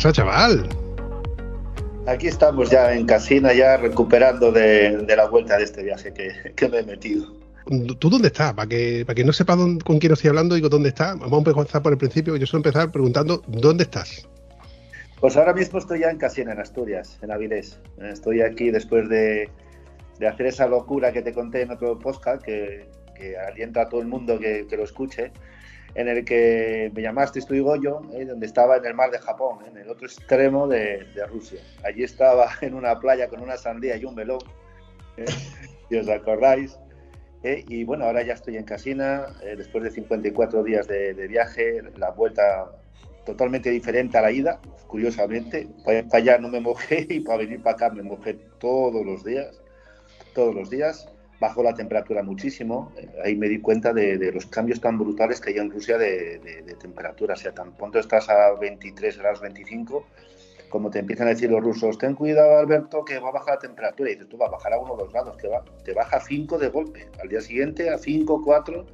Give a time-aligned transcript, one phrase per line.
[0.00, 0.66] Pasa, chaval?
[2.06, 6.78] Aquí estamos ya en Casina, ya recuperando de, la vuelta de este viaje que, me
[6.78, 7.36] he metido.
[7.98, 8.54] ¿Tú dónde estás?
[8.54, 11.46] Para que, para que no sepa con quién estoy hablando y con dónde está, vamos
[11.46, 12.34] a empezar por el principio.
[12.36, 14.26] Yo suelo empezar preguntando, ¿dónde estás?
[15.20, 17.78] Pues ahora mismo estoy ya en Casina, en Asturias, en Avilés.
[18.00, 19.50] Estoy aquí después de,
[20.26, 24.08] hacer esa locura que te conté en otro podcast, que, que alienta a todo el
[24.08, 25.30] mundo que, que lo escuche
[25.94, 29.58] en el que me llamaste, estoy Goyo, eh, donde estaba en el mar de Japón,
[29.66, 31.60] en el otro extremo de, Rusia.
[31.84, 34.40] Allí estaba en una playa con una sandía y un melón,
[35.16, 35.24] eh,
[35.88, 36.78] si os acordáis.
[37.42, 42.10] Eh, y bueno, ahora ya estoy en Casina, después de 54 días de, viaje, la
[42.10, 42.70] vuelta
[43.24, 45.66] totalmente diferente a la ida, curiosamente.
[45.84, 49.62] Para allá no me mojé y para venir para acá me mojé todos los días,
[50.34, 52.92] todos los días bajó la temperatura muchísimo.
[52.96, 56.76] Eh, ahí me di cuenta de, los cambios tan brutales que hay en Rusia de,
[56.78, 57.34] temperatura.
[57.34, 60.06] O sea, tan pronto estás a 23 grados 25,
[60.68, 63.60] como te empiezan a decir los rusos, ten cuidado Alberto que va a bajar la
[63.60, 64.10] temperatura.
[64.10, 66.18] Y dices, tú vas a bajar a 1 o 2 grados, que va, te baja
[66.18, 67.08] a 5 de golpe.
[67.20, 68.86] Al día siguiente a 5, 4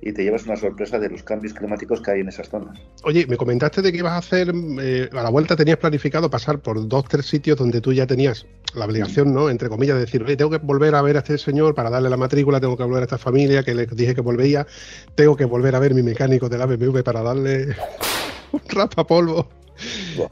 [0.00, 2.78] y te llevas una sorpresa de los cambios climáticos que hay en esas zonas.
[3.04, 6.58] Oye, me comentaste de que ibas a hacer, eh, a la vuelta tenías planificado pasar
[6.60, 9.48] por dos, tres sitios donde tú ya tenías la obligación, ¿no?
[9.50, 12.10] Entre comillas, de decir, oye, tengo que volver a ver a este señor para darle
[12.10, 14.66] la matrícula, tengo que volver a esta familia que le dije que volvía,
[15.14, 17.68] tengo que volver a ver mi mecánico de la BMW para darle
[18.52, 19.48] un rapapolvo.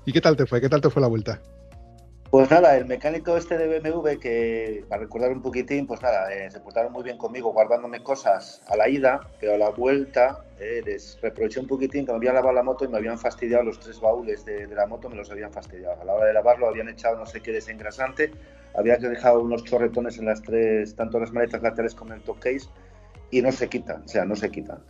[0.06, 0.60] ¿Y qué tal te fue?
[0.60, 1.40] ¿Qué tal te fue la vuelta?
[2.34, 6.50] Pues nada, el mecánico este de BMW, que para recordar un poquitín, pues nada, eh,
[6.50, 10.82] se portaron muy bien conmigo guardándome cosas a la ida, pero a la vuelta eh,
[10.84, 13.78] les reproché un poquitín que me habían lavado la moto y me habían fastidiado los
[13.78, 16.02] tres baúles de, la moto, me los habían fastidiado.
[16.02, 18.32] A la hora de lavarlo habían echado no sé qué desengrasante,
[18.74, 22.40] había dejado unos chorretones en las tres, tanto las maletas laterales como en el top
[22.40, 22.68] case,
[23.30, 24.82] y no se quitan, o sea, no se quitan.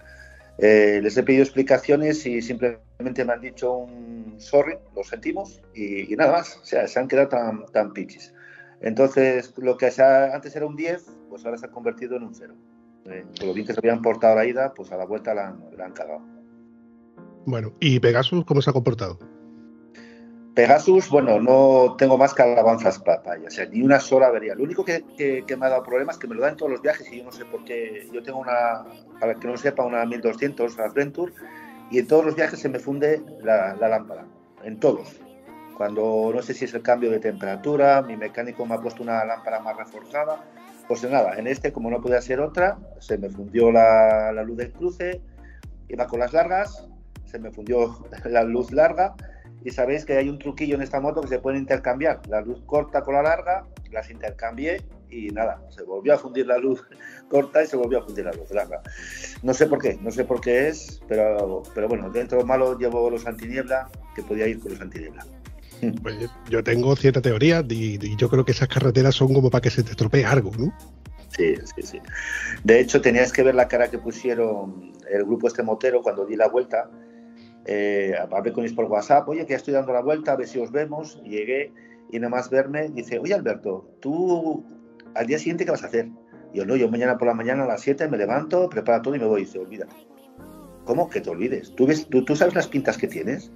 [0.59, 6.15] Eh, les he pedido explicaciones y simplemente me han dicho un sorry, lo sentimos y,
[6.17, 6.57] nada más.
[6.63, 8.33] O sea, se han quedado tan, tan pichis.
[8.81, 12.55] Entonces, lo que antes era un 10, pues ahora se ha convertido en un 0.
[13.07, 15.49] Eh, por lo bien que se habían portado la ida, pues a la vuelta la
[15.49, 16.23] han, la han cagado.
[17.47, 19.19] Bueno, ¿y Pegasus cómo se ha comportado?
[20.55, 23.03] Pegasus, bueno, no tengo más que alabanzas
[23.37, 24.55] ella, o sea, ni una sola avería.
[24.55, 26.81] Lo único que, me ha dado problemas es que me lo dan en todos los
[26.81, 28.09] viajes y yo no sé por qué.
[28.13, 28.85] Yo tengo una,
[29.19, 31.33] para que no sepa, una 1200 Adventure
[31.91, 34.27] y en todos los viajes se me funde la, lámpara,
[34.63, 35.17] en todos.
[35.77, 39.25] Cuando no sé si es el cambio de temperatura, mi mecánico me ha puesto una
[39.25, 40.45] lámpara más reforzada.
[40.87, 44.59] Pues nada, en este, como no podía ser otra, se me fundió la, la luz
[44.59, 45.21] del cruce,
[45.89, 46.87] iba con las largas,
[47.25, 49.17] se me fundió la luz larga
[49.65, 52.21] y sabéis que hay un truquillo en esta moto que se puede intercambiar.
[52.29, 56.59] La luz corta con la larga, las intercambié y nada, se volvió a fundir la
[56.59, 56.83] luz
[57.31, 58.83] corta y se volvió a fundir la luz larga.
[59.43, 62.79] No sé por qué, no sé por qué es, pero, pero bueno, dentro de malo
[62.79, 65.25] llevo los antiniebla, que podía ir con los antiniebla.
[66.03, 66.17] Pues
[66.49, 69.83] yo tengo cierta teoría y, yo creo que esas carreteras son como para que se
[69.83, 70.73] te estropee algo, ¿no?
[71.37, 71.99] Sí, sí, sí.
[72.63, 76.37] De hecho, tenías que ver la cara que pusieron el grupo este motero cuando di
[76.37, 76.89] la vuelta
[77.67, 80.47] eh, hablé con ellos por WhatsApp, oye, que ya estoy dando la vuelta, a ver
[80.47, 81.23] si os vemos.
[81.23, 81.73] llegué
[82.11, 84.65] y nada más verme, dice, oye Alberto, tú
[85.15, 86.09] al día siguiente, ¿qué vas a hacer?
[86.53, 89.15] Y yo, no, yo mañana por la mañana a las 7 me levanto, preparo todo
[89.15, 89.43] y me voy.
[89.43, 89.95] Y dice, olvídate.
[90.85, 91.75] ¿Cómo que te olvides?
[91.75, 93.51] ¿Tú, ves, tú, sabes las pintas que tienes?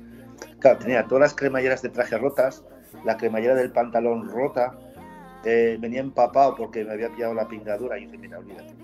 [0.61, 2.65] Claro, tenía todas las cremalleras de traje rotas,
[3.05, 4.79] la cremallera del pantalón rota,
[5.45, 8.75] eh, venía empapado porque me había pillado la pingadura y dice, mira, olvídate.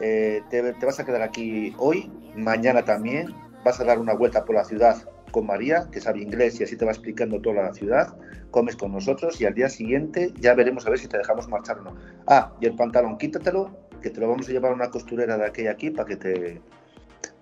[0.00, 3.32] Eh, te, te, vas a quedar aquí hoy, mañana también,
[3.64, 4.96] vas a dar una vuelta por la ciudad
[5.30, 8.16] con María, que sabe inglés y así te va explicando toda la ciudad,
[8.50, 11.78] comes con nosotros y al día siguiente ya veremos a ver si te dejamos marchar
[11.78, 11.96] o no.
[12.28, 15.46] Ah, y el pantalón quítatelo, que te lo vamos a llevar a una costurera de
[15.46, 16.60] aquella aquí para que te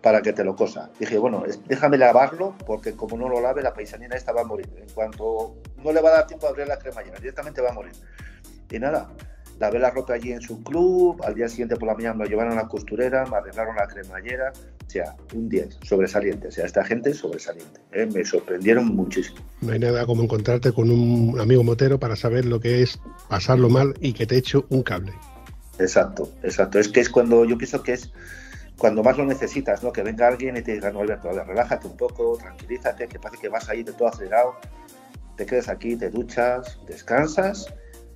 [0.00, 0.90] para que te lo cosa.
[0.98, 4.69] Dije, bueno, déjame lavarlo porque como no lo lave la paisanina esta va a morir.
[4.76, 7.72] En cuanto no le va a dar tiempo a abrir la cremallera, directamente va a
[7.72, 7.92] morir.
[8.70, 9.10] Y nada,
[9.58, 12.30] lavé la ropa allí en su club, al día siguiente por la mañana me lo
[12.30, 14.52] llevaron a la costurera, me arreglaron la cremallera,
[14.92, 18.06] sea, un 10, sobresaliente, o sea, esta gente sobresaliente, ¿eh?
[18.06, 19.38] me sorprendieron muchísimo.
[19.60, 23.68] No hay nada como encontrarte con un amigo motero para saber lo que es pasarlo
[23.68, 25.12] mal y que te eche un cable.
[25.78, 28.12] Exacto, exacto, es que es cuando yo pienso que es
[28.76, 29.92] cuando más lo necesitas, ¿no?
[29.92, 33.48] Que venga alguien y te diga, no, Alberto, relájate un poco, tranquilízate, que parece que
[33.48, 34.56] vas ahí de todo acelerado,
[35.36, 37.72] te quedas aquí, te duchas, descansas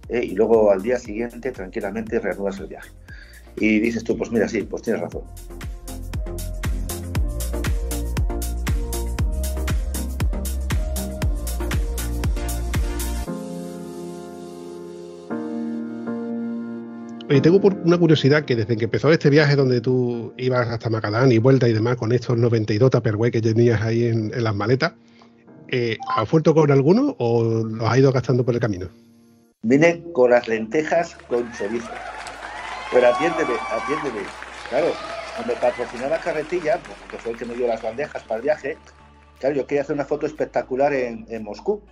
[0.08, 0.24] ¿eh?
[0.24, 2.90] y luego al día siguiente tranquilamente reanudas el viaje.
[3.56, 5.22] Y dices tú, pues mira, sí, pues tienes razón.
[17.28, 21.32] Oye, tengo una curiosidad que desde que empezó este viaje donde tú ibas hasta Macadán
[21.32, 24.92] y vuelta y demás con estos 92 Tupperware que tenías ahí en, las maletas,
[25.68, 28.88] eh, ¿has vuelto con alguno o los has ido gastando por el camino?
[29.62, 31.90] Vine con las lentejas con chorizo.
[32.92, 34.20] Pero atiéndeme, atiéndeme.
[34.68, 34.92] Claro,
[35.34, 38.42] cuando patrocinó la carretilla, pues, que fue el que me dio las bandejas para el
[38.42, 38.78] viaje,
[39.40, 41.82] claro, yo quería hacer una foto espectacular en, en Moscú.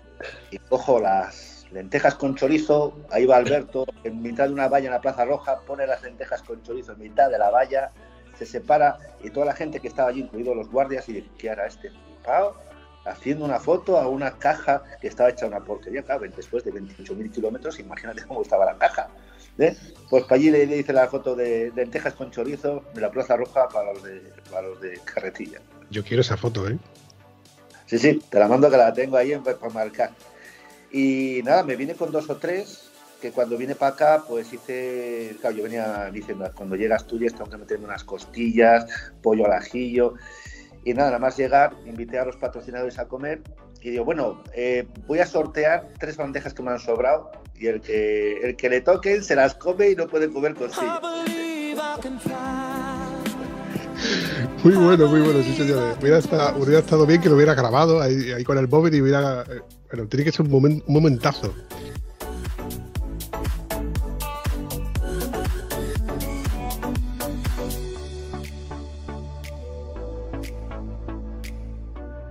[0.53, 4.93] Y cojo las, lentejas con chorizo, ahí va Alberto, en mitad de una valla en
[4.93, 7.91] la Plaza Roja, pone las lentejas con chorizo en mitad de la valla,
[8.39, 11.67] se separa y toda la gente que estaba allí, incluidos los guardias, y ¿qué hará
[11.67, 11.91] este?
[13.05, 17.31] Haciendo una foto a una caja que estaba hecha una porquería, claro, después de 28.000
[17.33, 19.09] kilómetros, imagínate cómo estaba la caja.
[19.59, 19.77] ¿eh?
[20.09, 23.69] Pues para allí le, dice la foto de lentejas con chorizo de la Plaza Roja
[23.69, 25.59] para los de, para los de carretilla.
[25.91, 26.79] Yo quiero esa foto, ¿eh?
[27.87, 30.11] Sí, sí, te la mando que la tengo ahí para marcar.
[30.97, 32.89] Y nada, me vine con dos o tres,
[33.21, 37.33] que cuando vine para acá, pues hice, claro, yo venía diciendo, cuando llega a Asturias
[37.33, 38.87] tengo que meterme unas costillas,
[39.21, 40.15] pollo al ajillo.
[40.85, 43.43] Y nada, nada más llegar, invité a los patrocinadores a comer
[43.81, 47.81] y digo, bueno, eh, voy a sortear tres bandejas que me han sobrado y el
[47.81, 51.01] que, el que le toquen se las come y no puede comer costillas.
[54.63, 55.97] Muy bueno, muy bueno, sí señores.
[56.01, 56.19] Hubiera
[56.79, 59.45] estado, bien que lo hubiera grabado ahí, con el móvil y hubiera...
[59.91, 61.55] Pero tiene que ser un, momentazo.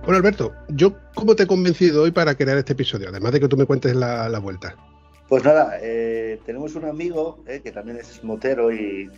[0.02, 3.08] Bueno, Alberto, ¿yo cómo te he convencido hoy para crear este episodio?
[3.08, 4.76] Además de que tú me cuentes la, vuelta.
[5.28, 9.08] Pues nada, eh, tenemos un amigo eh, que también es motero y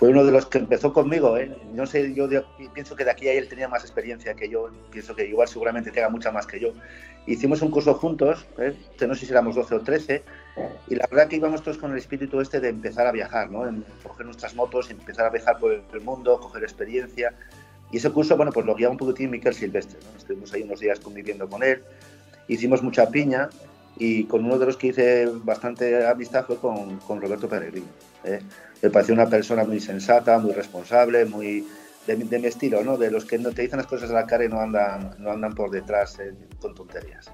[0.00, 1.36] fue uno de los que empezó conmigo.
[1.36, 1.54] ¿eh?
[1.74, 2.26] No sé, yo
[2.72, 5.90] pienso que de aquí a él tenía más experiencia que yo, pienso que igual seguramente
[5.90, 6.72] tenga mucha más que yo.
[7.26, 8.74] Hicimos un curso juntos, ¿eh?
[9.06, 10.22] no sé si éramos 12 o 13,
[10.88, 13.68] y la verdad que íbamos todos con el espíritu este de empezar a viajar, ¿no?
[13.68, 17.34] En coger nuestras motos, empezar a viajar por el mundo, coger experiencia.
[17.92, 19.98] Y ese curso, bueno, pues lo guiaba un poquitín Miquel Silvestre.
[20.16, 21.82] Estuvimos ahí unos días conviviendo con él,
[22.48, 23.50] hicimos mucha piña
[23.98, 27.88] y con uno de los que hice bastante amistad fue con, con Roberto Peregrino.
[28.24, 28.40] ¿eh?
[28.82, 31.66] Me pareció una persona muy sensata, muy responsable, muy
[32.06, 32.96] de, mi estilo, ¿no?
[32.96, 35.30] De los que no te dicen las cosas a la cara y no andan, no
[35.30, 37.30] andan por detrás eh, con tonterías.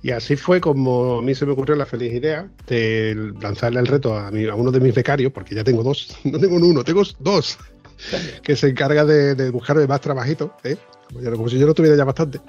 [0.00, 3.86] Y así fue como a mí se me ocurrió la feliz idea de lanzarle el
[3.86, 7.02] reto a, a uno de mis becarios, porque ya tengo dos, no tengo uno, tengo
[7.18, 7.58] dos,
[8.42, 10.76] que se encarga de, de buscarme más trabajito, ¿eh?
[11.12, 12.40] como si yo no tuviera ya bastante.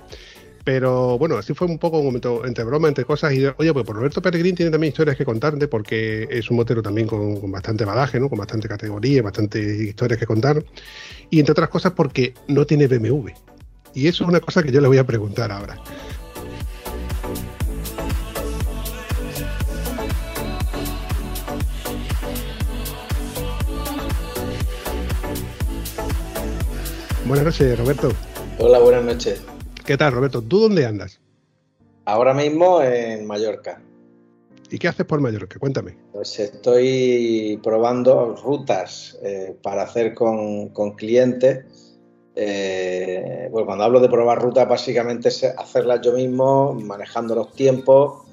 [0.72, 3.34] Pero bueno, así fue un poco un momento entre broma, entre cosas.
[3.34, 7.08] Y oye, pues Roberto Peregrín tiene también historias que contarte, porque es un motero también
[7.08, 8.30] con, bastante badaje, ¿no?
[8.30, 10.64] Con bastante categoría, bastante historias que contar.
[11.32, 13.30] Y entre otras cosas, porque no tiene BMW.
[13.96, 15.82] Y eso es una cosa que yo le voy a preguntar ahora.
[27.26, 28.12] Buenas noches, Roberto.
[28.60, 29.42] Hola, buenas noches.
[29.90, 30.44] ¿Qué tal, Roberto?
[30.44, 31.20] ¿Tú dónde andas?
[32.06, 33.82] Ahora mismo en Mallorca.
[34.70, 35.58] ¿Y qué haces por Mallorca?
[35.58, 35.98] Cuéntame.
[36.14, 41.98] Pues estoy probando rutas eh, para hacer con, clientes.
[42.36, 48.28] Eh, pues cuando hablo de probar rutas, básicamente es hacerlas yo mismo, manejando los tiempos,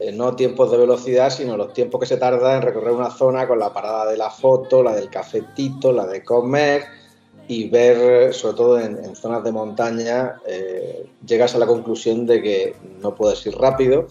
[0.00, 3.48] eh, no tiempos de velocidad, sino los tiempos que se tarda en recorrer una zona
[3.48, 7.07] con la parada de la foto, la del cafetito, la de comer
[7.48, 12.76] y ver, sobre todo en, zonas de montaña, eh, llegas a la conclusión de que
[13.00, 14.06] no puedes ir rápido.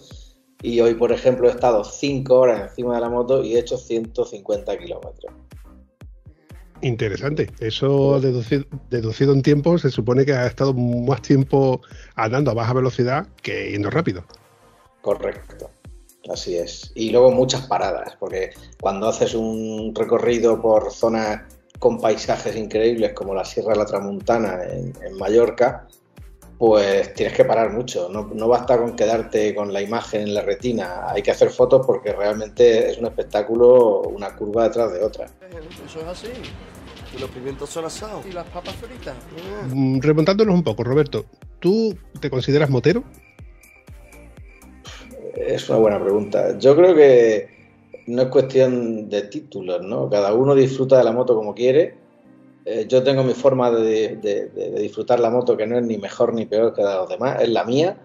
[0.60, 3.78] Y hoy, por ejemplo, he estado 5 horas encima de la moto y he hecho
[3.78, 5.32] 150 kilómetros.
[6.82, 7.48] Interesante.
[7.60, 11.80] Eso deducido, deducido, en tiempo, se supone que ha estado más tiempo
[12.16, 14.24] andando a baja velocidad que yendo rápido.
[15.00, 15.70] Correcto.
[16.28, 16.90] Así es.
[16.96, 23.34] Y luego muchas paradas, porque cuando haces un recorrido por zonas con paisajes increíbles como
[23.34, 25.86] la Sierra de la Tramuntana en, Mallorca,
[26.58, 28.08] pues tienes que parar mucho.
[28.08, 31.08] No, no, basta con quedarte con la imagen en la retina.
[31.08, 35.26] Hay que hacer fotos porque realmente es un espectáculo, una curva detrás de otra.
[35.86, 36.28] Eso es así.
[37.20, 38.26] los pimientos son asados.
[38.26, 39.14] Y las papas fritas.
[39.72, 41.26] Mm, remontándonos un poco, Roberto.
[41.60, 43.04] ¿Tú te consideras motero?
[45.36, 46.58] Es una buena pregunta.
[46.58, 47.57] Yo creo que
[48.08, 50.08] no es cuestión de títulos, ¿no?
[50.08, 51.94] Cada uno disfruta de la moto como quiere.
[52.64, 56.46] Eh, yo tengo mi forma de, disfrutar la moto que no es ni mejor ni
[56.46, 57.98] peor que la de los demás, es la mía.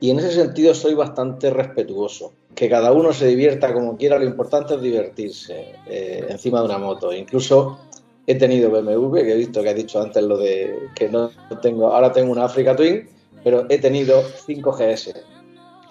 [0.00, 2.32] Y en ese sentido soy bastante respetuoso.
[2.54, 6.78] Que cada uno se divierta como quiera, lo importante es divertirse eh, encima de una
[6.78, 7.12] moto.
[7.12, 7.78] Incluso
[8.26, 11.30] he tenido BMW, que he visto que has dicho antes lo de que no
[11.62, 13.08] tengo, ahora tengo una Africa Twin,
[13.42, 15.14] pero he tenido 5 GS.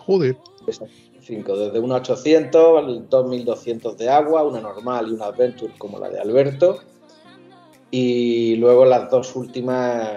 [0.06, 0.38] Joder.
[1.28, 6.10] 5, desde una 800 al 2200 de agua, una normal y una Adventure como la
[6.10, 6.80] de Alberto.
[7.92, 10.10] Y luego las dos últimas,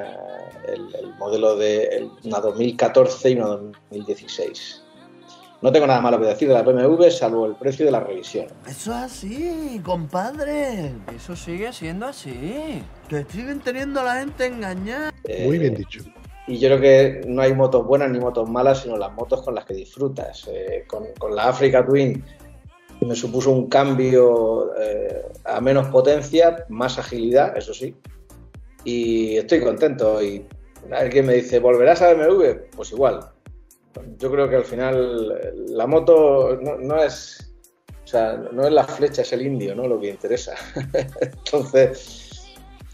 [0.67, 4.85] el, modelo de una 2014 y una 2016.
[5.63, 8.47] No tengo nada malo que decir de la BMW, salvo el precio de la revisión.
[8.67, 10.93] Eso es así, compadre.
[11.15, 12.83] Eso sigue siendo así.
[13.09, 15.13] Que siguen teniendo a la gente engañada.
[15.45, 16.01] Muy bien dicho.
[16.47, 19.55] Y yo creo que no hay motos buenas ni motos malas, sino las motos con
[19.55, 20.49] las que disfrutas.
[20.53, 22.25] Eh, con, la Africa Twin
[23.07, 27.95] me supuso un cambio eh, a menos potencia, más agilidad, eso sí.
[28.85, 30.23] Y estoy contento.
[30.23, 30.45] Y
[30.91, 32.69] alguien me dice, ¿volverás a BMW?
[32.75, 33.21] Pues igual.
[34.19, 37.55] Yo creo que al final la moto no, no es.
[38.05, 39.87] O sea, no es la flecha, es el indio, ¿no?
[39.87, 40.55] Lo que interesa.
[41.21, 42.20] Entonces,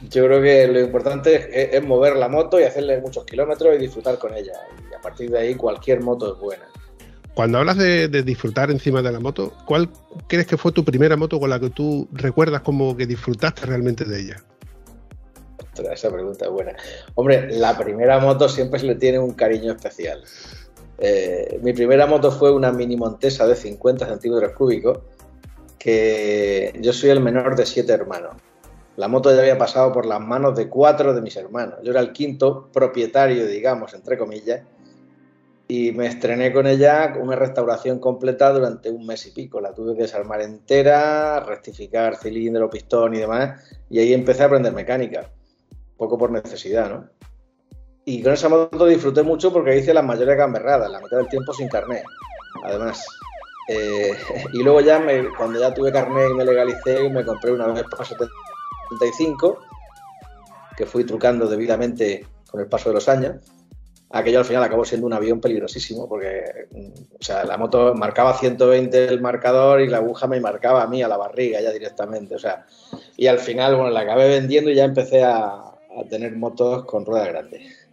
[0.02, 4.18] yo creo que lo importante es, mover la moto y hacerle muchos kilómetros y disfrutar
[4.18, 4.52] con ella.
[4.90, 6.64] Y a partir de ahí cualquier moto es buena.
[7.34, 9.90] Cuando hablas de, disfrutar encima de la moto, ¿cuál
[10.26, 14.04] crees que fue tu primera moto con la que tú recuerdas como que disfrutaste realmente
[14.04, 14.36] de ella?
[15.92, 16.74] esa pregunta es buena.
[17.14, 20.22] Hombre, la primera moto siempre se le tiene un cariño especial.
[20.98, 25.00] Eh, mi primera moto fue una mini montesa de 50 centímetros cúbicos,
[25.78, 28.34] que yo soy el menor de siete hermanos.
[28.96, 31.78] La moto ya había pasado por las manos de cuatro de mis hermanos.
[31.82, 34.62] Yo era el quinto propietario, digamos, entre comillas,
[35.68, 39.60] y me estrené con ella una restauración completa durante un mes y pico.
[39.60, 43.60] La tuve que desarmar entera, rectificar cilindro, pistón y demás,
[43.90, 45.30] y ahí empecé a aprender mecánica,
[45.98, 47.08] poco por necesidad, ¿no?
[48.06, 51.52] Y con esa moto disfruté mucho porque hice las mayores gamberradas, la mitad del tiempo
[51.52, 52.04] sin carnet,
[52.64, 53.04] además.
[53.68, 54.12] Eh,
[54.54, 55.04] y luego ya,
[55.36, 58.32] cuando ya tuve carnet y me legalicé, me compré una vez para 70
[60.76, 63.36] que fui trucando debidamente con el paso de los años.
[64.10, 66.68] Aquello al final acabó siendo un avión peligrosísimo porque
[67.18, 71.02] o sea, la moto marcaba 120 el marcador y la aguja me marcaba a mí
[71.02, 72.34] a la barriga ya directamente.
[72.36, 72.66] O sea,
[73.16, 77.04] y al final, bueno, la acabé vendiendo y ya empecé a, a tener motos con
[77.04, 77.88] ruedas grandes.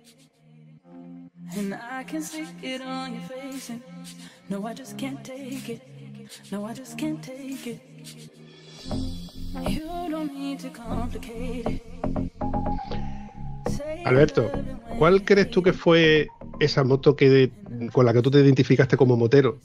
[14.06, 14.52] Alberto,
[14.98, 16.28] ¿cuál crees tú que fue
[16.60, 17.52] esa moto que
[17.92, 19.60] con la que tú te identificaste como motero?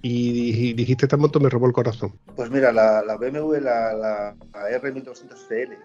[0.00, 2.12] Y dijiste, esta moto me robó el corazón.
[2.36, 5.76] Pues mira, la, BMW, la, la, R1200CL,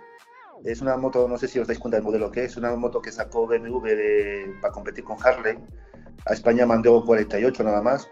[0.63, 3.01] es una moto, no sé si os dais cuenta del modelo que es, una moto
[3.01, 5.57] que sacó BMW para competir con Harley.
[6.25, 8.07] A España mandó 48 nada más,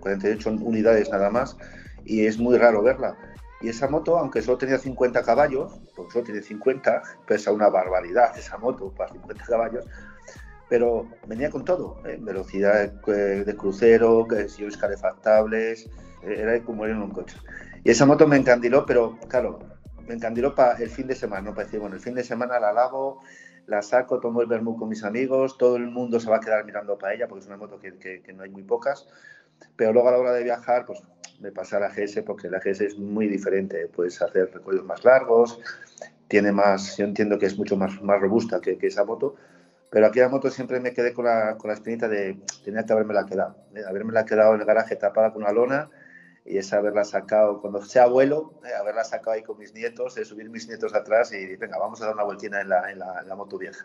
[0.00, 0.56] 48 ¿eh?
[0.60, 1.56] unidades nada más,
[2.04, 3.16] y es muy raro verla.
[3.60, 8.36] Y esa moto, aunque solo tenía 50 caballos, porque solo tiene 50, pesa una barbaridad
[8.38, 9.86] esa moto para 50 caballos,
[10.68, 12.16] pero venía con todo, ¿eh?
[12.20, 15.90] velocidad de crucero, sillones calefactables,
[16.22, 17.36] eh, era como ir en un coche.
[17.84, 19.58] Y esa moto me encandiló, pero claro,
[20.06, 22.58] me encandiló para el fin de semana, no para decir, bueno, el fin de semana
[22.58, 23.20] la lavo,
[23.66, 26.64] la saco, tomo el vermú con mis amigos, todo el mundo se va a quedar
[26.64, 29.06] mirando para ella, porque es una moto que, que no hay muy pocas,
[29.76, 31.02] pero luego a la hora de viajar, pues
[31.40, 33.88] me pasa a la GS porque la GS es muy diferente.
[33.88, 35.58] Puedes hacer recorridos más largos,
[36.28, 39.34] tiene más, yo entiendo que es mucho más, más robusta que, esa moto,
[39.90, 42.92] pero aquí la moto siempre me quedé con la, con la espinita de tenía que
[42.92, 43.82] haberme la quedado, ¿eh?
[43.88, 45.90] haberme la quedado en el garaje tapada con una lona
[46.44, 48.74] y es haberla sacado cuando sea abuelo, ¿eh?
[48.78, 52.06] haberla sacado ahí con mis nietos, eh, subir mis nietos atrás y venga, vamos a
[52.06, 53.84] dar una vueltina en la, en la, en la moto vieja.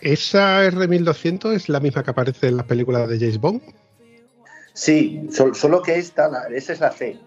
[0.00, 3.62] ¿Esa R1200 es la misma que aparece en las películas de James Bond?
[4.74, 7.18] Sí, solo que esta, esa es la C.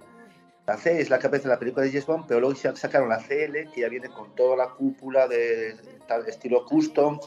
[0.67, 3.19] La C es la aparece en la película de James Bond, pero luego sacaron la
[3.19, 5.75] CL, que ya viene con toda la cúpula de
[6.07, 7.19] tal estilo custom,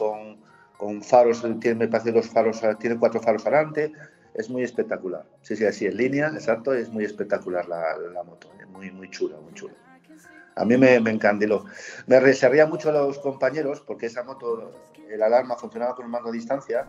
[0.77, 3.93] con, faros, tiene, me parece dos faros, tiene cuatro faros adelante,
[4.33, 5.25] es muy espectacular.
[5.41, 9.53] Sí, sí, así en línea, exacto, es muy espectacular la, moto, muy, muy chula, muy
[9.53, 9.73] chula.
[10.55, 11.63] A mí me, me encandiló.
[12.07, 14.73] Me reserría mucho a los compañeros porque esa moto,
[15.09, 16.85] el alarma funcionaba con un mando a distancia.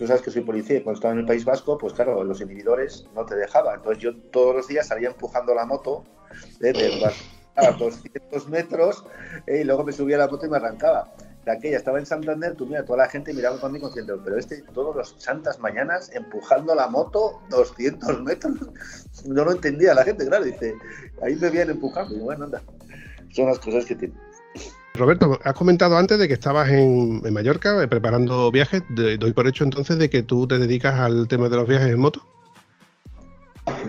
[0.00, 2.40] Tú sabes que soy policía y cuando estaba en el País Vasco, pues claro, los
[2.40, 3.76] inhibidores no te dejaban.
[3.76, 6.04] Entonces yo todos los días salía empujando la moto
[6.62, 7.04] eh, de
[7.56, 9.04] a 200 metros
[9.46, 11.12] eh, y luego me subía a la moto y me arrancaba
[11.44, 14.62] de aquella estaba en Santander, tú mira, toda la gente miraba conmigo diciendo, pero este
[14.72, 18.54] todos los santas mañanas empujando la moto 200 metros.
[19.26, 20.74] No lo entendía la gente, claro, dice,
[21.20, 22.14] ahí me viene empujando.
[22.14, 22.62] Y bueno, anda,
[23.28, 24.14] son las cosas que tiene.
[25.00, 28.82] Roberto, has comentado antes de que estabas en, Mallorca eh, preparando viajes.
[28.90, 31.98] doy por hecho entonces de que tú te dedicas al tema de los viajes en
[31.98, 32.20] moto.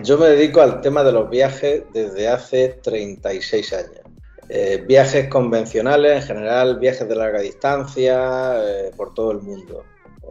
[0.02, 4.00] Yo me dedico al tema de los viajes desde hace 36 años.
[4.48, 9.84] Eh, viajes convencionales, en general viajes de larga distancia, eh, por todo el mundo.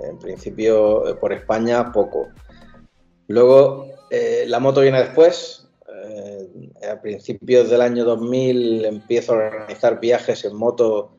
[0.03, 2.29] En principio, por España, poco.
[3.27, 3.87] Luego,
[4.47, 5.60] la moto viene después.
[6.89, 11.11] A principios del año 2000 empiezo a organizar viajes en moto,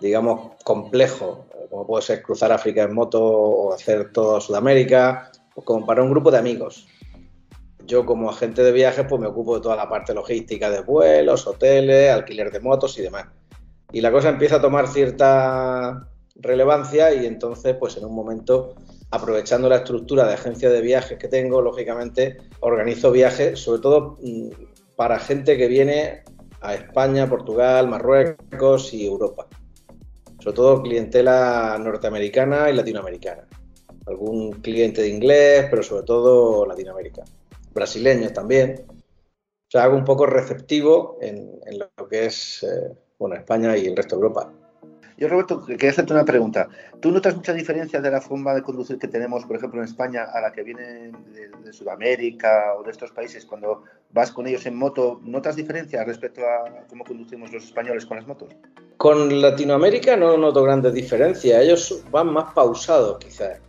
[0.00, 5.84] digamos, complejos, como puede ser cruzar África en moto o hacer todo Sudamérica, o como
[5.84, 6.86] para un grupo de amigos
[7.86, 11.46] yo como agente de viajes pues me ocupo de toda la parte logística de vuelos,
[11.46, 13.26] hoteles, alquiler de motos y demás.
[13.92, 18.74] Y la cosa empieza a tomar cierta relevancia y entonces pues en un momento
[19.10, 24.50] aprovechando la estructura de agencia de viajes que tengo, lógicamente organizo viajes sobre todo mm,
[24.96, 26.24] para gente que viene
[26.60, 29.46] a España, Portugal, Marruecos y Europa.
[30.40, 33.46] Sobre todo clientela norteamericana y latinoamericana.
[34.06, 37.26] Algún cliente de inglés, pero sobre todo latinoamericano
[37.76, 38.84] brasileños también.
[38.88, 43.96] O sea, hago un poco receptivo en, lo que es eh, bueno, España y el
[43.96, 44.52] resto de Europa.
[45.18, 46.68] Yo, Roberto, quería hacerte una pregunta.
[47.00, 50.24] ¿Tú notas mucha diferencia de la forma de conducir que tenemos, por ejemplo, en España
[50.24, 53.46] a la que viene de, Sudamérica o de estos países?
[53.46, 58.18] Cuando vas con ellos en moto, ¿notas diferencia respecto a cómo conducimos los españoles con
[58.18, 58.50] las motos?
[58.98, 61.62] Con Latinoamérica no noto grandes diferencias.
[61.62, 63.60] Ellos van más pausados, quizás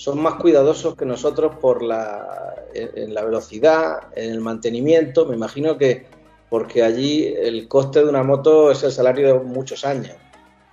[0.00, 5.26] son más cuidadosos que nosotros por en la velocidad, en el mantenimiento.
[5.26, 6.06] Me imagino que
[6.48, 10.16] porque allí el coste de una moto es el salario de muchos años.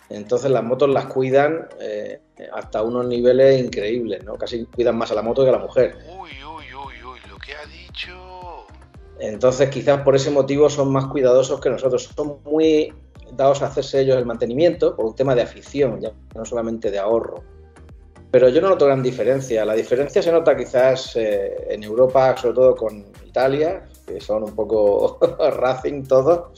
[0.09, 2.21] Entonces las motos las cuidan eh,
[2.53, 4.35] hasta unos niveles increíbles, ¿no?
[4.35, 5.97] Casi cuidan más a la moto que a la mujer.
[6.07, 8.65] Uy, uy, uy, uy, lo que ha dicho.
[9.19, 12.09] Entonces quizás por ese motivo son más cuidadosos que nosotros.
[12.15, 12.93] Son muy
[13.33, 16.99] dados a hacerse ellos el mantenimiento por un tema de afición, ya no solamente de
[16.99, 17.43] ahorro
[18.31, 19.65] pero yo no noto gran diferencia.
[19.65, 24.55] La diferencia se nota quizás eh, en Europa, sobre todo con Italia, que son un
[24.55, 25.17] poco
[25.57, 26.51] racing todos.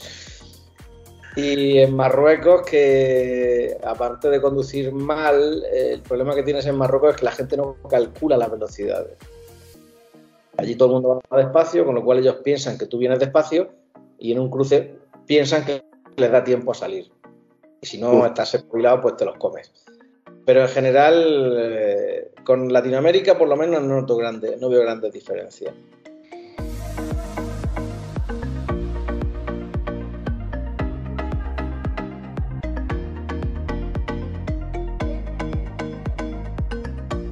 [1.36, 7.16] Y en Marruecos, que aparte de conducir mal, el problema que tienes en Marruecos es
[7.18, 9.16] que la gente no calcula las velocidades.
[10.56, 13.70] Allí todo el mundo va despacio, con lo cual ellos piensan que tú vienes despacio
[14.18, 15.82] y en un cruce piensan que
[16.16, 17.10] les da tiempo a salir.
[17.80, 19.72] Y si no estás espabilado, pues te los comes
[20.50, 25.12] pero en general eh, con Latinoamérica por lo menos no noto grande, no veo grandes
[25.12, 25.72] diferencias.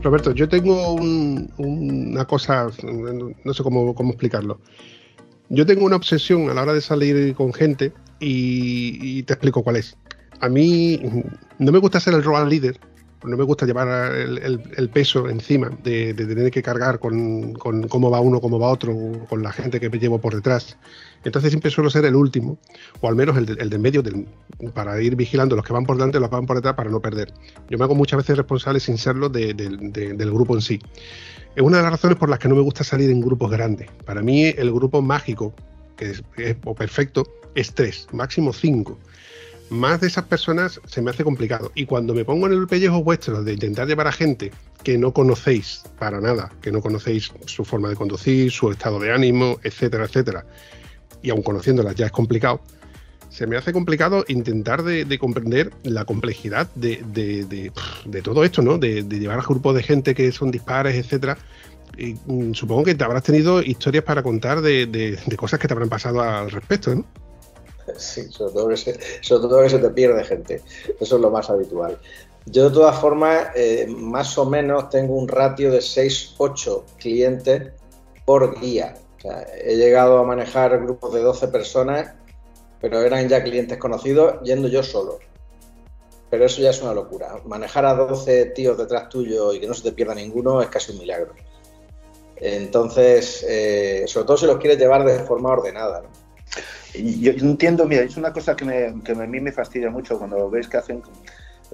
[0.03, 2.69] Roberto, yo tengo una cosa,
[3.45, 4.61] no sé cómo, explicarlo.
[5.49, 9.63] Yo tengo una obsesión a la hora de salir con gente y, y te explico
[9.65, 9.97] cuál es.
[10.41, 11.01] A mí
[11.59, 12.79] no me gusta ser el role leader,
[13.25, 18.41] no me gusta llevar el, peso encima de, tener que cargar con, cómo va uno,
[18.41, 18.95] cómo va otro,
[19.29, 20.77] con la gente que me llevo por detrás.
[21.25, 22.59] Entonces siempre suelo ser el último,
[23.01, 24.03] o al menos el de, el medio,
[24.73, 27.01] para ir vigilando los que van por delante los que van por detrás para no
[27.01, 27.33] perder.
[27.69, 30.79] Yo me hago muchas veces responsable sin serlo del grupo en sí.
[31.57, 33.91] Es una de las razones por las que no me gusta salir en grupos grandes.
[34.05, 35.55] Para mí el grupo mágico,
[35.97, 36.23] que es,
[36.65, 37.25] o perfecto,
[37.57, 38.97] es tres, máximo cinco
[39.71, 41.73] más de esas personas se me hace complicado.
[41.75, 44.53] Y cuando me pongo en el pellejo vuestro de intentar llevar a gente
[44.83, 49.13] que no conocéis para nada, que no conocéis su forma de conducir, su estado de
[49.13, 50.47] ánimo, etcétera, etcétera,
[51.23, 52.61] y aun conociéndolas ya es complicado,
[53.31, 57.71] se me hace complicado intentar de, comprender la complejidad de,
[58.23, 58.79] todo esto, ¿no?
[58.79, 61.39] De, llevar a grupos de gente que son dispares, etcétera.
[61.97, 65.89] Y, mm, supongo que te habrás tenido historias para contar de, cosas que te habrán
[65.89, 67.05] pasado al respecto, ¿no?
[67.99, 70.63] Sí, sobre todo, que se, que se te pierde gente.
[71.01, 71.99] Eso es lo más habitual.
[72.47, 77.73] Yo de todas formas, eh, más o menos tengo un ratio de 6-8 clientes
[78.25, 78.95] por guía.
[79.63, 82.15] he llegado a manejar grupos de 12 personas,
[82.81, 85.19] pero eran ya clientes conocidos yendo yo solo.
[86.31, 87.37] Pero eso ya es una locura.
[87.45, 90.93] Manejar a 12 tíos detrás tuyo y que no se te pierda ninguno es casi
[90.93, 91.35] un milagro.
[92.37, 96.03] Entonces, eh, sobre todo si los quieres llevar de forma ordenada.
[96.03, 96.09] ¿no?
[96.95, 100.49] Yo entiendo, mira, es una cosa que, me, que a mí me fastidia mucho cuando
[100.51, 101.03] ves que hacen,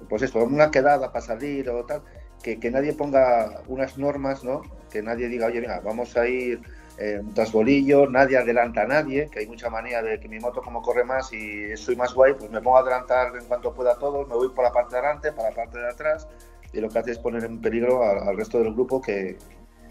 [0.09, 2.03] pues esto, una quedada para salir o tal,
[2.43, 4.63] que, que nadie ponga unas normas, ¿no?
[4.91, 6.61] Que nadie diga, oye, mira, vamos a ir
[6.97, 10.63] eh, un trasbolillo, nadie adelanta a nadie, que hay mucha manía de que mi moto
[10.63, 13.93] como corre más y soy más guay, pues me pongo a adelantar en cuanto pueda
[13.93, 16.29] a todos, me voy por la parte de adelante, para la parte de atrás,
[16.73, 19.37] y lo que hace es poner en peligro al, resto del grupo que,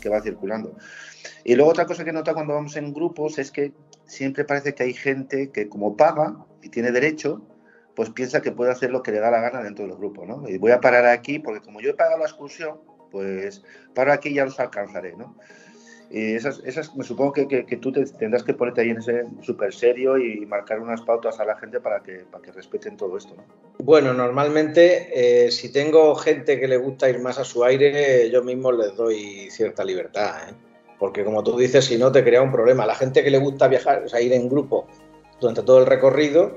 [0.02, 0.78] que, va circulando.
[1.44, 3.74] Y luego otra cosa que nota cuando vamos en grupos es que
[4.06, 7.42] siempre parece que hay gente que como paga y tiene derecho,
[7.96, 10.48] pues piensa que puede hacer lo que le da la gana dentro del grupo, ¿no?
[10.48, 12.80] Y voy a parar aquí porque como yo he pagado la excursión,
[13.12, 13.64] pues
[13.94, 15.38] paro aquí y ya los alcanzaré, ¿no?
[16.10, 20.18] Y esas, esas me supongo que, tú tendrás que ponerte ahí en ese súper serio
[20.20, 23.44] y marcar unas pautas a la gente para que, para que respeten todo esto, ¿no?
[23.80, 28.44] Bueno, normalmente eh, si tengo gente que le gusta ir más a su aire, yo
[28.44, 30.54] mismo les doy cierta libertad, ¿eh?
[31.04, 32.86] Porque como tú dices, si no te crea un problema.
[32.86, 34.88] La gente que le gusta viajar, o sea, ir en grupo
[35.42, 36.56] durante todo el recorrido,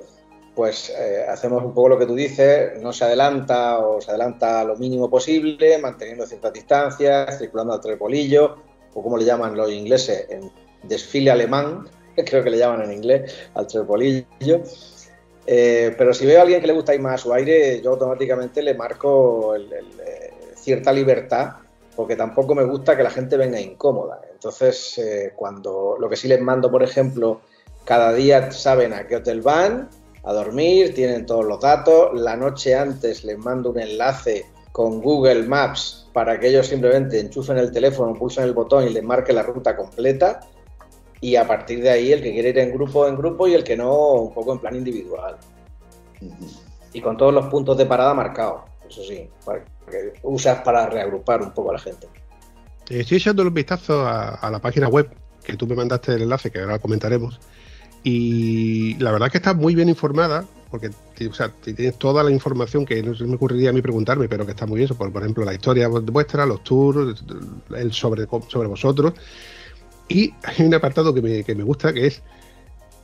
[0.54, 4.62] pues eh, hacemos un poco lo que tú dices, no se adelanta o se adelanta
[4.62, 8.58] lo mínimo posible, manteniendo ciertas distancias, circulando al trepolillo,
[8.94, 10.48] o como le llaman los ingleses, en
[10.84, 14.62] desfile alemán, creo que le llaman en inglés, al trepolillo.
[15.44, 17.90] Eh, pero si veo a alguien que le gusta ir más a su aire, yo
[17.90, 21.54] automáticamente le marco eh, cierta libertad,
[21.96, 24.20] porque tampoco me gusta que la gente venga incómoda.
[24.46, 27.40] Entonces, eh, cuando lo que sí les mando, por ejemplo,
[27.84, 29.90] cada día saben a qué hotel van,
[30.22, 32.10] a dormir, tienen todos los datos.
[32.14, 37.58] La noche antes les mando un enlace con Google Maps para que ellos simplemente enchufen
[37.58, 40.38] el teléfono, pulsen el botón y les marque la ruta completa.
[41.20, 43.64] Y a partir de ahí, el que quiere ir en grupo, en grupo y el
[43.64, 45.38] que no, un poco en plan individual.
[46.92, 51.42] Y con todos los puntos de parada marcados, eso sí, para que usas para reagrupar
[51.42, 52.06] un poco a la gente.
[52.88, 55.10] Estoy echando un vistazo a, la página web
[55.42, 57.40] que tú me mandaste el enlace, que ahora comentaremos.
[58.02, 63.02] Y la verdad que está muy bien informada porque o tienes toda la información que
[63.02, 64.88] no se me ocurriría a mí preguntarme, pero que está muy bien.
[64.96, 67.24] Por, por ejemplo, la historia vuestra, los tours,
[67.74, 69.14] el sobre, sobre vosotros.
[70.08, 72.22] Y hay un apartado que me, que me gusta que es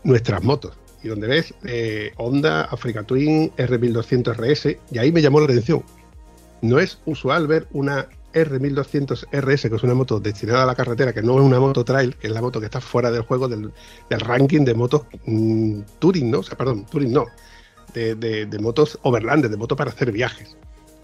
[0.05, 0.77] nuestras motos.
[1.03, 5.83] Y donde ves eh, Honda Africa Twin R1200 RS, y ahí me llamó la atención.
[6.61, 11.13] No es usual ver una R1200 RS, que es una moto destinada a la carretera,
[11.13, 13.49] que no es una moto trail, que es la moto que está fuera del juego
[13.49, 13.73] del,
[14.11, 16.41] ranking de motos mm, Touring, ¿no?
[16.41, 17.27] O sea, perdón, Touring no,
[17.95, 20.57] de, motos overland, de motos para hacer viajes.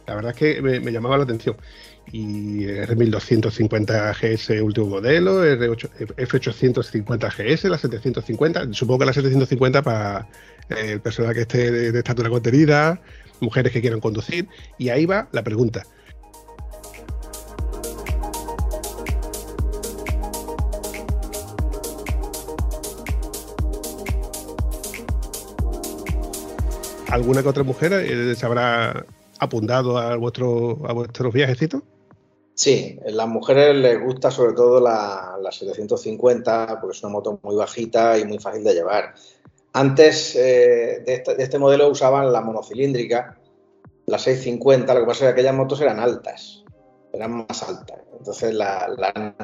[0.06, 1.56] La verdad es que me, llamaba la atención.
[2.10, 10.26] Y R1250 GS último modelo, F850 GS, la 750, supongo que la 750 para
[10.70, 13.02] eh, el personal que esté de estatura contenida,
[13.40, 14.48] mujeres que quieran conducir.
[14.78, 15.84] Y ahí va la pregunta.
[27.08, 29.04] Alguna que otra mujer eh, se habrá
[29.38, 31.82] apuntado a, vuestro, a vuestros viajecitos?
[32.54, 37.56] Sí, a las mujeres les gusta sobre todo la, 750 porque es una moto muy
[37.56, 39.14] bajita y muy fácil de llevar.
[39.72, 43.38] Antes eh, de, este, modelo usaban la monocilíndrica,
[44.06, 46.64] la 650, lo que pasa es que aquellas motos eran altas,
[47.12, 47.98] eran más altas.
[48.18, 48.88] Entonces la,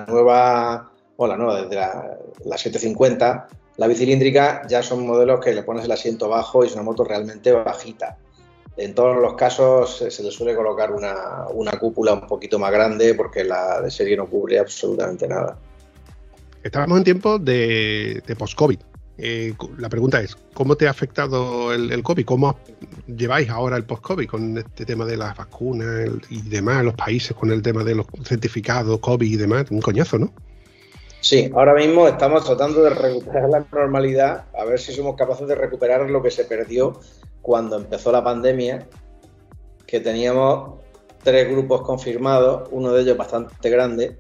[0.09, 3.47] nueva, o la nueva, desde la 750
[3.77, 7.05] la bicilíndrica ya son modelos que le pones el asiento bajo y es una moto
[7.05, 8.19] realmente bajita.
[8.77, 13.45] En todos los casos se le suele colocar una, cúpula un poquito más grande porque
[13.45, 15.57] la de serie no cubre absolutamente nada.
[16.63, 18.79] Estábamos en tiempo de, post-COVID.
[19.17, 22.25] Eh, la pregunta es, ¿cómo te ha afectado el, COVID?
[22.25, 22.59] ¿Cómo
[23.07, 27.53] lleváis ahora el post-COVID con este tema de las vacunas y demás, los países con
[27.53, 29.67] el tema de los certificados COVID y demás?
[29.71, 30.33] Un coñazo, ¿no?
[31.25, 35.55] Sí, ahora mismo estamos tratando de recuperar la normalidad, a ver si somos capaces de
[35.55, 37.01] recuperar lo que se perdió
[37.41, 38.87] cuando empezó la pandemia,
[39.87, 40.81] que teníamos
[41.23, 44.19] tres grupos confirmados, uno de ellos bastante grande,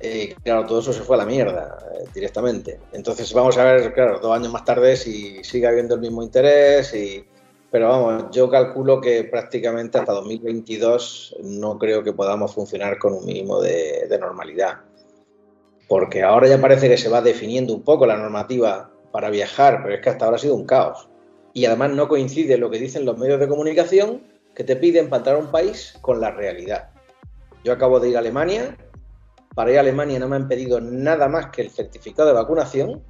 [0.00, 2.78] y claro, todo eso se fue a la mierda eh, directamente.
[2.92, 6.94] Entonces vamos a ver, claro, dos años más tarde si sigue habiendo el mismo interés,
[6.94, 7.24] y...
[7.68, 13.26] pero vamos, yo calculo que prácticamente hasta 2022 no creo que podamos funcionar con un
[13.26, 14.87] mínimo de normalidad
[15.88, 19.94] porque ahora ya parece que se va definiendo un poco la normativa para viajar, pero
[19.94, 21.08] es que hasta ahora ha sido un caos.
[21.54, 24.22] Y además no coincide lo que dicen los medios de comunicación
[24.54, 26.90] que te piden para entrar a un país con la realidad.
[27.64, 28.76] Yo acabo de ir a Alemania,
[29.54, 33.02] para ir a Alemania no me han pedido nada más que el certificado de vacunación,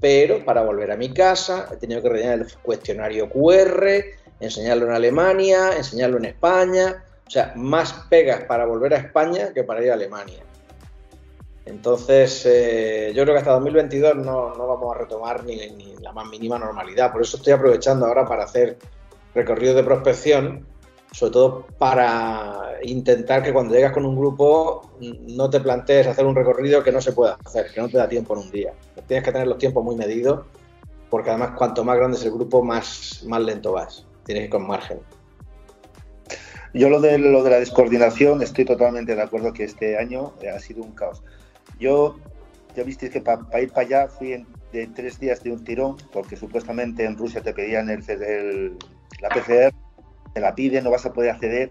[0.00, 3.86] pero para volver a mi casa he tenido que rellenar el cuestionario QR,
[4.40, 9.62] enseñarlo en Alemania, enseñarlo en España, o sea, más pegas para volver a España que
[9.62, 10.42] para ir a Alemania.
[11.66, 16.28] Entonces, eh, yo creo que hasta 2022 no, no vamos a retomar ni, la más
[16.28, 17.10] mínima normalidad.
[17.10, 18.76] Por eso estoy aprovechando ahora para hacer
[19.34, 20.66] recorridos de prospección,
[21.12, 26.34] sobre todo para intentar que cuando llegas con un grupo no te plantees hacer un
[26.34, 28.74] recorrido que no se pueda hacer, que no te da tiempo en un día.
[29.06, 30.44] Tienes que tener los tiempos muy medidos,
[31.08, 34.06] porque además cuanto más grande es el grupo, más, más lento vas.
[34.24, 35.00] Tienes que ir con margen.
[36.74, 40.58] Yo lo de, lo de la descoordinación estoy totalmente de acuerdo que este año ha
[40.58, 41.22] sido un caos.
[41.78, 42.18] Yo,
[42.76, 45.96] ya visteis que para ir para allá fui en, de tres días de un tirón,
[46.12, 48.78] porque supuestamente en Rusia te pedían el, el,
[49.20, 49.72] la PCR,
[50.32, 51.70] te la piden, no vas a poder acceder.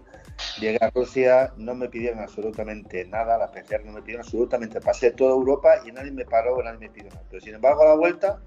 [0.58, 4.80] Llegué a Rusia, no me pidieron absolutamente nada, la PCR no me pidieron absolutamente.
[4.80, 7.22] Pasé toda Europa y nadie me paró, nadie me pidió nada.
[7.30, 8.40] Pero sin embargo, a la vuelta,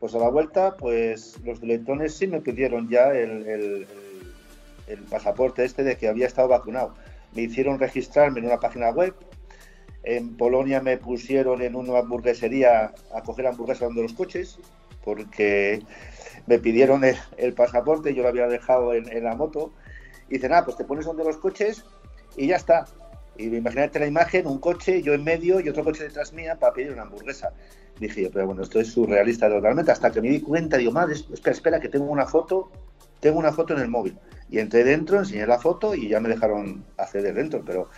[0.00, 3.86] pues a la vuelta, pues los letones sí me pidieron ya el,
[4.86, 6.94] el pasaporte este de que había estado vacunado.
[7.32, 9.14] Me hicieron registrarme en una página web,
[10.04, 14.58] en Polonia me pusieron en una hamburguesería a coger hamburguesas de los coches
[15.04, 15.82] porque
[16.46, 19.72] me pidieron el, pasaporte, yo lo había dejado en, en la moto.
[20.28, 21.84] Y dicen, ah, pues te pones donde los coches
[22.36, 22.86] y ya está.
[23.36, 26.72] Y imagínate la imagen, un coche, yo en medio y otro coche detrás mía para
[26.72, 27.52] pedir una hamburguesa.
[27.98, 29.90] Dije yo, pero bueno, esto es surrealista totalmente.
[29.92, 32.70] Hasta que me di cuenta, digo, madre, espera, espera, que tengo una foto,
[33.20, 34.18] tengo una foto en el móvil.
[34.48, 37.62] Y entré dentro, enseñé la foto y ya me dejaron acceder dentro.
[37.64, 37.88] Pero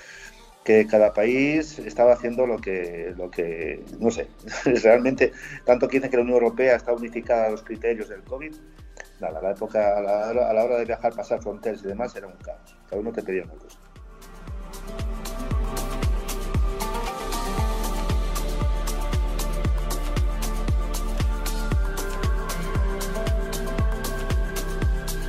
[0.66, 4.26] que cada país estaba haciendo lo que, lo que no sé,
[4.82, 5.32] realmente,
[5.64, 8.52] tanto que dicen que la Unión Europea está unificada a los criterios del COVID,
[9.20, 12.26] nada, la época, a la, a la hora de viajar, pasar fronteras y demás, era
[12.26, 12.76] un caos.
[12.90, 13.78] Cada uno te pedía una cosa.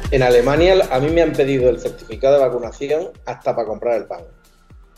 [0.10, 4.06] En Alemania a mí me han pedido el certificado de vacunación hasta para comprar el
[4.06, 4.22] pan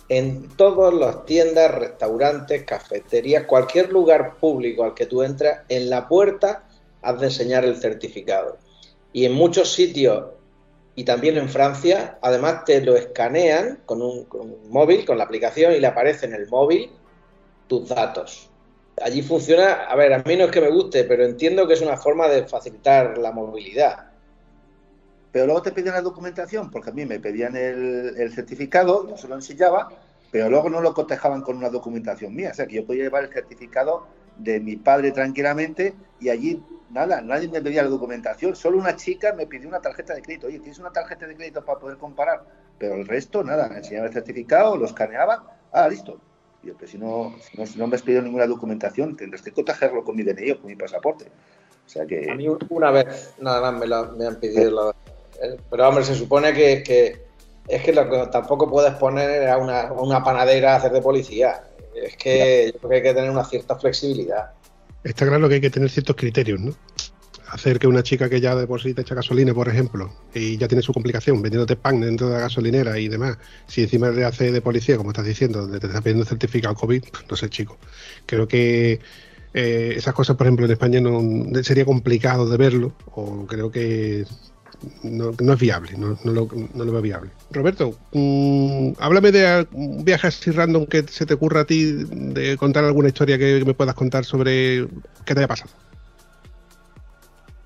[0.10, 6.08] en todas las tiendas, restaurantes, cafeterías, cualquier lugar público al que tú entras, en la
[6.08, 6.64] puerta
[7.04, 8.58] has de enseñar el certificado.
[9.14, 10.26] Y en muchos sitios,
[10.96, 14.28] y también en Francia, además te lo escanean con un,
[14.70, 16.90] móvil, con la aplicación, y le aparece en el móvil
[17.68, 18.50] tus datos.
[19.02, 21.82] Allí funciona, a ver, a mí no es que me guste, pero entiendo que es
[21.82, 24.09] una forma de facilitar la movilidad
[25.32, 29.28] pero luego te piden la documentación, porque a mí me pedían el, certificado, yo se
[29.28, 29.90] lo enseñaba,
[30.32, 33.24] pero luego no lo cotejaban con una documentación mía, o sea que yo podía llevar
[33.24, 38.78] el certificado de mi padre tranquilamente y allí nada, nadie me pedía la documentación, solo
[38.78, 41.80] una chica me pidió una tarjeta de crédito, oye, ¿tienes una tarjeta de crédito para
[41.80, 42.44] poder comparar?
[42.80, 46.20] Pero el resto, nada, me enseñaba el certificado, lo escaneaba, ah, listo.
[46.64, 50.04] Y yo, pues si no, no, no me has pedido ninguna documentación, tendrás que cotejarlo
[50.04, 51.26] con mi DNI o con mi pasaporte.
[51.86, 52.30] O sea que...
[52.30, 54.96] A mí una vez nada más me, la, me han pedido la,
[55.70, 57.30] pero hombre, se supone que, que
[57.70, 61.02] es que lo que tampoco puedes poner a una, a una, panadera a hacer de
[61.02, 61.64] policía.
[61.96, 64.52] Es que yo creo que hay que tener una cierta flexibilidad.
[65.04, 66.74] Está claro que hay que tener ciertos criterios, ¿no?
[67.48, 70.58] Hacer que una chica que ya de por sí te echa gasolina, por ejemplo, y
[70.58, 74.24] ya tiene su complicación, vendiéndote pan dentro de la gasolinera y demás, si encima le
[74.24, 77.78] hace de policía, como estás diciendo, donde te está pidiendo certificado COVID, no sé, chico.
[78.28, 79.00] Creo que
[79.54, 84.26] eh, esas cosas, por ejemplo, en España no sería complicado de verlo, o creo que
[85.04, 87.32] no, es viable, no, no, lo, no, veo viable.
[87.52, 92.58] Roberto, mmm, háblame de un viaje así random que se te ocurra a ti, de
[92.58, 94.88] contar alguna historia que me puedas contar sobre
[95.26, 95.72] qué te haya pasado.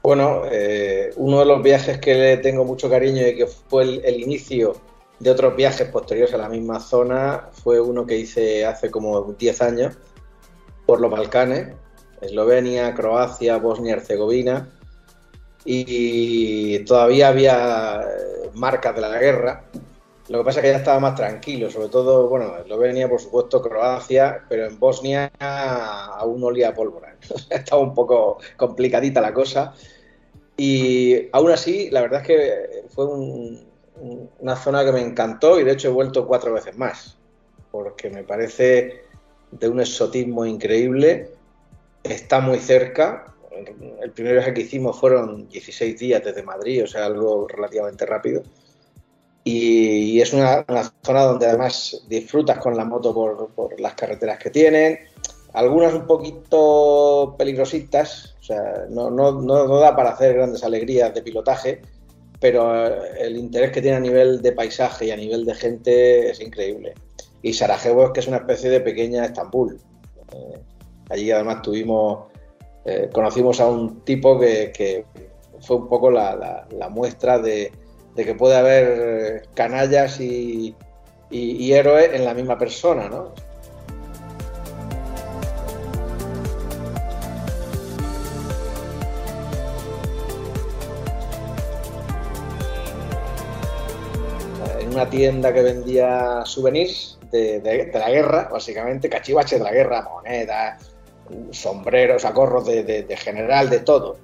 [0.02, 4.06] Bueno, eh, uno de los viajes que le tengo mucho cariño y que fue el,
[4.06, 4.76] el, inicio
[5.20, 9.62] de otros viajes posteriores a la misma zona fue uno que hice hace como 10
[9.62, 9.98] años
[10.86, 11.70] por los Balcanes,
[12.22, 14.83] Eslovenia, Croacia, Bosnia-Herzegovina y
[16.86, 19.64] todavía había eh, marcas de la guerra.
[20.30, 23.62] Lo que pasa es que ya estaba más tranquilo, sobre todo, bueno, Eslovenia, por supuesto,
[23.62, 27.16] Croacia, pero en Bosnia aún olía a pólvora.
[27.50, 29.74] estaba un poco complicadita la cosa.
[30.56, 33.74] Y aún así, la verdad es que fue un,
[34.40, 37.18] una zona que me encantó y de hecho he vuelto cuatro veces más,
[37.72, 39.04] porque me parece
[39.52, 41.32] de un exotismo increíble,
[42.04, 43.33] está muy cerca,
[44.02, 48.44] el primer viaje que hicimos fueron 16 días desde Madrid, o sea, algo relativamente rápido.
[49.44, 53.94] Y, y es una, una, zona donde además disfrutas con la moto por, por, las
[53.94, 55.00] carreteras que tienen,
[55.54, 61.22] algunas un poquito peligrositas, o sea, no, no, no, da para hacer grandes alegrías de
[61.22, 61.82] pilotaje,
[62.40, 62.86] pero
[63.18, 66.94] el interés que tiene a nivel de paisaje y a nivel de gente es increíble.
[67.42, 69.80] Y Sarajevo es que es una especie de pequeña Estambul.
[70.34, 70.60] Eh,
[71.10, 72.33] allí además tuvimos
[72.86, 75.06] eh, conocimos a un tipo que,
[75.62, 77.72] fue un poco la, muestra de,
[78.16, 80.76] que puede haber canallas y,
[81.30, 83.34] y, héroes en la misma persona, ¿no?
[94.92, 100.93] una tienda que vendía souvenirs de la guerra, básicamente, cachivaches de la guerra, monedas,
[101.52, 104.18] sombreros, acorros de, de general, de todo.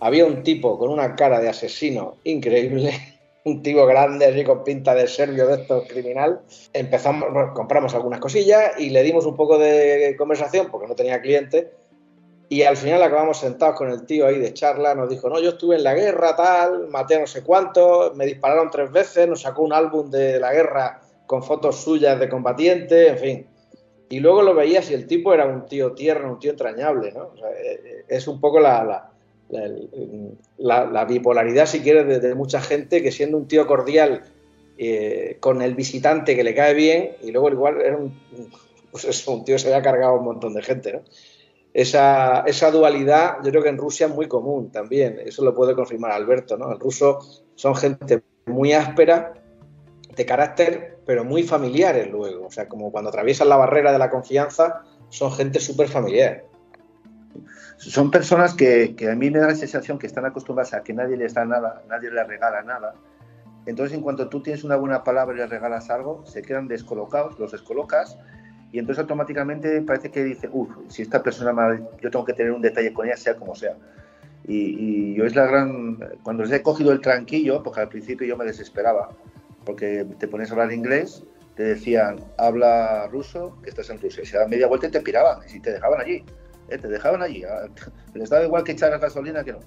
[0.00, 2.92] Había un tipo con una cara de asesino increíble,
[3.44, 6.40] un tipo grande, así con pinta de serbio de esto criminal.
[6.72, 11.72] Empezamos, compramos algunas cosillas y le dimos un poco de conversación porque no tenía cliente
[12.48, 15.50] y al final acabamos sentados con el tío ahí de charla, nos dijo, no, yo
[15.50, 19.62] estuve en la guerra, tal, maté no sé cuánto, me dispararon tres veces, nos sacó
[19.62, 23.46] un álbum de la guerra con fotos suyas de combatientes, en fin.
[24.08, 27.32] Y luego lo veías y el tipo era un tío tierno, un tío entrañable, ¿no?
[27.46, 29.10] Eh, eh, es un poco la,
[30.58, 34.22] la, bipolaridad, si quieres, de, mucha gente que siendo un tío cordial
[34.78, 38.14] eh, con el visitante que le cae bien, y luego igual era un,
[38.90, 41.02] pues un tío que se había cargado a un montón de gente, ¿no?
[41.74, 45.74] esa, esa, dualidad yo creo que en Rusia es muy común también, eso lo puede
[45.74, 46.70] confirmar Alberto, ¿no?
[46.72, 47.18] El ruso
[47.56, 49.34] son gente muy áspera,
[50.14, 54.10] de carácter, pero muy familiares luego, o sea, como cuando atraviesan la barrera de la
[54.10, 56.44] confianza, son gente súper familiar.
[57.76, 60.92] Son personas que, que, a mí me da la sensación que están acostumbradas a que
[60.92, 62.94] nadie les da nada, nadie les regala nada.
[63.66, 67.38] Entonces, en cuanto tú tienes una buena palabra y les regalas algo, se quedan descolocados,
[67.38, 68.16] los descolocas
[68.74, 72.60] y entonces automáticamente parece que dice, uff, si esta persona, yo tengo que tener un
[72.60, 73.76] detalle con ella, sea como sea.
[74.48, 78.36] Y, yo es la gran, cuando les he cogido el tranquillo, porque al principio yo
[78.36, 79.10] me desesperaba,
[79.64, 81.24] porque te pones a hablar inglés,
[81.56, 85.00] te decían, habla ruso, que estás en Rusia, y se dan media vuelta y te
[85.00, 86.24] piraban, y te dejaban allí,
[86.68, 86.78] ¿eh?
[86.78, 87.68] te dejaban allí, ah,
[88.14, 89.60] les daba igual que echar la gasolina que no.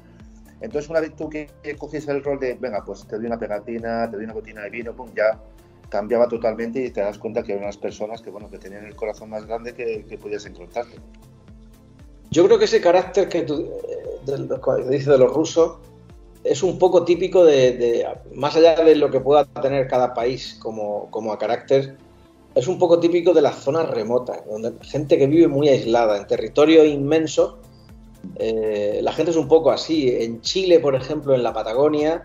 [0.59, 4.09] Entonces una vez tú que coges el rol de, venga, pues te doy una pegatina,
[4.09, 5.39] te doy una botina de vino, pum, ya
[5.89, 8.95] cambiaba totalmente y te das cuenta que eran unas personas que, bueno, que tenían el
[8.95, 10.97] corazón más grande que, que podías encontrarte.
[12.31, 15.77] Yo creo que ese carácter que tú eh, dices de los rusos
[16.49, 21.09] es un poco típico de, más allá de lo que pueda tener cada país como,
[21.11, 21.97] como a carácter,
[22.55, 26.25] es un poco típico de las zonas remotas, donde gente que vive muy aislada, en
[26.25, 27.59] territorio inmenso,
[28.35, 30.09] eh, la gente es un poco así.
[30.09, 32.23] En Chile, por ejemplo, en la Patagonia,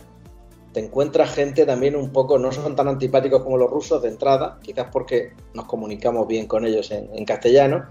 [0.72, 4.58] te encuentras gente también un poco, no son tan antipáticos como los rusos de entrada,
[4.62, 7.84] quizás porque nos comunicamos bien con ellos en, castellano,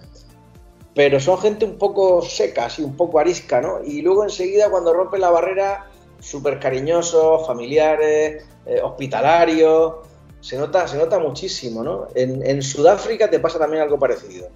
[0.96, 3.84] pero son gente un poco seca, así un poco arisca, ¿no?
[3.84, 5.91] Y luego enseguida cuando rompen la barrera,
[6.22, 9.96] súper cariñosos, familiares, eh, hospitalarios,
[10.40, 12.08] se nota, se nota muchísimo, ¿no?
[12.16, 14.50] En, en, Sudáfrica te pasa también algo parecido.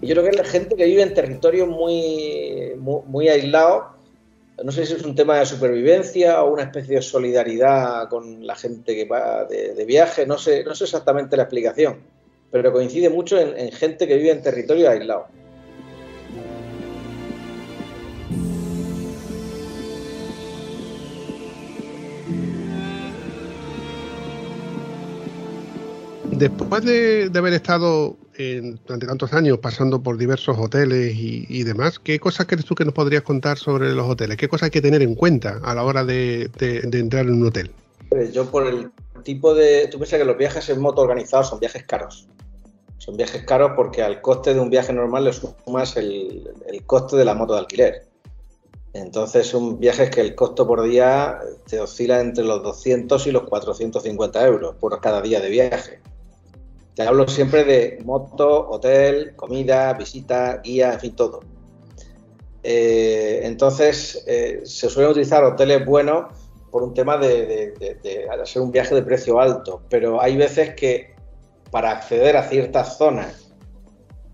[0.00, 3.94] Yo creo que es la gente que vive en territorios muy, muy, aislados
[4.62, 8.54] no sé si es un tema de supervivencia o una especie de solidaridad con la
[8.54, 11.98] gente que va de, viaje, no sé, no sé exactamente la explicación,
[12.52, 15.26] pero coincide mucho en, gente que vive en territorio aislado.
[26.38, 28.16] Después de, haber estado
[28.86, 32.92] durante tantos años pasando por diversos hoteles y, demás, ¿qué cosas crees tú que nos
[32.92, 34.36] podrías contar sobre los hoteles?
[34.36, 36.50] ¿Qué cosas hay que tener en cuenta a la hora de,
[36.92, 37.70] entrar en un hotel?
[38.08, 38.90] Pues yo por el
[39.22, 39.88] tipo de...
[39.90, 42.28] Tú piensas que los viajes en moto organizados son viajes caros.
[42.98, 47.16] Son viajes caros porque al coste de un viaje normal le sumas el, el coste
[47.16, 48.08] de la moto de alquiler.
[48.92, 53.44] Entonces son viajes que el costo por día te oscila entre los 200 y los
[53.44, 56.00] 450 euros por cada día de viaje.
[56.94, 61.40] Te hablo siempre de moto, hotel, comida, visita, guía, en fin, todo.
[62.62, 66.26] Eh, entonces, eh, se suelen utilizar hoteles buenos
[66.70, 67.74] por un tema de,
[68.40, 71.14] hacer un viaje de precio alto, pero hay veces que
[71.70, 73.52] para acceder a ciertas zonas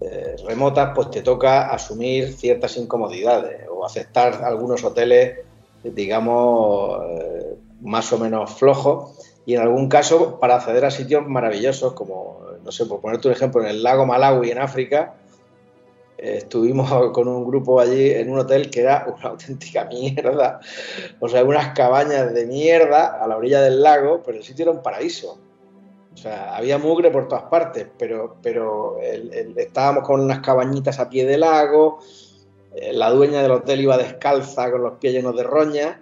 [0.02, 5.38] eh, remotas, pues te toca asumir ciertas incomodidades o aceptar algunos hoteles,
[5.82, 7.00] digamos,
[7.80, 12.72] más o menos flojos y en algún caso para acceder a sitios maravillosos como no
[12.72, 15.14] sé, por ponerte un ejemplo, en el lago Malawi, en África,
[16.18, 20.60] eh, estuvimos con un grupo allí en un hotel que era una auténtica mierda.
[21.20, 24.72] O sea, unas cabañas de mierda a la orilla del lago, pero el sitio era
[24.72, 25.38] un paraíso.
[26.12, 31.24] O sea, había mugre por todas partes, pero, pero estábamos con unas cabañitas a pie
[31.24, 32.00] del lago,
[32.74, 36.00] eh, la dueña del hotel iba descalza con los pies llenos de roña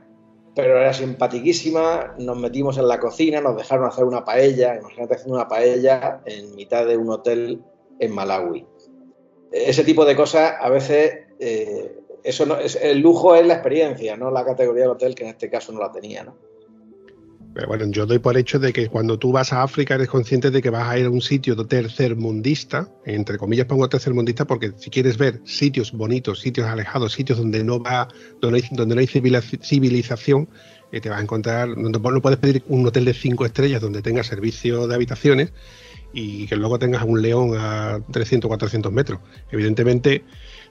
[0.58, 5.36] pero era simpatiquísima, nos metimos en la cocina, nos dejaron hacer una paella, imagínate haciendo
[5.36, 7.62] una paella en mitad de un hotel
[8.00, 8.66] en Malawi.
[9.52, 14.16] Ese tipo de cosas a veces, eh, eso no, es, el lujo es la experiencia,
[14.16, 16.24] no la categoría del hotel, que en este caso no la tenía.
[16.24, 16.34] ¿no?
[17.66, 20.62] Bueno, yo doy por hecho de que cuando tú vas a África eres consciente de
[20.62, 25.18] que vas a ir a un sitio tercermundista, entre comillas pongo tercermundista porque si quieres
[25.18, 28.06] ver sitios bonitos, sitios alejados, sitios donde no va,
[28.40, 30.48] donde no hay, donde no hay civilización,
[30.92, 34.02] eh, te vas a encontrar, no, no puedes pedir un hotel de cinco estrellas donde
[34.02, 35.52] tenga servicio de habitaciones
[36.12, 39.20] y que luego tengas un león a 300, 400 metros.
[39.50, 40.24] Evidentemente,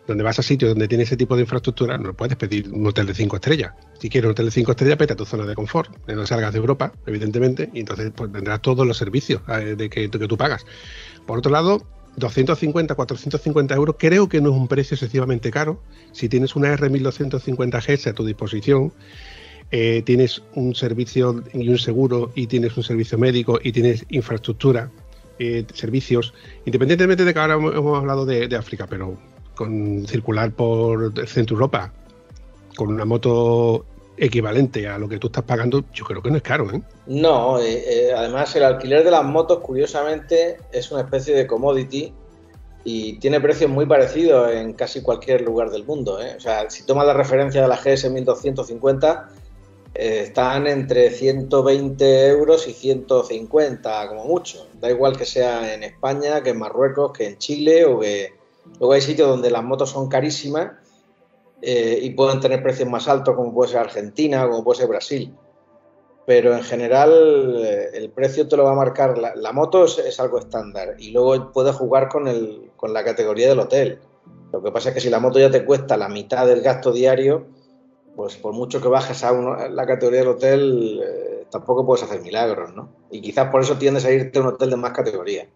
[0.07, 3.05] donde vas a sitios donde tiene ese tipo de infraestructura, no puedes pedir un hotel
[3.05, 3.73] de cinco estrellas.
[3.99, 6.53] Si quieres un hotel de cinco estrellas, vete a tu zona de confort, no salgas
[6.53, 8.31] de Europa, evidentemente, y entonces pues,
[8.61, 10.65] todos los servicios eh, de que, tú pagas.
[11.25, 11.85] Por otro lado,
[12.15, 15.81] 250, 450 euros creo que no es un precio excesivamente caro.
[16.13, 18.93] Si tienes una R1250GS a tu disposición,
[19.69, 24.89] eh, tienes un servicio y un seguro y tienes un servicio médico y tienes infraestructura,
[25.39, 26.33] eh, servicios,
[26.65, 29.17] independientemente de que ahora hemos hablado de, África, pero
[29.57, 31.91] con circular por Centro Europa
[32.77, 33.85] con una moto
[34.15, 36.71] equivalente a lo que tú estás pagando, yo creo que no es caro.
[36.71, 36.81] ¿eh?
[37.07, 42.13] No, además el alquiler de las motos, curiosamente, es una especie de commodity
[42.83, 46.19] y tiene precios muy parecidos en casi cualquier lugar del mundo.
[46.37, 49.29] O sea, si tomas la referencia de la GS 1250,
[49.93, 54.67] eh, están entre 120 euros y 150 como mucho.
[54.79, 58.36] Da igual que sea en España, que en Marruecos, que en Chile o que...
[58.79, 60.73] Luego hay sitios donde las motos son carísimas
[61.61, 65.35] eh, y pueden tener precios más altos como puede ser Argentina, como puede ser Brasil.
[66.25, 69.17] Pero en general eh, el precio te lo va a marcar.
[69.17, 73.59] La, moto es, algo estándar y luego puedes jugar con, el, con la categoría del
[73.59, 73.99] hotel.
[74.51, 76.91] Lo que pasa es que si la moto ya te cuesta la mitad del gasto
[76.91, 77.47] diario,
[78.15, 79.31] pues por mucho que bajes a
[79.69, 82.89] la categoría del hotel, eh, tampoco puedes hacer milagros, ¿no?
[83.09, 85.47] Y quizás por eso tiendes a irte a un hotel de más categoría.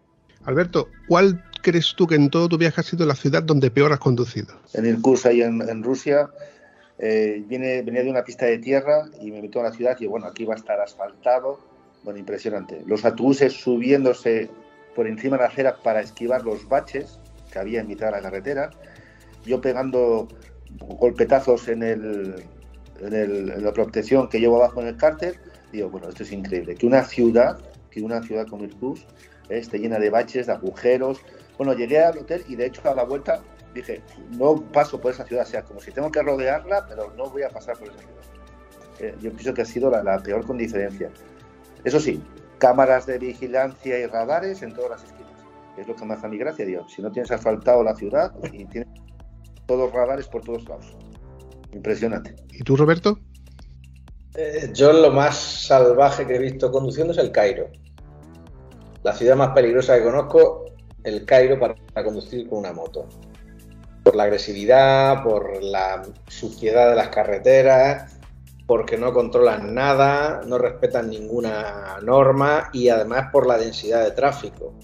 [0.44, 3.92] Alberto, ¿cuál crees tú que en todo tu viaje ha sido la ciudad donde peor
[3.92, 4.54] has conducido?
[4.74, 6.28] En el curso ahí en, Rusia,
[6.98, 10.26] eh, venía de una pista de tierra y me metió a la ciudad y bueno,
[10.26, 11.60] aquí va a estar asfaltado.
[12.04, 12.82] Bueno, impresionante.
[12.84, 14.50] Los autobuses subiéndose
[14.94, 17.18] por encima de la acera para esquivar los baches
[17.52, 18.70] que había en mitad de la carretera.
[19.44, 20.28] Yo pegando
[20.78, 22.42] golpetazos en, el,
[23.00, 25.36] en, la protección que llevo abajo en el cárter,
[25.72, 26.74] digo, bueno, esto es increíble.
[26.74, 27.58] Que una ciudad,
[27.90, 29.04] que una ciudad como Irkutsk
[29.48, 31.20] eh, esté llena de baches, de agujeros.
[31.64, 33.40] Bueno, llegué al hotel y de hecho a la vuelta
[33.72, 37.30] dije, no paso por esa ciudad, o sea, como si tengo que rodearla, pero no
[37.30, 38.14] voy a pasar por esa ciudad.
[38.98, 41.08] Eh, yo pienso que ha sido la, peor con diferencia.
[41.84, 42.20] Eso sí,
[42.58, 45.34] cámaras de vigilancia y radares en todas las esquinas.
[45.76, 46.92] Es lo que me hace a mi gracia, Dios.
[46.92, 48.88] Si no tienes asfaltado la ciudad y tienes
[49.66, 50.96] todos radares por todos lados.
[51.72, 52.34] Impresionante.
[52.50, 53.20] ¿Y tú, Roberto?
[54.34, 57.70] Eh, yo lo más salvaje que he visto conduciendo es el Cairo.
[59.04, 60.71] La ciudad más peligrosa que conozco,
[61.04, 61.74] el Cairo para,
[62.04, 63.06] conducir con una moto.
[64.02, 68.18] Por la agresividad, por la suciedad de las carreteras,
[68.66, 74.74] porque no controlan nada, no respetan ninguna norma y además por la densidad de tráfico.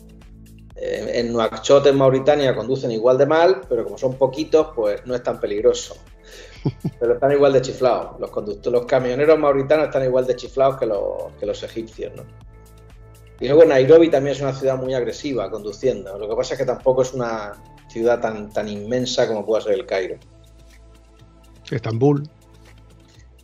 [0.77, 5.14] Eh, en Nuakchot, en Mauritania, conducen igual de mal, pero como son poquitos, pues no
[5.14, 5.97] es tan peligroso.
[7.01, 8.21] Pero están igual de chiflados.
[8.21, 12.25] Los, los camioneros mauritanos están igual de chiflados que los, que los egipcios, ¿no?
[13.41, 16.18] Y luego Nairobi también es una ciudad muy agresiva conduciendo.
[16.18, 17.53] Lo que pasa es que tampoco es una
[17.89, 20.16] ciudad tan, tan inmensa como puede ser el Cairo.
[21.70, 22.28] Estambul.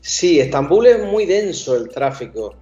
[0.00, 2.54] Sí, Estambul es muy denso el tráfico,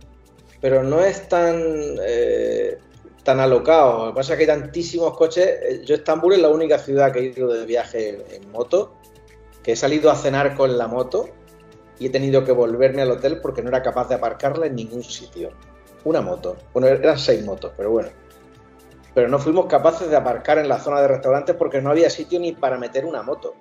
[0.60, 1.60] pero no es tan
[2.06, 2.78] eh,
[3.24, 4.06] tan alocado.
[4.06, 5.46] Lo que pasa es que hay tantísimos coches.
[5.46, 8.94] Eh, yo Estambul es la única ciudad que he ido de viaje en moto,
[9.62, 11.28] que he salido a cenar con la moto
[11.98, 15.02] y he tenido que volverme al hotel porque no era capaz de aparcarla en ningún
[15.02, 15.50] sitio.
[16.04, 16.56] Una moto.
[16.72, 18.08] Bueno, eran seis motos, pero bueno.
[19.14, 22.40] Pero no fuimos capaces de aparcar en la zona de restaurantes porque no había sitio
[22.40, 23.54] ni para meter una moto.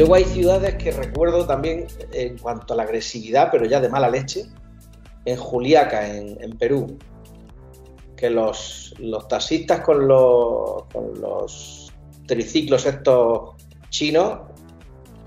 [0.00, 4.08] luego hay ciudades que recuerdo también en cuanto a la agresividad, pero ya de mala
[4.08, 4.46] leche,
[5.26, 6.98] en Juliaca, en, Perú,
[8.20, 8.94] que los,
[9.28, 11.92] taxistas con los, con los
[12.26, 13.54] triciclos estos
[13.88, 14.40] chinos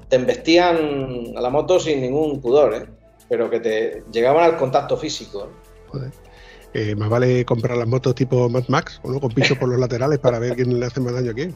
[0.07, 2.85] te embestían a la moto sin ningún pudor, ¿eh?
[3.27, 5.49] pero que te llegaban al contacto físico.
[5.87, 6.11] Joder.
[6.75, 9.19] Eh, más vale comprar las motos tipo Mad Max, ¿o no?
[9.19, 11.53] con piso por los laterales para ver quién le hace más daño a quién.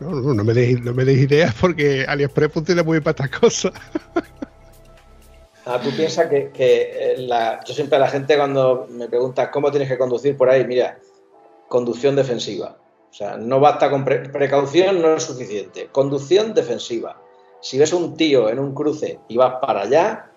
[0.00, 3.40] No, no, no me deis, no me ideas porque AliExpress funciona muy bien para estas
[3.40, 3.72] cosas.
[5.66, 7.28] Ah, tú piensas que, que eh,
[7.66, 10.98] yo siempre a la gente cuando me pregunta cómo tienes que conducir por ahí, mira,
[11.68, 12.78] conducción defensiva.
[13.10, 15.88] O sea, no basta con precaución, no es suficiente.
[15.90, 17.20] Conducción defensiva.
[17.60, 20.30] Si ves un tío en un cruce y vas para allá,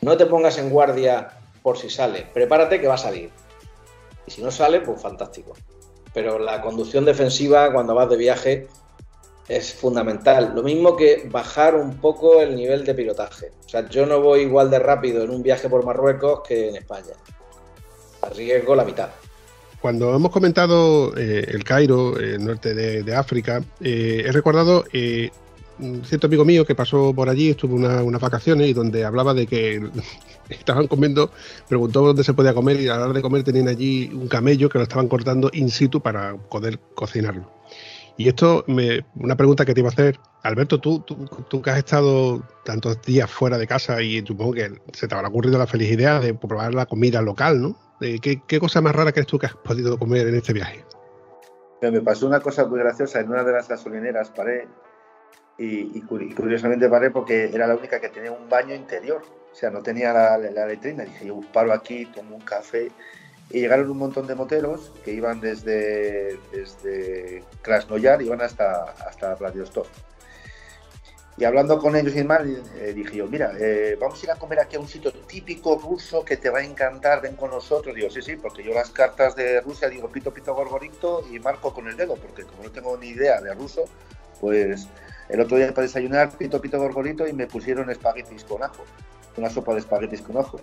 [0.00, 2.26] no te pongas en guardia por si sale.
[2.32, 3.30] Prepárate que va a salir.
[4.26, 5.52] Y si no sale, pues fantástico.
[6.12, 8.68] Pero la conducción defensiva cuando vas de viaje
[9.48, 10.52] es fundamental.
[10.54, 13.52] Lo mismo que bajar un poco el nivel de pilotaje.
[13.64, 16.76] O sea, yo no voy igual de rápido en un viaje por Marruecos que en
[16.76, 17.14] España.
[18.22, 19.10] Arriesgo la mitad.
[19.80, 25.30] Cuando hemos comentado eh, el Cairo, el norte de, África, eh, he recordado eh,
[25.78, 29.46] un cierto amigo mío que pasó por allí, estuvo unas vacaciones y donde hablaba de
[29.46, 29.86] que
[30.48, 31.30] estaban comiendo,
[31.68, 34.70] preguntó dónde se podía comer y a la hora de comer tenían allí un camello
[34.70, 37.50] que lo estaban cortando in situ para poder cocinarlo.
[38.16, 41.78] Y esto, me, una pregunta que te iba a hacer, Alberto, tú, tú, que has
[41.78, 45.90] estado tantos días fuera de casa y supongo que se te habrá ocurrido la feliz
[45.90, 47.76] idea de probar la comida local, ¿no?
[48.00, 50.84] ¿Qué, qué cosa más rara crees tú que has podido comer en este viaje?
[51.90, 53.20] Me pasó una cosa muy graciosa.
[53.20, 54.68] En una de las gasolineras paré
[55.58, 59.22] y, curiosamente paré porque era la única que tenía un baño interior.
[59.52, 61.04] O sea, no tenía la, la letrina.
[61.04, 62.90] Dije, yo paro aquí, tomo un café.
[63.54, 69.86] Y llegaron un montón de moteros que iban desde, desde Krasnoyar, iban hasta, hasta Vladivostok.
[71.36, 74.34] Y hablando con ellos y demás, eh, dije yo, mira, eh, vamos a ir a
[74.34, 77.94] comer aquí a un sitio típico ruso que te va a encantar, ven con nosotros.
[77.94, 81.72] Digo, sí, sí, porque yo las cartas de Rusia digo pito, pito, gorgorito y marco
[81.72, 83.84] con el dedo, porque como no tengo ni idea de ruso,
[84.40, 84.88] pues
[85.28, 88.84] el otro día para desayunar pito, pito, gorgorito y me pusieron espaguetis con ajo,
[89.36, 90.60] una sopa de espaguetis con ajo.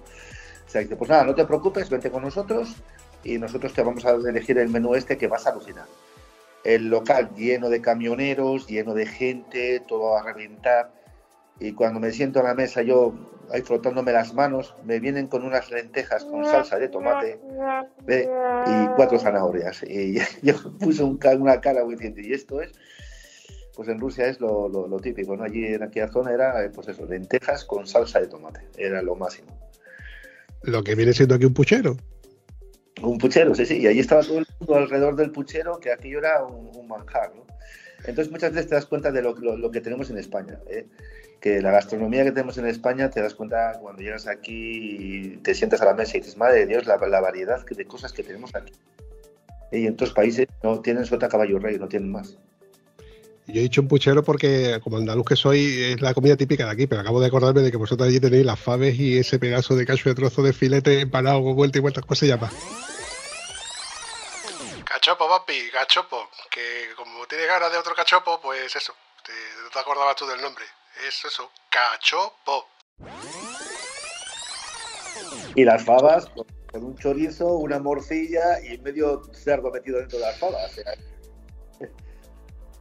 [0.71, 2.77] O sea, dice, pues nada, no te preocupes, vente con nosotros
[3.23, 5.85] y nosotros te vamos a elegir el menú este que vas a alucinar
[6.63, 10.91] el local lleno de camioneros, lleno de gente, todo a reventar.
[11.59, 13.13] Y cuando me siento a la mesa, yo
[13.51, 17.39] ahí frotándome las manos, me vienen con unas lentejas con salsa de tomate
[18.07, 19.83] y cuatro zanahorias.
[19.83, 22.71] Y yo puse una cara muy diciendo, ¿y esto es?
[23.75, 25.43] Pues en Rusia es lo, típico, ¿no?
[25.43, 29.51] Allí en aquella zona era, pues eso, lentejas con salsa de tomate, era lo máximo.
[30.63, 31.97] Lo que viene siendo aquí un puchero.
[33.01, 36.19] Un puchero, sí, sí, y ahí estaba todo el mundo alrededor del puchero, que aquello
[36.19, 37.45] era un, manjar, ¿no?
[38.05, 40.87] Entonces muchas veces te das cuenta de lo, que tenemos en España, ¿eh?
[41.39, 45.55] que la gastronomía que tenemos en España te das cuenta cuando llegas aquí y te
[45.55, 48.55] sientas a la mesa y dices, madre de Dios, la, variedad de cosas que tenemos
[48.55, 48.73] aquí.
[49.71, 52.37] Y en otros países no tienen sota caballo rey, no tienen más.
[53.51, 56.71] Yo he dicho un puchero porque, como andaluz que soy, es la comida típica de
[56.71, 59.75] aquí, pero acabo de acordarme de que vosotros allí tenéis las faves y ese pedazo
[59.75, 62.49] de cacho de trozo de filete empanado con vuelta y vuelta, ¿cómo se llama?
[64.85, 66.29] Cachopo, papi, cachopo.
[66.49, 68.93] Que como tienes ganas de otro cachopo, pues eso.
[69.63, 70.63] no te acordabas tú del nombre.
[71.05, 72.67] Es eso, cachopo.
[75.55, 76.29] Y las fabas
[76.71, 80.79] con un chorizo, una morcilla y medio cerdo metido dentro de las fabas.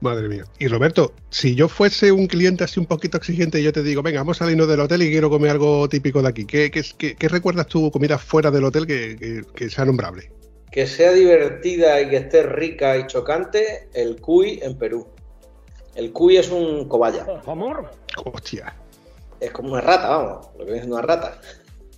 [0.00, 0.44] Madre mía.
[0.58, 4.02] Y Roberto, si yo fuese un cliente así un poquito exigente y yo te digo,
[4.02, 7.28] venga, vamos a salirnos del hotel y quiero comer algo típico de aquí, ¿qué, qué,
[7.28, 10.32] recuerdas tú comida fuera del hotel que, sea nombrable?
[10.72, 15.06] Que sea divertida y que esté rica y chocante, el cuy en Perú.
[15.94, 17.26] El cuy es un cobaya.
[17.46, 17.90] ¿Amor?
[18.24, 18.74] Hostia.
[19.38, 21.40] Es como una rata, vamos, lo que viene siendo una rata.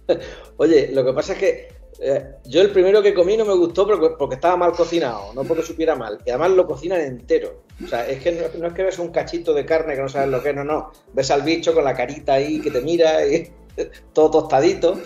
[0.57, 3.86] Oye, lo que pasa es que eh, yo el primero que comí no me gustó
[3.86, 6.18] porque, estaba mal cocinado, no porque supiera mal.
[6.24, 7.62] Y además lo cocinan entero.
[7.84, 10.28] O sea, es que no, es que ves un cachito de carne que no sabes
[10.28, 10.93] lo que es, no, no.
[11.12, 13.53] Ves al bicho con la carita ahí que te mira y
[14.12, 14.99] todo tostadito.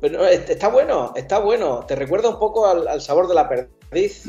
[0.00, 1.84] Pero está bueno, está bueno.
[1.86, 4.28] Te recuerda un poco al, sabor de la perdiz.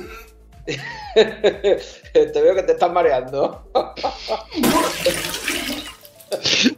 [1.15, 3.69] te veo que te estás mareando.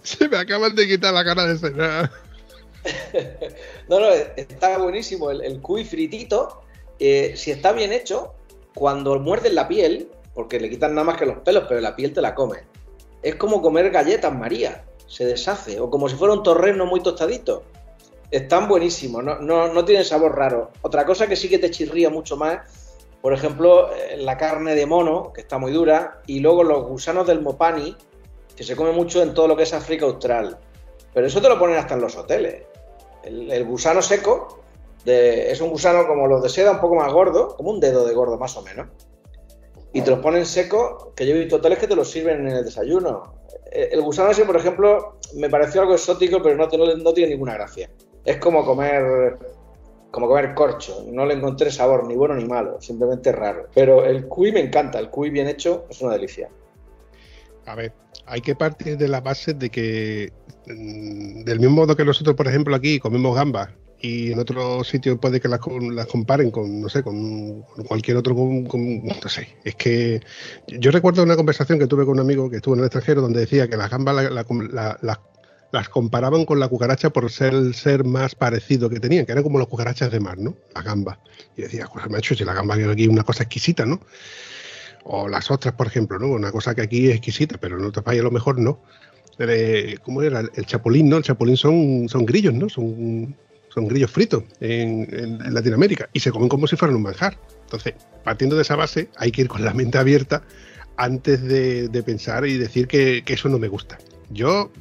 [0.03, 2.11] Se me acaban de quitar la cara de cenar.
[3.89, 5.31] no, no, está buenísimo.
[5.31, 6.61] El, cuy fritito,
[6.99, 8.33] si está bien hecho,
[8.75, 12.13] cuando muerden la piel, porque le quitan nada más que los pelos, pero la piel
[12.13, 12.57] te la come.
[13.23, 17.63] Es como comer galletas María, se deshace, o como si fuera un torreno muy tostadito.
[18.29, 20.71] Están buenísimos, no, no, no tienen sabor raro.
[20.81, 22.59] Otra cosa que sí que te chirría mucho más,
[23.21, 27.25] por ejemplo, eh, la carne de mono, que está muy dura, y luego los gusanos
[27.25, 27.95] del mopani,
[28.55, 30.57] que se come mucho en todo lo que es África Austral.
[31.13, 32.63] Pero eso te lo ponen hasta en los hoteles.
[33.27, 34.61] El, gusano seco
[35.05, 38.13] es un gusano como los de seda, un poco más gordo, como un dedo de
[38.13, 38.87] gordo más o menos.
[39.93, 42.57] Y te los ponen seco, que yo he visto hoteles que te los sirven en
[42.57, 43.35] el desayuno.
[43.71, 47.53] Eh, el gusano ese, por ejemplo, me pareció algo exótico, pero no, no, tiene ninguna
[47.53, 47.89] gracia.
[48.25, 49.37] Es como comer
[50.11, 51.05] como comer corcho.
[51.07, 53.67] No le encontré sabor ni bueno ni malo, simplemente raro.
[53.73, 56.49] Pero el cuy me encanta, el cuy bien hecho es una delicia.
[57.65, 57.93] A ver,
[58.25, 60.31] hay que partir de la base de que,
[60.73, 65.39] del mismo modo que nosotros, por ejemplo, aquí comemos gambas y en otros sitios puede
[65.39, 70.21] que las, comparen con, no sé, con, cualquier otro, no sé, es que
[70.67, 73.39] yo recuerdo una conversación que tuve con un amigo que estuvo en el extranjero donde
[73.39, 74.31] decía que las gambas
[75.01, 75.19] las
[75.71, 79.43] las comparaban con la cucaracha por ser el ser más parecido que tenían, que eran
[79.43, 80.55] como las cucarachas de mar, ¿no?
[80.73, 81.19] La gamba.
[81.55, 83.99] Y decía, pues hecho si la gamba aquí es una cosa exquisita, ¿no?
[85.03, 86.27] O las ostras, por ejemplo, ¿no?
[86.27, 88.81] Una cosa que aquí es exquisita, pero en otro país a lo mejor no.
[89.39, 90.41] Eh, ¿Cómo era?
[90.55, 91.17] El chapulín, ¿no?
[91.17, 92.69] El chapulín son, son grillos, ¿no?
[92.69, 93.35] Son,
[93.69, 97.37] son grillos fritos en, Latinoamérica y se comen como si fueran un manjar.
[97.63, 100.43] Entonces, partiendo de esa base, hay que ir con la mente abierta
[100.95, 103.97] antes de, pensar y decir que, que, eso no me gusta.
[104.29, 104.71] Yo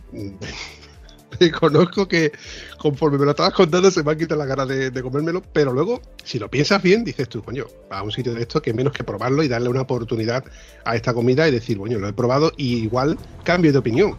[1.61, 2.33] conozco que
[2.79, 6.03] conforme me lo estabas contando se me ha quitado la cara de, comérmelo, pero luego,
[6.25, 9.05] si lo piensas bien, dices tú, coño, a un sitio de esto que menos que
[9.05, 10.45] probarlo y darle una oportunidad
[10.85, 14.17] a esta comida y decir, coño, lo he probado y igual cambio de opinión.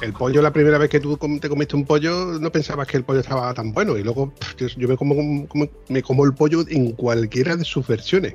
[0.00, 3.04] El pollo, la primera vez que tú te comiste un pollo, no pensabas que el
[3.04, 3.96] pollo estaba tan bueno.
[3.96, 4.34] Y luego
[4.76, 5.48] yo me como,
[5.88, 8.34] me como el pollo en cualquiera de sus versiones.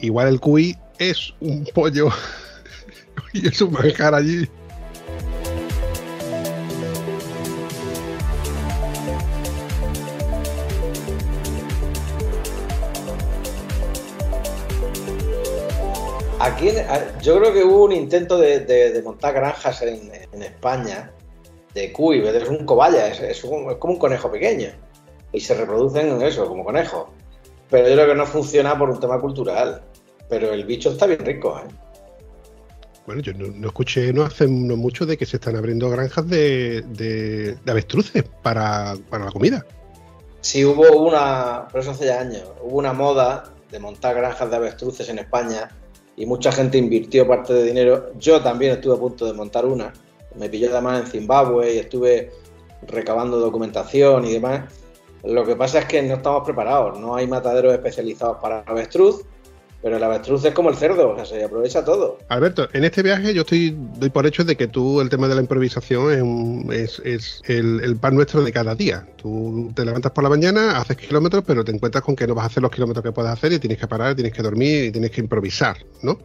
[0.00, 2.10] Igual el cuy es un pollo
[3.32, 4.46] y es un manjar allí
[16.42, 16.70] Aquí
[17.22, 21.12] yo creo que hubo un intento de, montar granjas en, España
[21.72, 24.70] de cuy, es un cobaya, es, como un conejo pequeño.
[25.32, 27.06] Y se reproducen en eso, como conejos.
[27.70, 29.84] Pero yo creo que no funciona por un tema cultural.
[30.28, 31.68] Pero el bicho está bien rico, ¿eh?
[33.06, 38.24] Bueno, yo no, escuché no hace mucho de que se están abriendo granjas de, avestruces
[38.42, 39.64] para, para, la comida.
[40.40, 44.56] Sí, hubo una, por eso hace ya años, hubo una moda de montar granjas de
[44.56, 45.70] avestruces en España
[46.16, 48.12] y mucha gente invirtió parte de dinero.
[48.18, 49.92] Yo también estuve a punto de montar una.
[50.36, 52.30] Me pillé además en Zimbabue y estuve
[52.86, 54.72] recabando documentación y demás.
[55.24, 59.24] Lo que pasa es que no estamos preparados, no hay mataderos especializados para avestruz
[59.82, 62.18] pero el avestruz es como el cerdo, o sea, se aprovecha todo.
[62.28, 65.34] Alberto, en este viaje yo estoy doy por hecho de que tú el tema de
[65.34, 69.04] la improvisación es, es, el, pan nuestro de cada día.
[69.16, 72.44] Tú te levantas por la mañana, haces kilómetros, pero te encuentras con que no vas
[72.44, 74.92] a hacer los kilómetros que puedes hacer y tienes que parar, tienes que dormir y
[74.92, 76.18] tienes que improvisar, ¿no?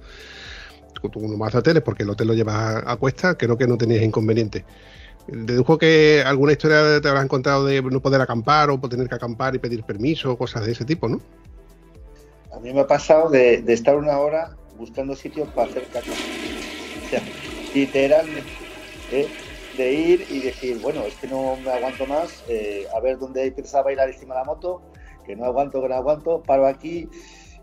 [1.12, 3.78] Tú no vas a hoteles porque el hotel lo llevas a, cuesta, creo que no
[3.78, 4.66] tenías inconveniente.
[5.28, 9.56] Dedujo que alguna historia te habrás encontrado de no poder acampar o tener que acampar
[9.56, 11.22] y pedir permiso, cosas de ese tipo, ¿no?
[12.58, 16.12] A mí me ha pasado de, estar una hora buscando sitios para hacer caca.
[16.12, 17.22] O sea,
[17.74, 18.50] literalmente.
[19.12, 19.28] ¿eh?
[19.78, 23.46] De ir y decir, bueno, es que no me aguanto más, eh, a ver dónde
[23.46, 24.82] empezaba a ir encima de la moto,
[25.24, 27.08] que no aguanto, que no aguanto, paro aquí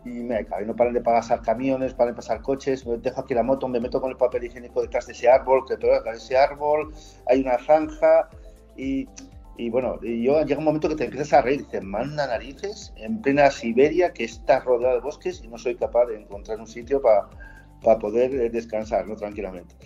[0.05, 0.65] y me cae.
[0.65, 3.81] No paran de pasar camiones, paran de pasar coches, me dejo aquí la moto, me
[3.81, 6.95] meto con el papel higiénico detrás de ese árbol, que detrás de ese árbol
[7.27, 8.29] hay una zanja
[8.77, 9.09] y
[9.57, 13.23] y bueno, yo llega un momento que te empiezas a reír, dices, manda narices en
[13.23, 17.01] plena Siberia que está rodeado de bosques y no soy capaz de encontrar un sitio
[17.01, 19.15] para poder eh, descansar ¿no?
[19.15, 19.77] tranquilamente.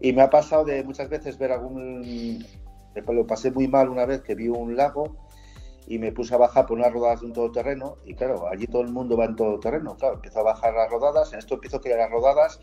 [0.00, 2.44] Y me ha pasado de muchas veces ver algún...
[2.94, 5.16] Lo pasé muy mal una vez que vi un lago
[5.86, 8.82] y me puse a bajar por unas rodadas de un todoterreno y claro, allí todo
[8.82, 9.96] el mundo va en todoterreno.
[9.96, 12.60] Claro, empiezo a bajar las rodadas, en esto empiezo a que las rodadas,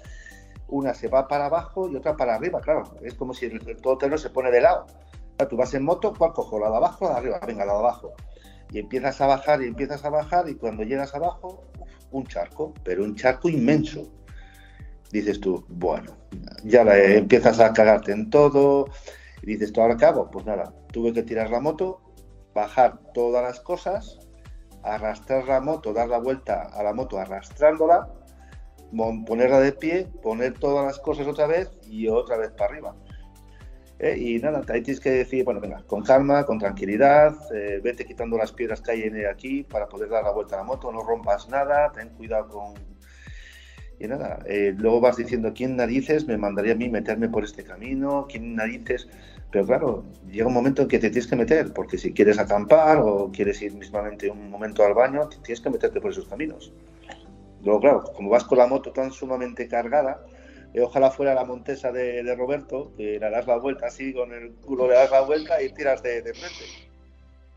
[0.70, 2.84] una se va para abajo y otra para arriba, claro.
[3.04, 4.88] Es como si el todoterreno se pone de lado
[5.50, 6.60] tú vas en moto, ¿cuál cojo?
[6.60, 7.40] ¿La de abajo o la de arriba?
[7.46, 8.14] Venga, la de abajo.
[8.72, 11.64] Y empiezas a bajar y empiezas a bajar y cuando llegas abajo,
[12.12, 14.08] un charco, pero un charco inmenso.
[15.12, 16.16] Dices tú, bueno,
[16.64, 18.88] ya empiezas a cagarte en todo.
[19.42, 20.32] Y dices, ¿tú ahora qué hago?
[20.32, 22.02] Pues nada, tuve que tirar la moto,
[22.56, 24.20] bajar todas las cosas,
[24.84, 28.10] arrastrar la moto, dar la vuelta a la moto arrastrándola,
[29.26, 32.96] ponerla de pie, poner todas las cosas otra vez y otra vez para arriba.
[34.00, 34.18] ¿Eh?
[34.18, 38.38] Y nada, ahí tienes que decir, bueno, venga, con calma, con tranquilidad, eh, vete quitando
[38.38, 41.50] las piedras que hay aquí para poder dar la vuelta a la moto, no rompas
[41.50, 42.74] nada, ten cuidado con...
[44.00, 47.64] Y nada, eh, luego vas diciendo, ¿quién narices me mandaría a mí meterme por este
[47.64, 48.26] camino?
[48.28, 49.08] ¿Quién narices?
[49.52, 52.98] Pero claro, llega un momento en que te tienes que meter, porque si quieres acampar
[52.98, 56.74] o quieres ir mismamente un momento al baño, tienes que meterte por esos caminos.
[57.64, 60.26] Luego, claro, como vas con la moto tan sumamente cargada,
[60.80, 64.88] ojalá fuera la montesa de, Roberto, que le das la vuelta así, con el culo
[64.88, 66.66] le das la vuelta y tiras de, frente.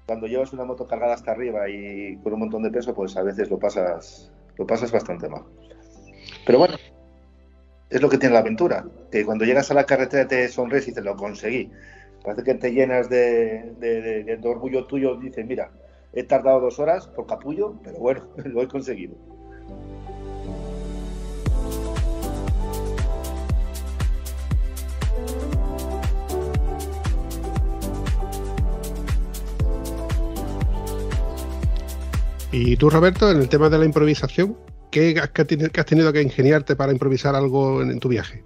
[0.07, 3.23] Cuando llevas una moto cargada hasta arriba y con un montón de peso, pues a
[3.23, 5.43] veces lo pasas, lo pasas bastante mal.
[6.45, 6.77] Pero bueno,
[7.91, 10.93] es lo que tiene la aventura, que cuando llegas a la carretera te sonríes y
[10.93, 11.71] te lo conseguí.
[12.25, 15.71] Parece que te llenas de, orgullo tuyo, dices, mira,
[16.13, 19.15] he tardado dos horas por capullo, pero bueno, lo he conseguido.
[32.59, 34.57] Y tú, Roberto, en el tema de la improvisación,
[34.91, 38.45] ¿qué has tenido que ingeniarte para improvisar algo en, tu viaje?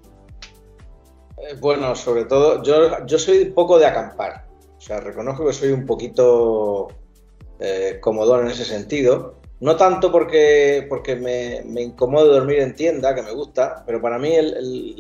[1.39, 4.49] Eh, bueno, sobre todo, yo, yo soy poco de acampar.
[4.77, 6.89] O sea, reconozco que soy un poquito
[7.61, 9.37] eh, comodón en ese sentido.
[9.61, 10.89] No tanto porque,
[11.21, 14.33] me, me incomodo dormir en tienda, que me gusta, pero para mí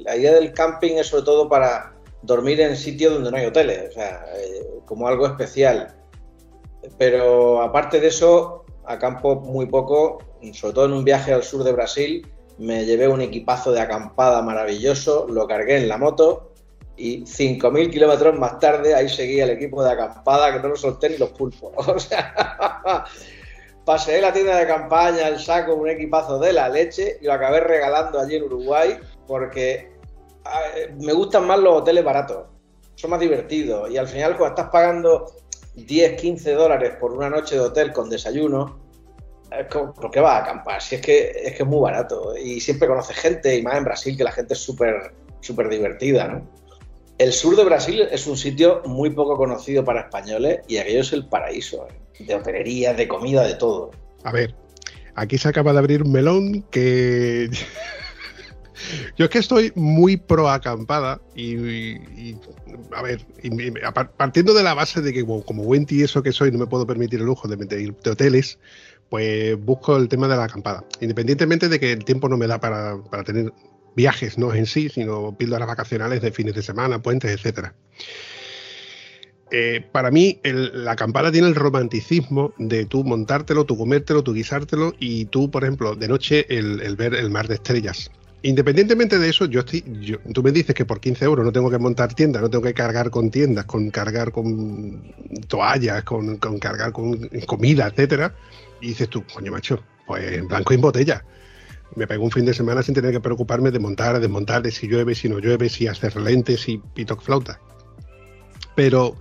[0.05, 3.91] la idea del camping es sobre todo para dormir en sitios donde no hay hoteles,
[3.91, 5.97] o sea, eh, como algo especial.
[6.97, 10.18] Pero aparte de eso, acampo muy poco,
[10.53, 12.26] sobre todo en un viaje al sur de Brasil,
[12.59, 16.53] me llevé un equipazo de acampada maravilloso, lo cargué en la moto
[16.97, 21.09] y 5.000 kilómetros más tarde ahí seguía el equipo de acampada que no lo solté
[21.09, 21.72] ni los pulpos.
[21.88, 23.05] O sea,
[23.84, 27.61] pasé la tienda de campaña, el saco, un equipazo de la leche y lo acabé
[27.61, 29.93] regalando allí en Uruguay porque
[30.99, 32.47] me gustan más los hoteles baratos,
[32.97, 35.26] son más divertidos y al final cuando estás pagando
[35.87, 38.78] 10, 15 dólares por una noche de hotel con desayuno,
[39.70, 40.81] ¿por qué vas a acampar?
[40.81, 43.85] Si es que, es que es muy barato y siempre conoces gente y más en
[43.85, 46.49] Brasil que la gente es súper súper divertida, ¿no?
[47.18, 51.12] El sur de Brasil es un sitio muy poco conocido para españoles y aquello es
[51.12, 52.24] el paraíso, ¿eh?
[52.24, 53.91] de hotelería, de comida, de todo.
[54.24, 54.55] A ver,
[55.14, 57.51] aquí se acaba de abrir un melón que
[59.16, 62.37] Yo es que estoy muy pro acampada y,
[62.93, 63.26] a ver,
[64.16, 67.20] partiendo de la base de que como, buen eso que soy no me puedo permitir
[67.20, 68.59] el lujo de, meter de hoteles,
[69.09, 70.85] pues busco el tema de la acampada.
[71.01, 73.53] Independientemente de que el tiempo no me da para, tener
[73.97, 77.74] viajes no en sí, sino píldoras vacacionales de fines de semana, puentes, etcétera.
[79.53, 84.95] Eh, para mí, la acampada tiene el romanticismo de tú montártelo, tú comértelo, tú guisártelo
[85.01, 88.12] y tú, por ejemplo, de noche el ver el mar de estrellas.
[88.43, 89.82] Independientemente de eso, yo estoy,
[90.32, 92.72] tú me dices que por 15 euros no tengo que montar tiendas, no tengo que
[92.72, 95.12] cargar con tiendas, con cargar con
[95.47, 98.34] toallas, con, cargar con comida, etcétera.
[98.80, 101.24] Y dices tú, coño macho, pues en blanco y en botella.
[101.97, 104.86] Me pego un fin de semana sin tener que preocuparme de montar, desmontar, de si
[104.86, 107.61] llueve, si no llueve, si hacer lentes, si pito flauta.
[108.74, 109.18] Pero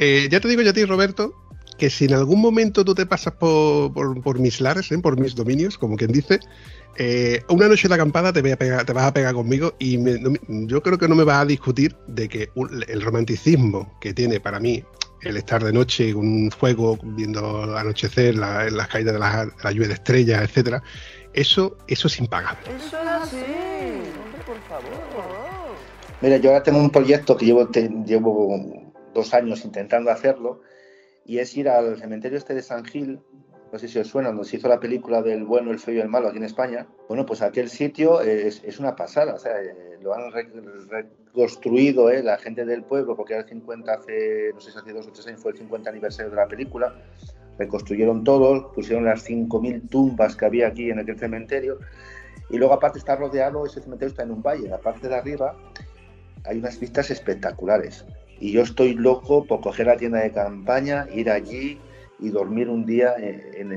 [0.00, 1.39] eh, ya te digo yo a ti, Roberto,
[1.80, 4.98] que si en algún momento tú te pasas por, por, mis lares, ¿eh?
[4.98, 6.38] por mis dominios, como quien dice,
[6.98, 9.98] eh, una noche de acampada te, voy a pegar, te vas a pegar conmigo y
[10.66, 12.50] yo creo que no me vas a discutir de que
[12.86, 14.84] el romanticismo que tiene para mí
[15.22, 19.94] el estar de noche con un fuego viendo anochecer, las caídas de la, lluvia de
[19.94, 20.82] estrellas, etcétera,
[21.32, 22.60] eso, eso es impagable.
[22.76, 24.92] Eso es así, hombre, por favor.
[26.20, 30.60] Mira, yo ahora tengo un proyecto que llevo, llevo dos años intentando hacerlo
[31.30, 33.20] y es ir al cementerio este de San Gil,
[33.72, 36.00] no sé si os suena, donde se hizo la película del bueno, el feo y
[36.00, 36.88] el malo aquí en España.
[37.06, 42.36] Bueno, pues aquel sitio es, una pasada, o sea, eh, lo han reconstruido eh, la
[42.38, 45.24] gente del pueblo, porque era el 50, hace, no sé si hace dos o tres
[45.28, 46.96] años fue el 50 aniversario de la película,
[47.58, 51.78] reconstruyeron todo, pusieron las 5.000 tumbas que había aquí en aquel cementerio,
[52.50, 55.14] y luego aparte está rodeado, ese cementerio está en un valle, en la parte de
[55.14, 55.56] arriba
[56.44, 58.04] hay unas vistas espectaculares.
[58.40, 61.78] Y yo estoy loco por coger la tienda de campaña, ir allí,
[62.20, 63.72] y dormir un día en,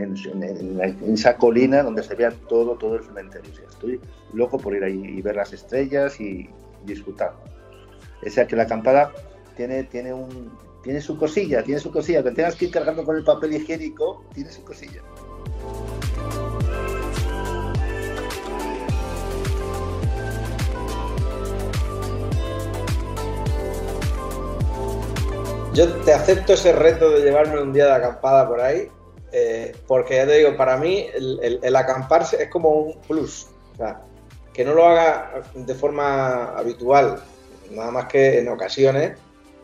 [1.08, 3.50] esa colina donde se vea todo, todo el cementerio.
[3.70, 4.00] estoy
[4.34, 6.50] loco por ir ahí y ver las estrellas y
[6.86, 7.34] disfrutar.
[8.26, 9.12] O sea que la acampada
[9.56, 10.52] tiene, tiene, un,
[10.84, 12.24] tiene su cosilla, tiene su cosilla.
[12.24, 15.02] Que tengas que ir cargando con el papel higiénico, tiene su cosilla.
[25.74, 28.90] Yo te acepto ese reto de llevarme un día de acampada por ahí,
[29.32, 33.48] eh, porque ya te digo, para mí el, el, acampar es como un plus.
[33.74, 34.02] O sea,
[34.54, 37.20] que no lo haga de forma habitual,
[37.72, 39.18] nada más que en ocasiones,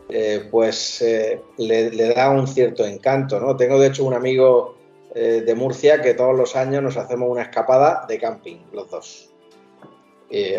[0.08, 3.38] eh, pues eh, le, da un cierto encanto.
[3.38, 3.56] ¿no?
[3.56, 4.76] Tengo de hecho un amigo
[5.14, 9.30] de Murcia que todos los años nos hacemos una escapada de camping, los dos.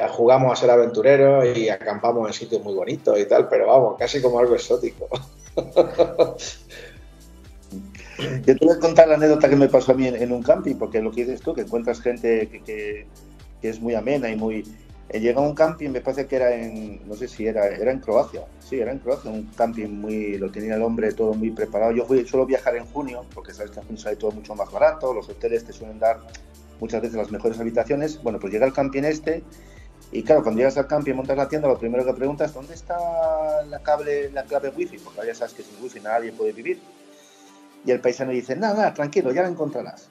[0.10, 4.22] jugamos a ser aventureros y acampamos en sitios muy bonitos y tal, pero vamos, casi
[4.22, 5.08] como algo exótico.
[8.46, 10.76] Yo te voy a contar la anécdota que me pasó a mí en, un camping,
[10.76, 13.08] porque lo que dices tú, que encuentras gente que,
[13.62, 14.64] es muy amena y muy...
[15.10, 17.92] Eh, llegado a un camping, me parece que era en, no sé si era, era
[17.92, 21.52] en Croacia, sí, era en Croacia, un camping muy, lo tenía el hombre todo muy
[21.52, 21.92] preparado.
[21.92, 24.72] Yo fui, suelo viajar en junio, porque sabes que en junio sale todo mucho más
[24.72, 26.22] barato, los hoteles te suelen dar
[26.80, 28.22] muchas veces las mejores habitaciones.
[28.24, 29.44] Bueno, pues llega el camping este
[30.12, 32.74] y claro, cuando llegas al campo y montas la tienda, lo primero que preguntas, ¿dónde
[32.74, 32.98] está
[33.66, 34.98] la, cable, la clave wifi?
[34.98, 36.82] Porque ya sabes que sin wifi nadie puede vivir.
[37.86, 40.10] Y el paisano dice, nada, nada, tranquilo, ya la encontrarás.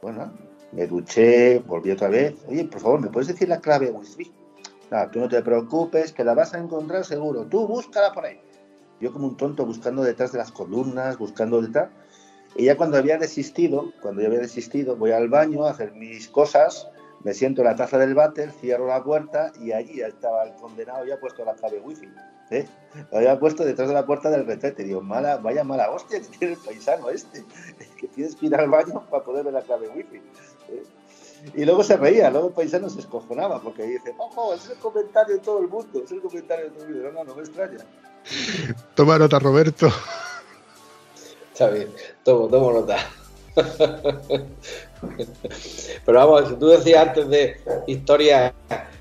[0.00, 0.32] Bueno,
[0.72, 2.36] me duché, volví otra vez.
[2.48, 4.32] Oye, por favor, ¿me puedes decir la clave wifi?
[4.90, 7.44] Nada, tú no te preocupes, que la vas a encontrar seguro.
[7.44, 8.40] Tú búscala por ahí.
[8.98, 11.90] Yo como un tonto buscando detrás de las columnas, buscando detrás.
[12.56, 16.28] Y ya cuando había desistido, cuando ya había desistido, voy al baño a hacer mis
[16.28, 16.88] cosas
[17.24, 21.04] Me siento en la taza del váter, cierro la puerta y allí estaba el condenado
[21.04, 22.08] ya puesto la clave wifi.
[22.50, 22.66] ¿eh?
[23.10, 24.84] Lo había puesto detrás de la puerta del retrete.
[24.84, 27.44] Digo, mala, vaya mala hostia que tiene el paisano este,
[28.00, 30.16] que tienes que ir al baño para poder ver la clave wifi.
[30.68, 30.82] ¿eh?
[31.54, 35.36] Y luego se reía, luego el paisano se escojonaba porque dice, ojo, es el comentario
[35.36, 37.12] de todo el mundo, es el comentario de todo el mundo.
[37.12, 37.78] No, no, no me extraña.
[38.94, 39.88] Toma nota, Roberto.
[41.52, 41.92] Está bien,
[42.24, 42.98] tomo, tomo nota.
[46.04, 48.52] Pero vamos, tú decías antes de historias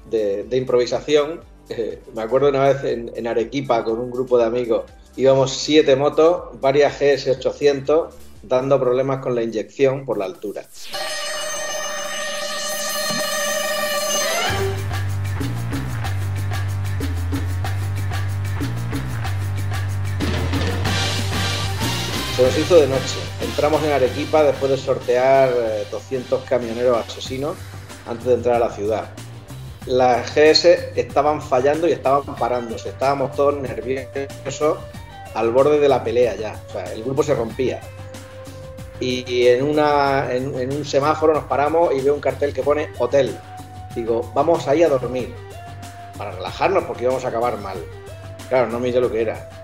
[0.09, 4.45] de, de improvisación, eh, me acuerdo una vez en, en, Arequipa con un grupo de
[4.45, 4.85] amigos,
[5.15, 8.09] íbamos siete motos, varias GS800,
[8.43, 10.63] dando problemas con la inyección por la altura.
[22.35, 23.26] Se nos hizo de noche.
[23.41, 25.51] Entramos en Arequipa después de sortear
[25.91, 27.55] 200 camioneros asesinos
[28.07, 29.09] antes de entrar a la ciudad.
[29.85, 30.65] Las GS
[30.95, 32.89] estaban fallando y estaban parándose.
[32.89, 34.79] Estábamos todos nerviosos
[35.35, 36.59] al borde de la pelea ya.
[36.67, 37.79] O sea, el grupo se rompía.
[38.99, 43.37] Y en, un semáforo nos paramos y veo un cartel que pone hotel.
[43.95, 45.33] Digo, vamos ahí a dormir.
[46.17, 47.77] Para relajarnos porque íbamos a acabar mal.
[48.49, 49.56] Claro, no me dice lo que era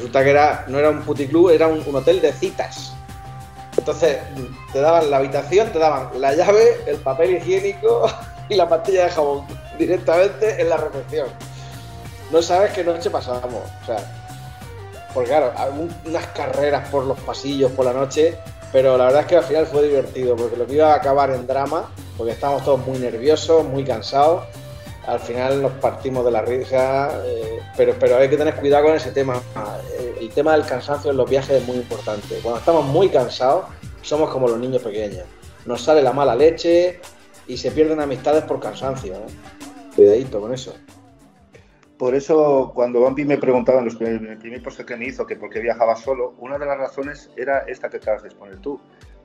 [0.00, 2.94] Resulta que era, no era un puticlub, era un, hotel de citas.
[3.76, 4.16] Entonces,
[4.72, 8.10] te daban la habitación, te daban la llave, el papel higiénico
[8.48, 9.44] y la pastilla de jabón
[9.78, 11.28] directamente en la recepción.
[12.30, 13.62] No sabes qué noche pasábamos.
[13.82, 13.98] O sea,
[15.12, 15.52] porque claro,
[16.06, 18.38] unas carreras por los pasillos por la noche,
[18.72, 21.28] pero la verdad es que al final fue divertido, porque lo que iba a acabar
[21.28, 24.44] en drama, porque estábamos todos muy nerviosos, muy cansados,
[25.06, 28.94] al final nos partimos de la risa, eh, pero, pero hay que tener cuidado con
[28.94, 29.40] ese tema.
[30.20, 32.38] El tema del cansancio en los viajes es muy importante.
[32.42, 33.64] Cuando estamos muy cansados,
[34.02, 35.24] somos como los niños pequeños.
[35.66, 37.00] Nos sale la mala leche
[37.46, 39.14] y se pierden amistades por cansancio.
[39.14, 39.26] ¿eh?
[39.96, 40.74] Cuidadito con eso.
[41.98, 45.26] Por eso, cuando Bambi me preguntaba en, los, en el primer post que me hizo
[45.26, 48.58] que por qué viajaba solo, una de las razones era esta que acabas de exponer
[48.60, 48.80] tú,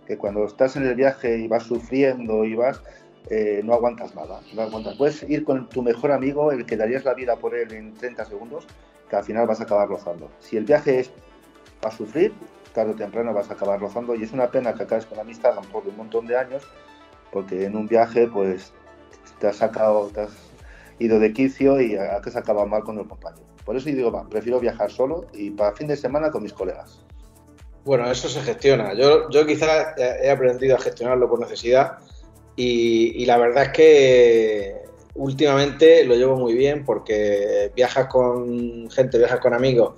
[0.05, 2.81] que cuando estás en el viaje y vas sufriendo y vas,
[3.29, 4.41] eh, no aguantas nada.
[4.53, 4.95] No aguantas.
[4.95, 8.25] Puedes ir con tu mejor amigo, el que darías la vida por él en 30
[8.25, 8.67] segundos,
[9.09, 10.29] que al final vas a acabar rozando.
[10.39, 11.11] Si el viaje es
[11.81, 12.33] para sufrir,
[12.73, 15.23] tarde o temprano vas a acabar rozando y es una pena que acabes con la
[15.23, 16.63] amistad a un montón de años,
[17.31, 18.73] porque en un viaje pues
[19.39, 20.31] te has sacado, te has
[20.99, 23.45] ido de quicio y a que se acaba mal con el compañero.
[23.65, 27.03] Por eso yo digo, prefiero viajar solo y para fin de semana con mis colegas.
[27.83, 28.93] Bueno, eso se gestiona.
[28.93, 31.99] Yo, yo he aprendido a gestionarlo por necesidad
[32.55, 34.81] y, la verdad es que
[35.15, 39.93] últimamente lo llevo muy bien porque viajas con gente, viajas con amigos.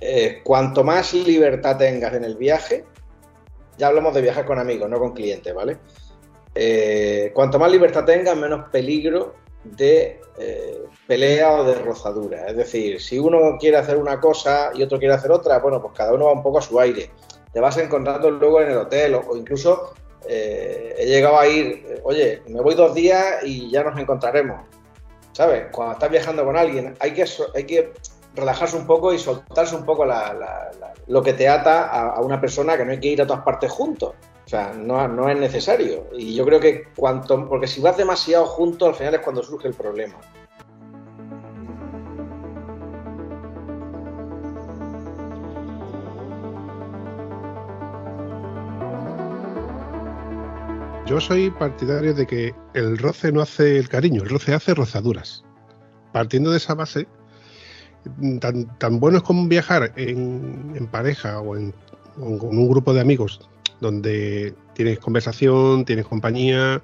[0.00, 2.84] Eh, cuanto más libertad tengas en el viaje,
[3.76, 5.78] ya hablamos de viajar con amigos, no con clientes, ¿vale?
[6.54, 9.34] Eh, cuanto más libertad tengas, menos peligro
[9.64, 12.46] de eh, pelea o de rozadura.
[12.46, 15.94] Es decir, si uno quiere hacer una cosa y otro quiere hacer otra, bueno, pues
[15.94, 17.10] cada uno va un poco a su aire.
[17.52, 19.92] Te vas encontrando luego en el hotel o incluso
[20.28, 24.60] eh, he llegado a ir, oye, me voy dos días y ya nos encontraremos.
[25.32, 25.66] ¿Sabes?
[25.72, 27.92] Cuando estás viajando con alguien, hay que, hay que
[28.34, 30.06] relajarse un poco y soltarse un poco
[31.06, 33.42] lo que te ata a, a, una persona que no hay que ir a todas
[33.42, 34.14] partes juntos.
[34.44, 36.08] O sea, no, no, es necesario.
[36.12, 37.48] Y yo creo que cuanto.
[37.48, 40.18] Porque si vas demasiado juntos, al final es cuando surge el problema.
[51.06, 55.44] Yo soy partidario de que el roce no hace el cariño, el roce hace rozaduras.
[56.12, 57.08] Partiendo de esa base,
[58.40, 61.74] tan, tan bueno es como viajar en, pareja o, en,
[62.14, 63.48] con un grupo de amigos
[63.80, 66.80] donde tienes conversación, tienes compañía,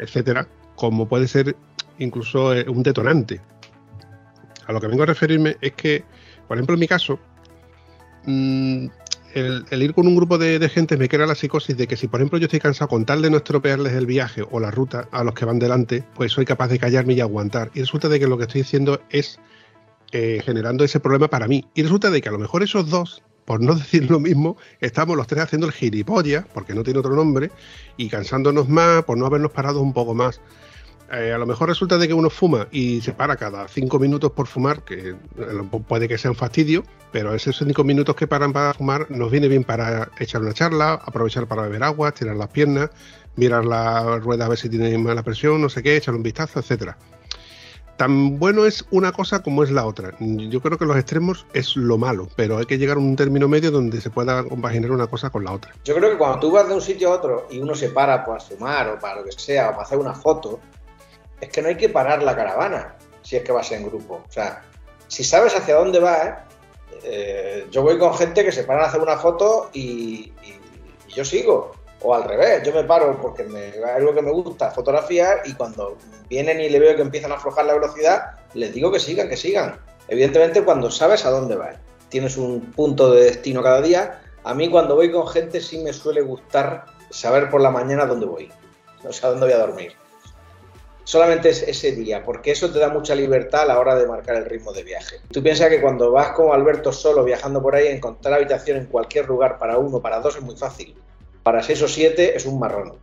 [0.00, 1.56] etcétera, como puede ser
[1.98, 3.40] incluso eh, un detonante.
[4.66, 6.04] A lo que vengo a referirme es que,
[6.48, 7.20] por ejemplo, en mi caso,
[8.26, 8.88] mmm,
[9.36, 12.08] el, ir con un grupo de, de, gente me crea la psicosis de que si,
[12.08, 15.08] por ejemplo, yo estoy cansado con tal de no estropearles el viaje o la ruta
[15.12, 17.70] a los que van delante, pues soy capaz de callarme y aguantar.
[17.74, 19.38] Y resulta de que lo que estoy haciendo es
[20.12, 21.66] eh, generando ese problema para mí.
[21.74, 25.16] Y resulta de que a lo mejor esos dos por no decir lo mismo, estamos
[25.16, 27.50] los tres haciendo el gilipollas, porque no tiene otro nombre,
[27.96, 30.42] y cansándonos más por no habernos parado un poco más.
[31.12, 34.32] Eh, a lo mejor resulta de que uno fuma y se para cada cinco minutos
[34.32, 35.14] por fumar, que
[35.86, 36.82] puede que sea un fastidio,
[37.12, 40.94] pero esos cinco minutos que paran para fumar nos viene bien para echar una charla,
[40.94, 42.90] aprovechar para beber agua, estirar las piernas,
[43.36, 46.58] mirar la rueda a ver si tiene mala presión, no sé qué, echar un vistazo,
[46.58, 46.96] etcétera.
[47.96, 50.12] tan bueno es una cosa como es la otra.
[50.18, 53.46] Yo creo que los extremos es lo malo, pero hay que llegar a un término
[53.46, 55.72] medio donde se pueda compaginar una cosa con la otra.
[55.84, 58.24] Yo creo que cuando tú vas de un sitio a otro y uno se para
[58.24, 60.60] para fumar o para lo que sea, o para hacer una foto,
[61.40, 64.22] es que no hay que parar la caravana si es que vas en grupo.
[64.28, 64.62] O sea,
[65.08, 66.38] si sabes hacia dónde vas,
[67.02, 70.60] eh, yo voy con gente que se para a hacer una foto y, y
[71.08, 71.72] yo sigo.
[72.02, 75.54] O al revés, yo me paro porque me, es algo que me gusta, fotografiar, y
[75.54, 75.96] cuando
[76.28, 79.36] vienen y le veo que empiezan a aflojar la velocidad, les digo que sigan, que
[79.36, 79.80] sigan.
[80.08, 81.76] Evidentemente, cuando sabes a dónde vas,
[82.10, 84.20] tienes un punto de destino cada día.
[84.44, 88.26] A mí, cuando voy con gente, sí me suele gustar saber por la mañana dónde
[88.26, 88.52] voy,
[89.08, 89.92] o sea, dónde voy a dormir.
[91.06, 94.36] Solamente es ese día, porque eso te da mucha libertad a la hora de marcar
[94.36, 95.16] el ritmo de viaje.
[95.32, 99.26] Tú piensas que cuando vas con Alberto solo viajando por ahí, encontrar habitación en cualquier
[99.26, 100.94] lugar para uno, para dos es muy fácil
[101.46, 102.94] para seis o siete es un marrón.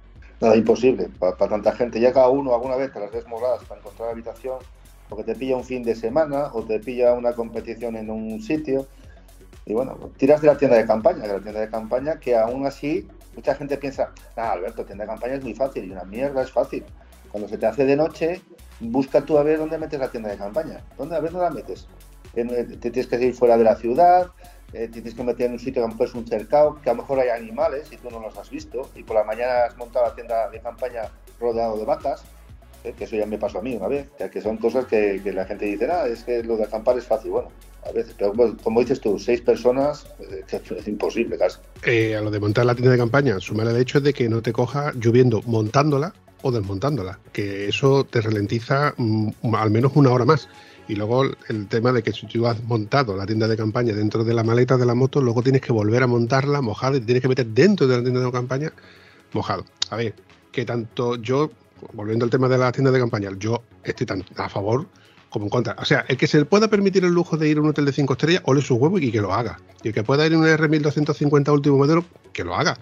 [0.42, 1.08] Nada, imposible.
[1.18, 2.02] Para, tanta gente.
[2.02, 4.58] Ya cada uno alguna vez te las ves moradas para encontrar habitación,
[5.08, 8.86] porque te pilla un fin de semana o te pilla una competición en un sitio.
[9.66, 12.66] Y bueno, tiras de la tienda de campaña, de la tienda de campaña, que aún
[12.66, 16.44] así mucha gente piensa, ah, Alberto, tienda de campaña es muy fácil y una mierda
[16.44, 16.84] es fácil.
[17.34, 18.42] Cuando se te hace de noche,
[18.80, 20.84] busca tú a ver dónde metes la tienda de campaña.
[21.00, 21.88] ¿Dónde a ver dónde la metes?
[22.32, 22.46] Te
[22.92, 24.28] tienes que ir fuera de la ciudad,
[24.72, 26.92] eh, tienes que meter en un sitio que a lo mejor es un cercado, que
[26.92, 29.66] a lo mejor hay animales y tú no los has visto, y por la mañana
[29.66, 31.10] has montado la tienda de campaña
[31.40, 32.24] rodeado de vacas,
[32.84, 35.46] eh, que eso ya me pasó a mí una vez, que, son cosas que, la
[35.46, 37.50] gente dice, ah, es que lo de acampar es fácil, bueno,
[37.84, 38.32] a veces, pero
[38.64, 40.44] como dices tú, seis personas, eh,
[40.78, 41.58] es imposible casi.
[42.14, 44.54] a lo de montar la tienda de campaña, sumar el hecho de que no te
[44.54, 46.14] coja lloviendo montándola
[46.44, 50.48] o desmontándola, que eso te ralentiza mm, al menos una hora más.
[50.88, 54.24] Y luego el tema de que si tú has montado la tienda de campaña dentro
[54.24, 57.22] de la maleta de la moto, luego tienes que volver a montarla mojada y tienes
[57.22, 58.74] que meter dentro de la tienda de campaña
[59.32, 59.66] mojado.
[59.90, 60.14] A ver,
[60.52, 61.52] que tanto yo,
[61.94, 64.88] volviendo al tema de la tienda de campaña, yo estoy tan a favor
[65.30, 65.76] como en contra.
[65.80, 67.94] O sea, el que se pueda permitir el lujo de ir a un hotel de
[67.94, 69.60] 5 estrellas, ole su huevo y que lo haga.
[69.84, 72.78] Y el que pueda ir a un R1250 último modelo, que lo haga.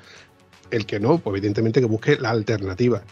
[0.69, 3.03] El que no, pues evidentemente que busque la alternativa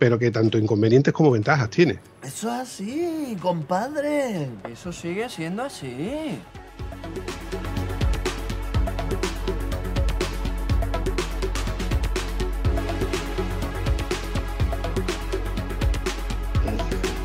[0.00, 2.00] pero que tanto inconvenientes como ventajas tiene.
[2.22, 4.48] Eso es así, compadre.
[4.72, 6.40] Eso sigue siendo así.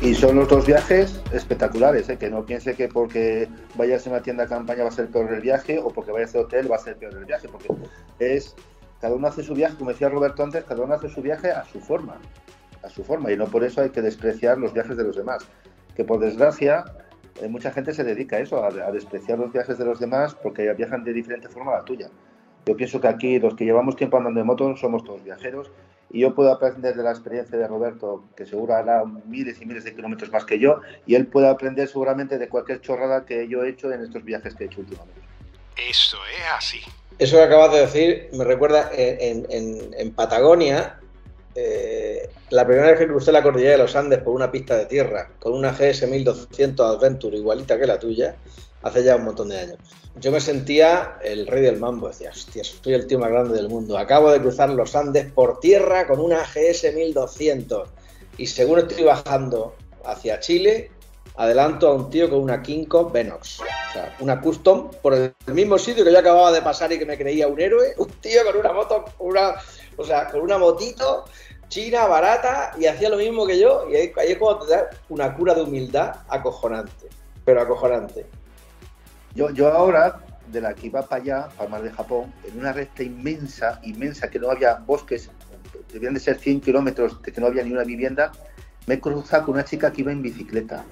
[0.02, 2.18] Y son los dos viajes espectaculares, ¿eh?
[2.18, 5.32] que no piense que porque vayas a una tienda de campaña va a ser peor
[5.32, 7.68] el viaje o porque vayas a hotel va a ser peor el viaje, porque
[8.18, 8.54] es
[9.00, 11.64] cada uno hace su viaje, como decía Roberto antes, cada uno hace su viaje a
[11.64, 12.18] su forma
[12.86, 15.46] a su forma y no por eso hay que despreciar los viajes de los demás.
[15.94, 16.84] Que por desgracia
[17.42, 20.72] eh, mucha gente se dedica a eso, a, despreciar los viajes de los demás porque
[20.74, 22.08] viajan de diferente forma a la tuya.
[22.66, 25.70] Yo pienso que aquí los que llevamos tiempo andando en moto somos todos viajeros
[26.10, 29.84] y yo puedo aprender de la experiencia de Roberto, que seguro hará miles y miles
[29.84, 33.64] de kilómetros más que yo, y él puede aprender seguramente de cualquier chorrada que yo
[33.64, 35.20] he hecho en estos viajes que he hecho últimamente.
[35.76, 36.80] Eso es así.
[37.18, 41.00] Eso que acabas de decir me recuerda en, en, en Patagonia,
[42.50, 45.30] la primera vez que crucé la cordillera de los Andes por una pista de tierra
[45.38, 48.36] con una GS 1200 Adventure igualita que la tuya,
[48.82, 49.78] hace ya un montón de años.
[50.18, 53.68] Yo me sentía el rey del mambo, decía, hostia, soy el tío más grande del
[53.68, 53.98] mundo.
[53.98, 57.88] Acabo de cruzar los Andes por tierra con una GS 1200
[58.38, 60.90] y según estoy bajando hacia Chile,
[61.36, 65.78] adelanto a un tío con una Kinko Venox, o sea, una custom por el mismo
[65.78, 68.56] sitio que yo acababa de pasar y que me creía un héroe, un tío con
[68.56, 69.54] una moto, una,
[69.96, 71.24] o sea, con una motito
[71.68, 75.34] china, barata, y hacía lo mismo que yo, y ahí, es cuando te da una
[75.34, 77.08] cura de humildad acojonante,
[77.44, 78.26] pero acojonante.
[79.34, 82.58] Yo, yo ahora, de la que iba para allá, para el mar de Japón, en
[82.58, 85.30] una recta inmensa, inmensa, que no había bosques,
[85.92, 88.32] debían de ser 100 kilómetros, de que no había ni una vivienda,
[88.86, 90.84] me he cruzado con una chica que iba en bicicleta.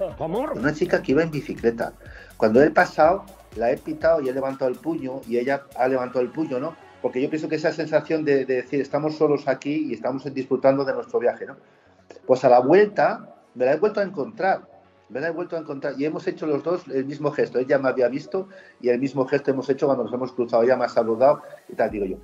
[0.53, 1.93] Una chica que iba en bicicleta.
[2.35, 6.19] Cuando he pasado, la he pitado y he levantado el puño, y ella ha levantado
[6.19, 6.75] el puño, ¿no?
[7.05, 10.91] Porque yo pienso que esa sensación de, decir estamos solos aquí y estamos disfrutando de
[10.91, 11.55] nuestro viaje, ¿no?
[12.25, 14.67] Pues a la vuelta me la he vuelto a encontrar,
[15.09, 17.59] me la he vuelto a encontrar y hemos hecho los dos el mismo gesto.
[17.59, 18.49] Ella me había visto
[18.81, 20.63] y el mismo gesto hemos hecho cuando nos hemos cruzado.
[20.63, 21.91] Ella me ha saludado y tal.
[21.91, 22.17] Digo yo,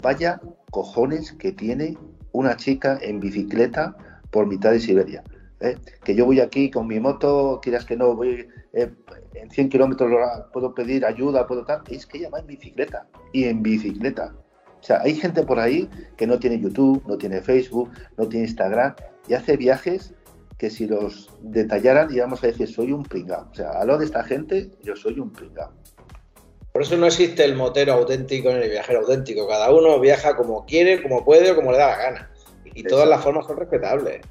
[0.00, 1.98] vaya cojones que tiene
[2.32, 3.94] una chica en bicicleta
[4.30, 5.22] por mitad de Siberia.
[5.62, 5.78] ¿Eh?
[6.04, 8.90] Que yo voy aquí con mi moto, quieras que no, voy eh,
[9.34, 10.10] en 100 kilómetros
[10.52, 14.34] puedo pedir ayuda, puedo tal, es que ella va en bicicleta y en bicicleta.
[14.80, 18.46] O sea, hay gente por ahí que no tiene YouTube, no tiene Facebook, no tiene
[18.46, 18.94] Instagram
[19.28, 20.14] y hace viajes
[20.58, 23.48] que si los detallaran íbamos a decir soy un pringao.
[23.50, 25.72] O sea, a lo de esta gente yo soy un pringao.
[26.72, 29.46] Por eso no existe el motero auténtico ni el viajero auténtico.
[29.46, 32.30] Cada uno viaja como quiere, como puede o como le da la gana.
[32.74, 34.22] Y todas las formas son respetables.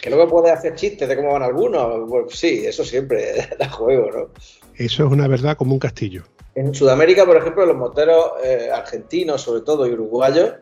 [0.00, 2.08] Que luego puedes hacer chistes de cómo van algunos.
[2.08, 4.28] Pues sí, eso siempre da juego, ¿no?
[4.74, 6.24] Eso es una verdad como un castillo.
[6.54, 10.54] En Sudamérica, por ejemplo, los moteros eh, argentinos, sobre todo, y uruguayos,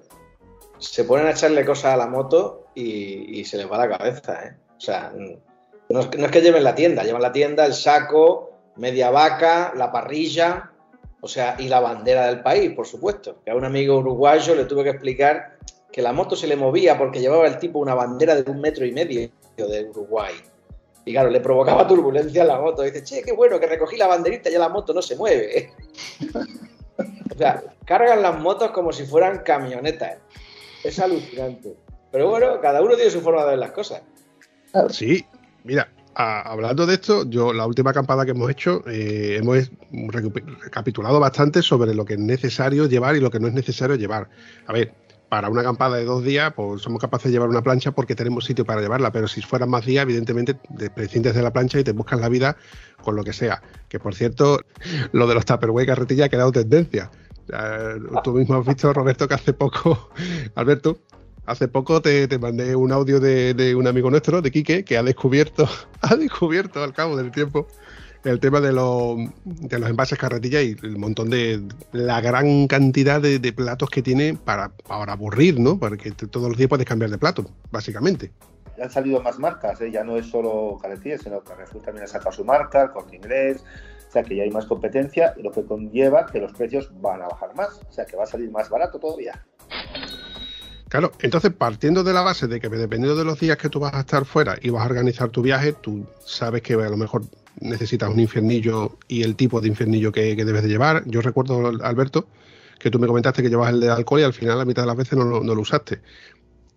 [0.79, 4.45] se ponen a echarle cosas a la moto y, y se les va la cabeza,
[4.45, 4.57] ¿eh?
[4.77, 5.13] O sea,
[5.89, 9.73] no es, no es que lleven la tienda, llevan la tienda, el saco, media vaca,
[9.77, 10.73] la parrilla,
[11.21, 13.37] o sea, y la bandera del país, por supuesto.
[13.45, 15.54] Que a un amigo uruguayo le tuve que explicar
[15.95, 18.85] que la moto se le movía porque llevaba el tipo una bandera de un metro
[18.85, 20.35] y medio de Uruguay.
[21.05, 22.83] Y claro, le provocaba turbulencia a la moto.
[22.83, 25.71] dice, che, qué bueno que recogí la banderita y ya la moto no se mueve.
[27.33, 30.17] o sea, cargan las motos como si fueran camionetas.
[30.83, 31.77] Es alucinante.
[32.11, 34.03] Pero bueno, cada uno tiene su forma de ver las cosas.
[34.91, 35.25] Sí,
[35.63, 39.71] mira, a- hablando de esto, yo la última acampada que hemos hecho, eh, hemos
[40.61, 44.29] recapitulado bastante sobre lo que es necesario llevar y lo que no es necesario llevar.
[44.67, 47.93] A ver, para una acampada de dos días, pues somos capaces de llevar una plancha
[47.93, 51.53] porque tenemos sitio para llevarla, pero si fueran más días, evidentemente te prescindes de la
[51.53, 52.57] plancha y te buscas la vida
[53.03, 53.63] con lo que sea.
[53.89, 54.61] Que por cierto,
[55.13, 57.11] lo de los Tupperware carretilla ha quedado tendencia.
[57.53, 60.11] Eh, tú mismo has visto, Roberto, que hace poco,
[60.55, 60.99] Alberto,
[61.47, 64.97] Hace poco te, te mandé un audio de, de un amigo nuestro, de Quique, que
[64.97, 65.69] ha descubierto,
[66.01, 67.67] ha descubierto al cabo del tiempo
[68.25, 71.63] el tema de, los de los envases carretilla y el montón de
[71.93, 75.79] la gran cantidad de, de platos que tiene para, para aburrir, ¿no?
[75.79, 78.33] Porque todos los días puedes cambiar de plato, básicamente.
[78.77, 79.91] Ya han salido más marcas, ¿eh?
[79.91, 83.17] ya no es solo Carretillas, sino que Carrefour también ha sacado su marca, el Corte
[83.17, 83.63] Inglés,
[84.09, 87.29] o sea que ya hay más competencia, lo que conlleva que los precios van a
[87.29, 89.45] bajar más, o sea que va a salir más barato todavía.
[90.89, 93.95] Claro, entonces partiendo de la base de que dependiendo de los días que tú vas
[93.95, 97.23] a estar fuera y vas a organizar tu viaje, tú sabes que a lo mejor
[97.61, 101.03] necesitas un infiernillo y el tipo de infiernillo que, debes de llevar.
[101.07, 102.27] Yo recuerdo, Alberto,
[102.79, 104.87] que tú me comentaste que llevas el de alcohol y al final la mitad de
[104.87, 106.01] las veces no, lo- usaste.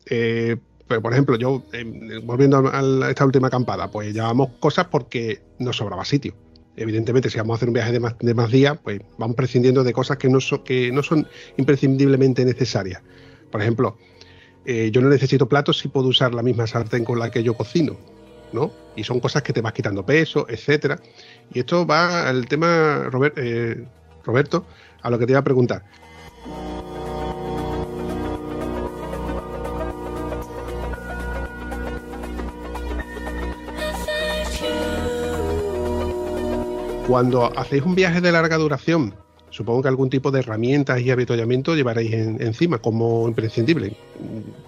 [0.05, 0.57] Eh,
[0.88, 5.78] pero, por ejemplo, yo, eh, volviendo a, esta última acampada, pues llevamos cosas porque nos
[5.78, 6.34] sobraba sitio.
[6.78, 9.84] Evidentemente, si vamos a hacer un viaje de más, de más días, pues vamos prescindiendo
[9.84, 13.01] de cosas que no, so- que no son imprescindiblemente necesarias.
[13.51, 13.97] Por ejemplo,
[14.65, 17.55] eh, yo no necesito platos si puedo usar la misma sartén con la que yo
[17.55, 17.97] cocino,
[18.51, 18.71] ¿no?
[18.95, 20.99] Y son cosas que te vas quitando peso, etcétera.
[21.53, 23.85] Y esto va al tema, eh,
[24.23, 24.65] Roberto,
[25.01, 25.83] a lo que te iba a preguntar.
[37.07, 39.15] Cuando hacéis un viaje de larga duración,
[39.58, 43.97] supongo que algún tipo de herramientas y avituallamiento llevaréis en- encima como imprescindible.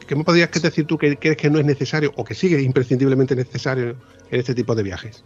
[0.07, 3.35] ¿Qué me podrías decir tú que crees que no es necesario o que sigue imprescindiblemente
[3.35, 3.95] necesario
[4.31, 5.23] en este tipo de viajes?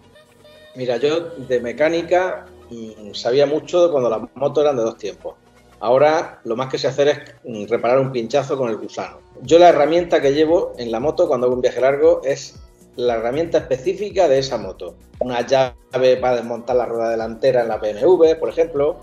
[0.75, 5.35] Mira, yo de mecánica mm, sabía mucho cuando las motos eran de dos tiempos.
[5.79, 9.19] Ahora lo más que sé hacer es mm, reparar un pinchazo con el gusano.
[9.43, 12.59] Yo la herramienta que llevo en la moto cuando hago un viaje largo es
[12.95, 14.95] la herramienta específica de esa moto.
[15.19, 18.97] Una llave para desmontar la rueda delantera en la BMW, por ejemplo,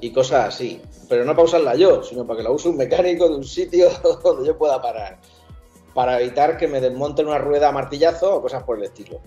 [0.00, 0.80] y cosas así.
[1.08, 3.88] Pero no para usarla yo, sino para que la use un mecánico de un sitio
[4.24, 5.18] donde yo pueda parar.
[5.94, 9.20] Para evitar que me desmonten una rueda a martillazo o cosas por el estilo.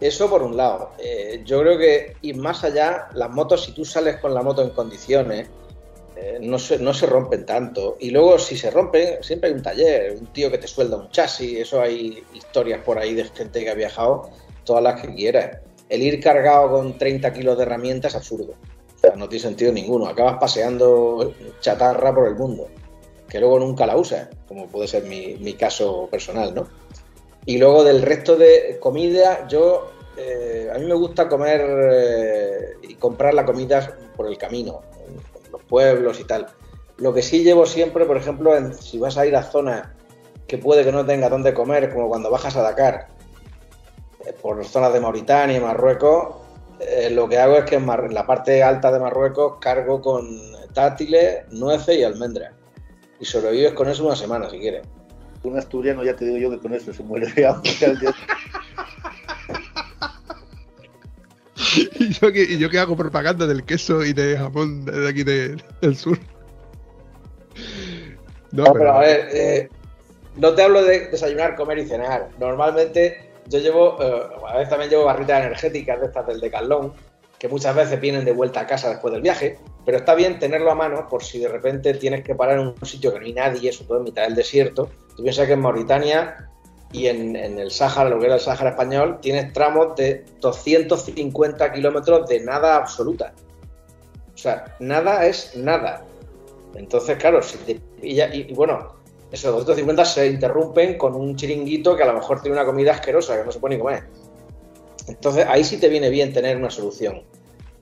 [0.00, 0.90] Eso por un lado.
[0.98, 4.62] Eh, yo creo que ir más allá, las motos, si tú sales con la moto
[4.62, 5.48] en condiciones,
[6.16, 7.96] eh, no, se, no se rompen tanto.
[8.00, 11.10] Y luego, si se rompen, siempre hay un taller, un tío que te suelda un
[11.10, 11.60] chasis.
[11.60, 14.30] Eso hay historias por ahí de gente que ha viajado,
[14.64, 15.58] todas las que quieras.
[15.88, 18.54] El ir cargado con 30 kilos de herramientas es absurdo.
[19.16, 20.06] No tiene sentido ninguno.
[20.06, 22.68] Acabas paseando chatarra por el mundo,
[23.28, 26.68] que luego nunca la usas, como puede ser mi, mi caso personal, ¿no?
[27.44, 31.60] Y luego del resto de comida, yo eh, a mí me gusta comer
[31.92, 34.82] eh, y comprar la comida por el camino,
[35.50, 36.46] los pueblos y tal.
[36.98, 39.88] Lo que sí llevo siempre, por ejemplo, si vas a ir a zonas
[40.46, 43.08] que puede que no tengas dónde comer, como cuando bajas a Dakar,
[44.26, 46.36] eh, por zonas de Mauritania y Marruecos,
[46.88, 50.00] eh, lo que hago es que en, Mar- en la parte alta de Marruecos cargo
[50.00, 50.26] con
[50.74, 52.52] dátiles, nueces y almendras.
[53.20, 54.82] Y sobrevives con eso una semana si quieres.
[55.44, 57.46] Un asturiano ya te digo yo que con eso se muere de
[61.98, 65.22] y, yo que, y yo que hago propaganda del queso y de jamón de aquí
[65.22, 66.18] de- del sur.
[68.52, 69.68] No, No, pero a ver, eh,
[70.36, 72.28] no te hablo de desayunar, comer y cenar.
[72.38, 76.92] Normalmente yo llevo, eh, a veces también llevo barritas energéticas de estas del Decathlon,
[77.38, 80.70] que muchas veces vienen de vuelta a casa después del viaje, pero está bien tenerlo
[80.70, 83.32] a mano por si de repente tienes que parar en un sitio que no hay
[83.32, 84.88] nadie, sobre todo en mitad del desierto.
[85.16, 86.48] Tú piensas que en Mauritania
[86.92, 92.28] y en, el Sáhara, lo que era el Sáhara español, tienes tramos de 250 kilómetros
[92.28, 93.32] de nada absoluta.
[94.32, 96.04] O sea, nada es nada.
[96.76, 99.01] Entonces, claro, si te y, y bueno,
[99.32, 103.38] esos 250 se interrumpen con un chiringuito que a lo mejor tiene una comida asquerosa
[103.38, 104.04] que no se puede ni comer.
[105.08, 107.22] Entonces ahí sí te viene bien tener una solución.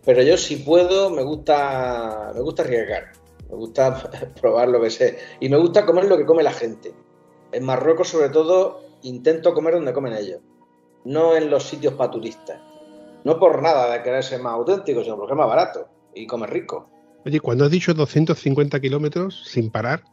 [0.04, 3.12] Pero yo si puedo me gusta me gusta arriesgar,
[3.50, 4.10] me gusta
[4.40, 6.94] probar lo que sé y me gusta comer lo que come la gente.
[7.50, 10.40] En Marruecos sobre todo intento comer donde comen ellos,
[11.04, 12.60] no en los sitios para turistas.
[13.24, 16.50] No por nada de querer ser más auténtico, sino porque es más barato y comer
[16.50, 16.88] rico.
[17.26, 20.04] Oye, cuando has dicho 250 kilómetros sin parar,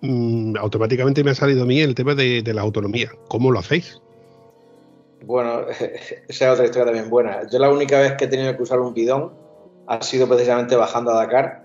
[0.00, 3.10] mm, automáticamente me ha salido a mí el tema de, la autonomía.
[3.28, 4.00] ¿Cómo lo hacéis?
[5.24, 5.62] Bueno,
[6.28, 7.48] esa es otra historia también buena.
[7.50, 9.32] Yo la única vez que he tenido que usar un bidón
[9.86, 11.64] ha sido precisamente bajando a Dakar,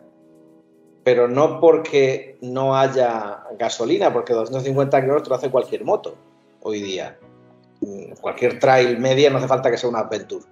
[1.03, 6.15] pero no porque no haya gasolina, porque 250 kilómetros lo hace cualquier moto
[6.61, 7.17] hoy día.
[7.81, 10.45] Mm, Cualquier trail media no hace falta que sea una Adventure.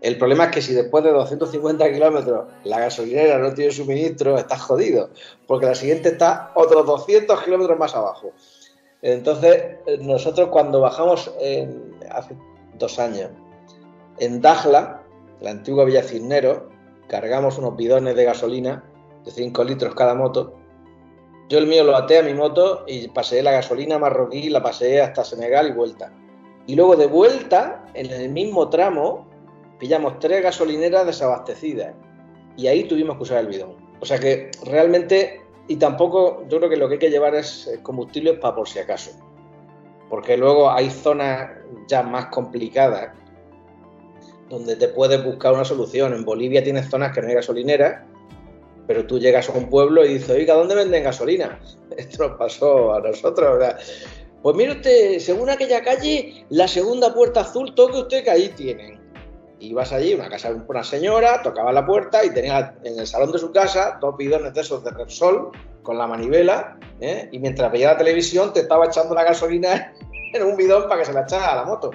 [0.00, 4.60] El problema es que si después de 250 kilómetros la gasolinera no tiene suministro, estás
[4.62, 5.10] jodido,
[5.46, 8.32] porque la siguiente está otros 200 kilómetros más abajo.
[9.02, 11.32] Entonces, nosotros cuando bajamos
[12.10, 12.36] hace
[12.78, 13.30] dos años
[14.18, 15.02] en Dajla,
[15.40, 16.68] la antigua Villa Cisnero,
[17.08, 18.84] cargamos unos bidones de gasolina
[19.24, 20.54] de 5 litros cada moto.
[21.48, 25.00] Yo el mío lo até a mi moto y pasé la gasolina marroquí, la pasé
[25.00, 26.12] hasta Senegal y vuelta.
[26.66, 29.25] Y luego de vuelta, en el mismo tramo,
[29.78, 31.94] pillamos tres gasolineras desabastecidas.
[32.56, 33.76] Y ahí tuvimos que usar el bidón.
[34.00, 37.66] O sea que realmente, y tampoco, yo creo que lo que hay que llevar es
[37.66, 39.10] eh, combustible para por si acaso.
[40.08, 41.50] Porque luego hay zonas
[41.88, 43.12] ya más complicadas
[44.48, 46.14] donde te puedes buscar una solución.
[46.14, 48.02] En Bolivia tienes zonas que no hay gasolineras,
[48.86, 51.58] pero tú llegas a un pueblo y dices, oiga, ¿dónde venden gasolina?
[51.96, 53.58] Esto nos pasó a nosotros.
[53.58, 53.78] ¿verdad?
[54.42, 59.00] Pues mire usted, según aquella calle, la segunda puerta azul, toque usted que ahí tienen.
[59.58, 63.06] Y vas allí, una casa de una señora, tocaba la puerta y tenía en el
[63.06, 65.50] salón de su casa dos bidones de esos de Repsol
[65.82, 67.28] con la manivela, ¿eh?
[67.32, 69.94] y mientras veía la televisión te estaba echando la gasolina
[70.32, 71.90] en un bidón para que se la echara a la moto.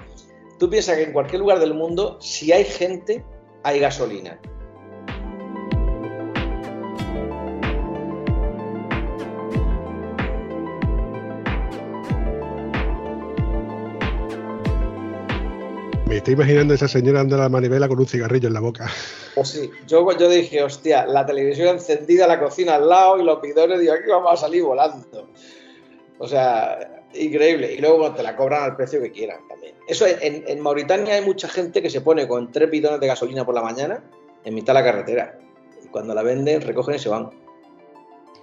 [0.57, 3.23] Tú piensas que en cualquier lugar del mundo, si hay gente,
[3.63, 4.39] hay gasolina.
[16.21, 18.87] Estoy imaginando a esa señora dando la manivela con un cigarrillo en la boca.
[19.33, 23.41] Pues sí, yo, yo dije, hostia, la televisión encendida, la cocina al lado y los
[23.41, 25.27] bidones, digo, aquí vamos a salir volando.
[26.19, 27.73] O sea, increíble.
[27.73, 29.73] Y luego te la cobran al precio que quieran también.
[29.87, 33.55] Eso en, Mauritania hay mucha gente que se pone con tres bidones de gasolina por
[33.55, 34.03] la mañana
[34.43, 35.39] en mitad de la carretera.
[35.83, 37.31] Y cuando la venden, recogen y se van.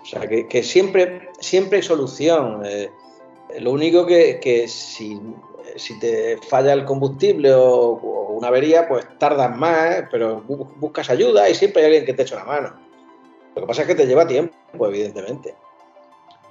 [0.02, 2.62] O sea, que, que siempre, siempre hay solución.
[2.66, 2.90] Eh,
[3.60, 5.20] lo único que, que si,
[5.78, 8.00] si te falla el combustible o,
[8.38, 12.22] una avería, pues tardas más, pero bu- buscas ayuda y siempre hay alguien que te
[12.22, 12.72] echa una mano.
[13.56, 14.54] Lo que pasa es que te lleva tiempo,
[14.86, 15.54] evidentemente.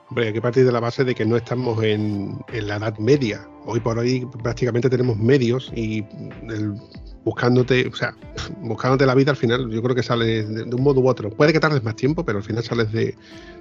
[0.09, 2.97] Hombre, hay que partir de la base de que no estamos en, en la edad
[2.97, 3.47] media.
[3.65, 6.05] Hoy por hoy prácticamente tenemos medios y
[6.49, 6.75] el-
[7.23, 8.15] buscándote, o sea,
[8.61, 11.29] buscándote la vida al final, yo creo que sales de, de un modo u otro.
[11.29, 13.15] Puede que tardes más tiempo, pero al final sales de,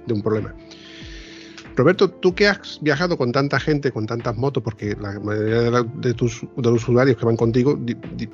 [0.05, 0.53] de un problema.
[1.77, 5.85] Roberto, tú que has viajado con tanta gente, con tantas motos, porque la mayoría de,
[5.99, 7.77] de tus, los usuarios que van contigo,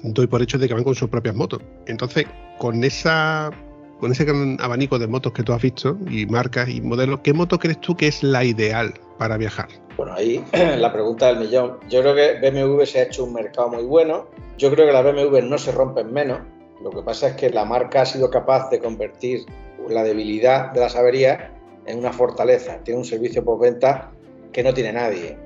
[0.04, 1.62] doy por hecho de que van con sus propias motos.
[1.86, 2.26] Entonces,
[2.58, 3.52] con esa
[4.00, 7.34] con ese gran abanico de motos que tú has visto, y marcas y modelos, ¿qué
[7.34, 9.68] moto crees tú que es la ideal para viajar?
[9.98, 10.44] Bueno, ahí
[10.78, 11.78] la pregunta del millón.
[11.90, 14.28] Yo creo que BMW se ha hecho un mercado muy bueno.
[14.58, 16.40] Yo creo que las BMW no se rompen menos.
[16.82, 19.46] Lo que pasa es que la marca ha sido capaz de convertir
[19.88, 21.40] la debilidad de las averías
[21.86, 22.78] en una fortaleza.
[22.84, 24.12] Tiene un servicio postventa
[24.52, 25.38] que no tiene nadie.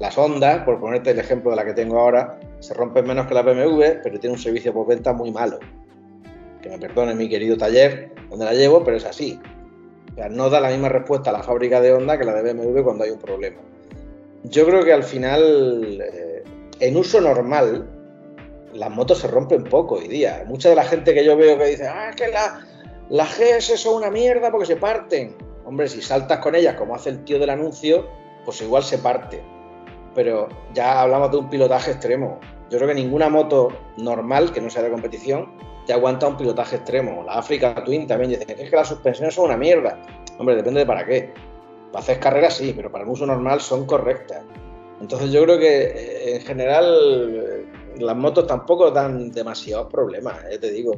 [0.00, 3.34] Las Hondas, por ponerte el ejemplo de la que tengo ahora, se rompen menos que
[3.34, 5.58] la BMW, pero tiene un servicio postventa muy malo.
[6.62, 9.38] Que me perdone mi querido taller donde la llevo, pero es así.
[10.30, 13.04] No da la misma respuesta a la fábrica de Honda que la de BMW cuando
[13.04, 13.58] hay un problema.
[14.44, 16.44] Yo creo que al final, eh,
[16.80, 17.88] en uso normal,
[18.72, 20.44] las motos se rompen poco hoy día.
[20.46, 22.60] Mucha de la gente que yo veo que dice, ah, es que la-
[23.10, 25.34] las GS son una mierda porque se parten.
[25.64, 28.06] Hombre, si saltas con ellas como hace el tío del anuncio,
[28.44, 29.42] pues igual se parte.
[30.14, 32.38] Pero ya hablamos de un pilotaje extremo.
[32.70, 35.52] Yo creo que ninguna moto normal, que no sea de competición,
[35.86, 37.22] te aguanta un pilotaje extremo.
[37.24, 40.00] La Africa Twin también dice es que las suspensiones son una mierda.
[40.38, 41.32] Hombre, depende de para qué.
[41.92, 44.42] Para hacer carreras sí, pero para un uso normal son correctas.
[45.00, 47.66] Entonces yo creo que eh, en general eh,
[47.98, 50.94] las motos tampoco dan demasiados problemas, eh, te digo.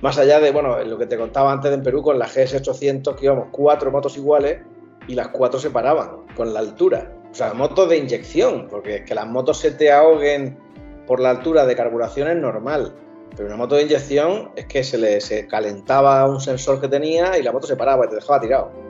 [0.00, 3.24] Más allá de, bueno, lo que te contaba antes en Perú con la GS800, que
[3.24, 4.60] íbamos cuatro motos iguales
[5.08, 7.12] y las cuatro se paraban con la altura.
[7.30, 10.56] O sea, motos de inyección, porque que las motos se te ahoguen
[11.06, 12.94] por la altura de carburación es normal.
[13.36, 17.36] Pero una moto de inyección es que se le se calentaba un sensor que tenía
[17.38, 18.87] y la moto se paraba y te dejaba tirado.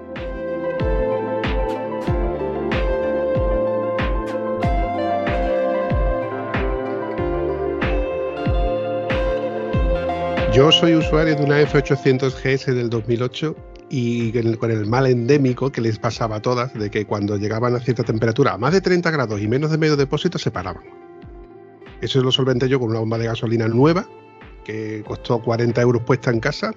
[10.59, 13.55] Yo soy usuario de una F800 GS del 2008
[13.91, 17.79] y con el mal endémico que les pasaba a todas, de que cuando llegaban a
[17.79, 20.83] cierta temperatura, a más de 30 grados y menos de medio depósito, se paraban.
[22.01, 24.09] Eso lo solventé yo con una bomba de gasolina nueva,
[24.65, 26.73] que costó 40 euros puesta en casa,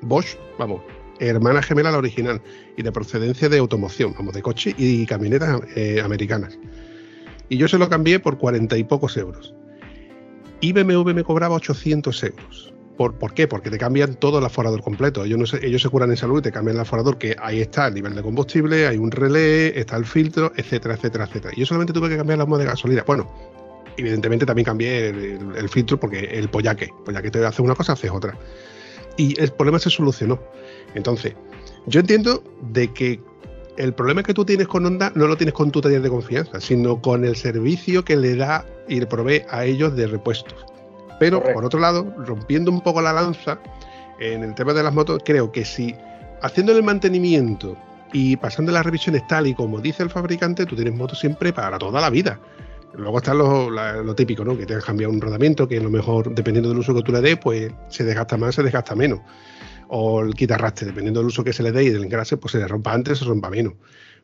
[0.00, 0.82] Bosch, vamos,
[1.20, 2.42] hermana gemela la original,
[2.76, 6.58] y de procedencia de automoción, vamos, de coche y camionetas eh, americanas.
[7.48, 9.54] Y yo se lo cambié por 40 y pocos euros.
[10.60, 12.72] Y BMW me cobraba 800 euros.
[12.96, 13.48] ¿Por, ¿Por, qué?
[13.48, 15.24] Porque te cambian todo el aforador completo.
[15.24, 18.14] Ellos, se, curan en salud y te cambian el aforador, que ahí está el nivel
[18.14, 21.54] de combustible, hay un relé, está el filtro, etcétera, etcétera, etcétera.
[21.56, 23.02] Yo solamente tuve que cambiar la de gasolina.
[23.06, 23.30] Bueno,
[23.96, 28.10] evidentemente también cambié el, el, filtro porque el pollaque, pollaque te hace una cosa, haces
[28.10, 28.36] otra.
[29.16, 30.38] Y el problema se solucionó.
[30.94, 31.34] Entonces,
[31.86, 32.42] yo entiendo
[32.72, 33.20] de que
[33.78, 36.60] el problema que tú tienes con Honda no lo tienes con tu taller de confianza,
[36.60, 40.71] sino con el servicio que le da y le provee a ellos de repuestos.
[41.22, 41.54] Pero, Correcto.
[41.54, 43.56] por otro lado, rompiendo un poco la lanza
[44.18, 45.94] en el tema de las motos, creo que si
[46.40, 47.76] haciendo el mantenimiento
[48.12, 51.78] y pasando las revisiones tal y como dice el fabricante, tú tienes motos siempre para
[51.78, 52.40] toda la vida.
[52.96, 54.58] Luego está lo, la, lo, típico, ¿no?
[54.58, 57.12] Que te han cambiado un rodamiento, que a lo mejor, dependiendo del uso que tú
[57.12, 59.20] le des, pues se desgasta más, se desgasta menos.
[59.86, 62.58] O el quitarraste, dependiendo del uso que se le dé y del engrase, pues se
[62.58, 63.74] le rompa antes se rompa menos.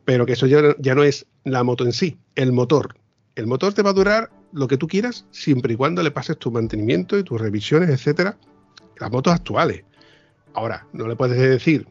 [0.05, 2.97] Pero que eso ya, ya no es la moto en sí, el motor.
[3.37, 6.39] El motor te va a durar lo que tú quieras, siempre y cuando le pases
[6.39, 8.39] tu mantenimiento y tus revisiones, etcétera,
[8.99, 9.85] las motos actuales.
[10.55, 11.87] Ahora, no le puedes decir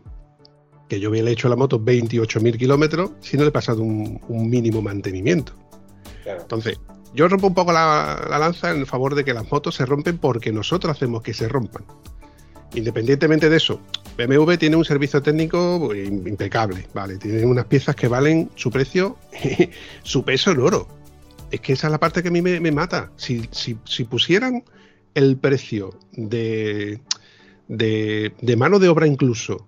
[0.90, 4.50] que yo hubiera hecho la moto 28.000 kilómetros si no le he pasado un, un
[4.50, 5.54] mínimo mantenimiento.
[6.24, 6.42] Claro.
[6.42, 6.80] Entonces,
[7.14, 10.18] yo rompo un poco la, la, lanza en favor de que las motos se rompen
[10.18, 11.86] porque nosotros hacemos que se rompan.
[12.74, 13.80] Independientemente de eso,
[14.18, 17.18] BMW tiene un servicio técnico impecable, ¿vale?
[17.18, 19.18] Tiene unas piezas que valen su precio,
[20.04, 20.88] su peso en oro.
[21.52, 23.12] Es que esa es la parte que a mí me, mata.
[23.16, 24.64] Si, si, si, pusieran
[25.14, 27.00] el precio de,
[27.68, 29.68] de, de mano de obra incluso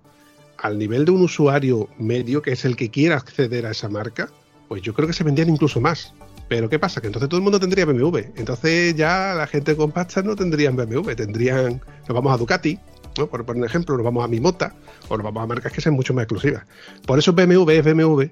[0.57, 4.29] al nivel de un usuario medio, que es el que quiera acceder a esa marca,
[4.67, 6.13] pues yo creo que se vendían incluso más.
[6.49, 6.99] Pero ¿qué pasa?
[6.99, 8.17] Que entonces todo el mundo tendría BMW.
[8.35, 12.77] Entonces ya la gente con pasta no tendrían BMW, tendrían, nos vamos a Ducati,
[13.17, 13.27] ¿no?
[13.27, 14.75] por poner un ejemplo, nos vamos a Mimota
[15.07, 16.63] o nos vamos a marcas que sean mucho más exclusivas.
[17.05, 18.23] Por eso BMW es BMW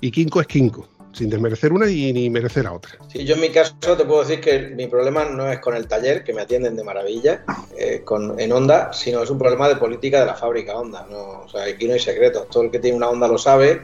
[0.00, 2.92] y Kinko es Kinko, sin desmerecer una y ni merecer a otra.
[3.08, 5.86] Sí, yo en mi caso te puedo decir que mi problema no es con el
[5.88, 7.44] taller, que me atienden de maravilla,
[7.76, 11.06] eh, con, en Honda, sino es un problema de política de la fábrica Honda.
[11.10, 11.42] ¿no?
[11.42, 12.48] O sea, aquí no hay secretos.
[12.48, 13.82] Todo el que tiene una Honda lo sabe.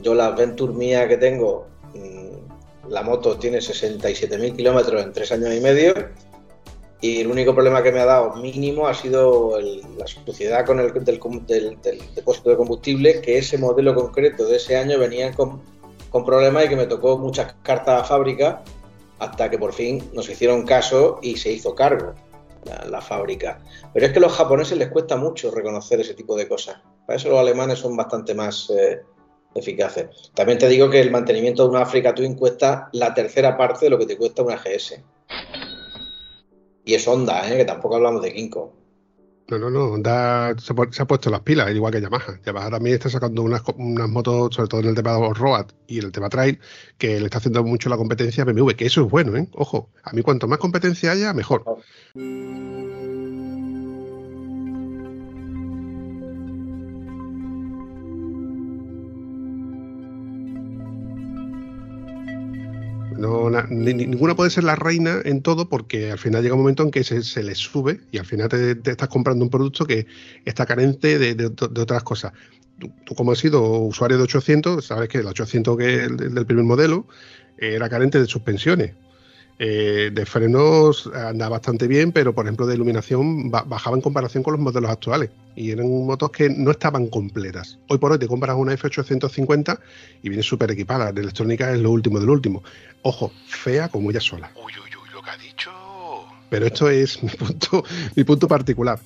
[0.00, 1.66] Yo la Venture mía que tengo
[2.90, 5.94] la moto tiene 67.000 kilómetros en tres años y medio
[7.00, 10.80] y el único problema que me ha dado mínimo ha sido el, la suciedad con
[10.80, 15.32] el del, del, del, depósito de combustible, que ese modelo concreto de ese año venía
[15.32, 15.62] con,
[16.10, 18.62] con problemas y que me tocó muchas cartas a fábrica
[19.18, 22.14] hasta que por fin nos hicieron caso y se hizo cargo
[22.88, 23.60] la, fábrica.
[23.94, 26.80] Pero es que a los japoneses les cuesta mucho reconocer ese tipo de cosas.
[27.06, 28.70] Para eso los alemanes son bastante más...
[28.70, 29.00] Eh,
[29.54, 30.30] eficaces.
[30.34, 33.90] También te digo que el mantenimiento de una Africa Twin cuesta la tercera parte de
[33.90, 35.02] lo que te cuesta una GS.
[36.84, 37.56] Y es Honda, ¿eh?
[37.56, 38.72] que tampoco hablamos de Kinko.
[39.50, 42.38] No, no, no, Honda se, ha puesto las pilas, igual que Yamaha.
[42.44, 46.00] Yamaha también está sacando unas, unas motos, sobre todo en el tema de road y
[46.00, 46.60] en el tema trail,
[46.98, 49.48] que le está haciendo mucho la competencia a BMW, que eso es bueno, ¿eh?
[49.54, 51.64] Ojo, a mí cuanto más competencia haya, mejor.
[63.18, 66.60] No, na, ni, ninguna puede ser la reina en todo porque al final llega un
[66.60, 69.50] momento en que se, se le sube y al final te, te, estás comprando un
[69.50, 70.06] producto que
[70.44, 72.32] está carente de, otras cosas.
[72.78, 77.06] Tú, como has sido usuario de 800, sabes que el 800 que del primer modelo
[77.58, 78.92] era carente de suspensiones.
[79.60, 84.52] Eh, de frenos anda bastante bien, pero por ejemplo de iluminación bajaba en comparación con
[84.52, 87.78] los modelos actuales y eran motos que no estaban completas.
[87.88, 89.80] Hoy por hoy te compras una F850
[90.22, 92.62] y viene súper equipada, la electrónica es lo último del último.
[93.02, 94.52] Ojo, fea como ella sola.
[94.54, 95.70] Uy, uy, uy, lo que ha dicho.
[96.50, 99.00] Pero esto es mi punto, mi punto particular.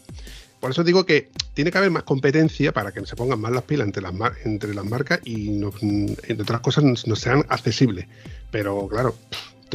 [0.60, 3.64] Por eso digo que tiene que haber más competencia para que se pongan más las
[3.64, 8.06] pilas entre las, mar entre las marcas y, no, entre otras cosas, no, sean accesibles.
[8.52, 9.16] Pero claro,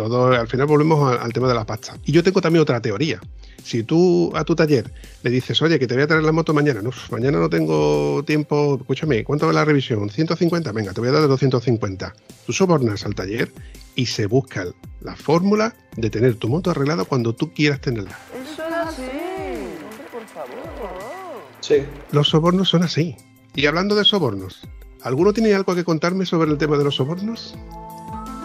[0.06, 1.98] todo, al final volvemos al, al, tema de la pasta.
[2.06, 3.20] Y yo tengo también otra teoría.
[3.64, 4.94] Si tú a tu taller
[5.24, 8.24] le dices, oye, que te voy a traer la moto mañana, no, mañana no tengo
[8.24, 10.10] tiempo, escúchame, ¿cuánto va la revisión?
[10.10, 10.72] ¿150?
[10.72, 12.16] Venga, te voy a dar 250.
[12.46, 13.52] Tú sobornas al taller
[13.96, 14.66] y se busca
[15.02, 18.18] la fórmula de tener tu moto arreglada cuando tú quieras tenerla.
[18.34, 19.02] Eso es así.
[19.02, 21.42] Hombre, por favor.
[21.60, 21.78] Sí.
[22.12, 23.16] Los sobornos son así.
[23.56, 24.62] Y hablando de sobornos,
[25.02, 27.56] ¿alguno tiene algo que contarme sobre el tema de los sobornos?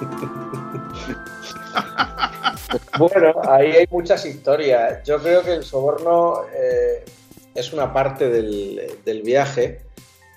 [2.98, 5.02] Bueno, ahí hay muchas historias.
[5.04, 7.04] Yo creo que el soborno eh,
[7.54, 9.80] es una parte del, viaje.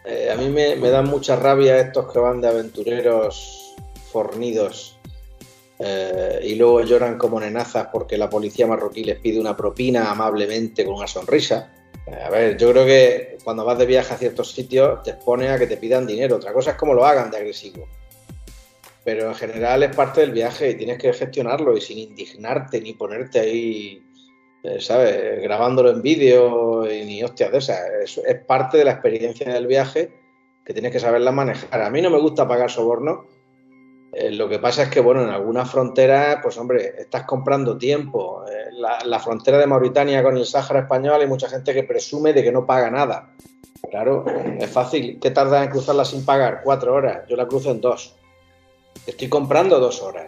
[0.05, 3.75] Eh, a mí me, dan mucha rabia estos que van de aventureros
[4.11, 4.97] fornidos
[5.79, 10.85] eh, y luego lloran como nenazas porque la policía marroquí les pide una propina amablemente
[10.85, 11.71] con una sonrisa.
[12.23, 15.57] A ver, yo creo que cuando vas de viaje a ciertos sitios te expone a
[15.57, 16.35] que te pidan dinero.
[16.35, 17.87] Otra cosa es cómo lo hagan de agresivo
[19.05, 22.93] pero en general es parte del viaje y tienes que gestionarlo y sin indignarte ni
[22.93, 24.03] ponerte ahí,
[24.63, 25.43] eh, ¿sabes?
[25.43, 27.79] Grabándolo en vídeo y ni hostias de esas.
[28.03, 30.11] Es, parte de la experiencia del viaje
[30.65, 31.83] que tienes que saberla manejar.
[31.83, 33.27] A mí no me gusta pagar soborno.
[34.11, 38.43] Eh, lo que pasa es que, bueno, en algunas fronteras, pues hombre, estás comprando tiempo.
[38.49, 42.33] Eh, la, la, frontera de Mauritania con el Sáhara español hay mucha gente que presume
[42.33, 43.35] de que no paga nada.
[43.87, 44.25] Claro,
[44.59, 45.19] es fácil.
[45.21, 46.61] ¿Qué tarda en cruzarla sin pagar?
[46.63, 47.27] Cuatro horas.
[47.27, 48.15] Yo la cruzo en dos
[49.05, 50.27] estoy comprando dos horas.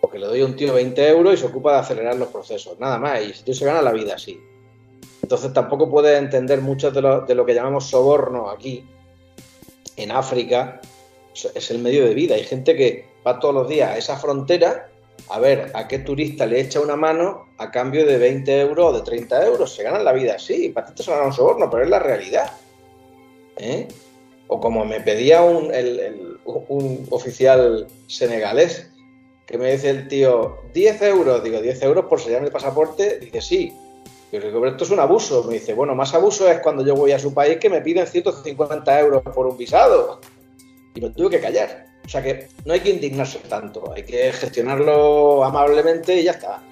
[0.00, 2.78] Porque le doy a un tío 20 euros y se ocupa de acelerar los procesos,
[2.78, 3.20] nada más.
[3.22, 4.38] Y yo se gana la vida así.
[5.22, 8.84] Entonces tampoco puedes entender mucho de lo, de lo que llamamos soborno aquí.
[9.96, 10.80] En África
[11.54, 12.34] es el medio de vida.
[12.34, 14.88] Hay gente que va todos los días a esa frontera
[15.28, 18.92] a ver a qué turista le echa una mano a cambio de 20 euros o
[18.98, 19.74] de 30 euros.
[19.74, 20.68] Se ganan la vida así.
[20.68, 22.52] Para ti te suena un soborno, pero es la realidad.
[23.56, 23.88] ¿Eh?
[24.46, 25.72] O como me pedía un,
[26.46, 28.90] un oficial senegalés,
[29.46, 33.40] que me dice el tío, 10 euros, digo, 10 euros por sellarme el pasaporte, dice,
[33.40, 33.72] sí.
[34.32, 35.44] Yo digo, pero esto es un abuso.
[35.44, 38.06] Me dice, bueno, más abuso es cuando yo voy a su país que me piden
[38.06, 40.20] 150 euros por un visado.
[40.94, 41.86] Y me tuve que callar.
[42.04, 46.62] O sea que no hay que indignarse tanto, hay que gestionarlo amablemente y ya está.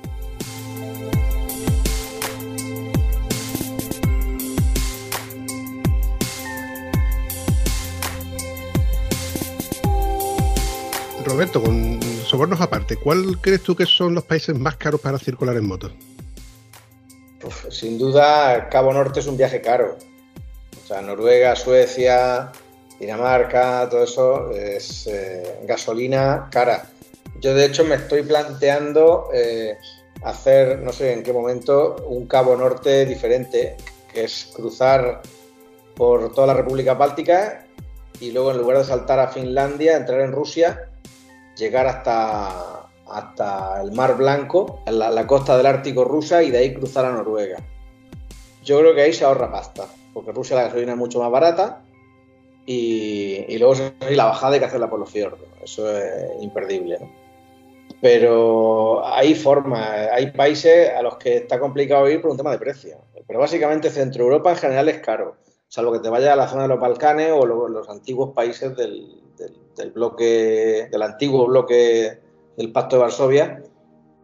[11.35, 15.57] Roberto, con sobornos aparte, ¿cuál crees tú que son los países más caros para circular
[15.57, 15.91] en moto?
[17.71, 19.99] sin duda, Cabo Norte es un viaje caro.
[20.81, 22.53] O sea, Noruega, Suecia,
[23.01, 26.89] Dinamarca, todo eso es eh, gasolina cara.
[27.41, 29.77] Yo de hecho me estoy planteando eh,
[30.23, 33.77] hacer, no sé en qué momento, un Cabo Norte diferente,
[34.13, 35.21] que es cruzar
[35.97, 37.67] por toda la República Báltica
[38.21, 40.91] y luego en lugar de saltar a Finlandia, entrar en Rusia
[41.57, 46.75] llegar hasta, hasta el Mar Blanco, la, la costa del Ártico rusa y de ahí
[46.75, 47.59] cruzar a Noruega.
[48.63, 51.83] Yo creo que ahí se ahorra pasta, porque Rusia la gasolina es mucho más barata
[52.67, 53.75] y, y luego
[54.11, 55.41] la bajada hay que hacerla por los fiordos.
[55.63, 56.99] Eso es imperdible.
[58.01, 62.59] Pero hay formas, hay países a los que está complicado ir por un tema de
[62.59, 62.99] precio.
[63.27, 65.37] Pero básicamente Centro Europa en general es caro,
[65.69, 69.24] salvo que te vayas a la zona de los Balcanes o los antiguos países del,
[69.77, 72.19] del, bloque, del antiguo bloque
[72.57, 73.63] del Pacto de Varsovia,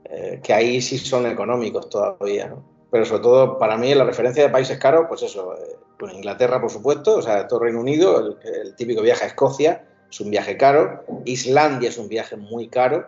[0.04, 2.54] eh, que ahí sí son económicos todavía,
[2.90, 6.70] Pero sobre todo, para mí, la referencia de países caros, pues eso, eh, Inglaterra, por
[6.70, 11.04] supuesto, o sea, todo Reino Unido, el, típico viaje a Escocia, es un viaje caro,
[11.24, 13.06] Islandia es un viaje muy caro,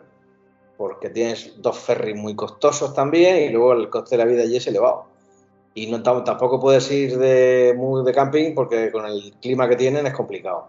[0.76, 4.56] porque tienes dos ferries muy costosos también, y luego el coste de la vida allí
[4.56, 5.06] es elevado.
[5.74, 10.06] Y no, tampoco puedes ir de, muy de camping porque con el clima que tienen
[10.06, 10.68] es complicado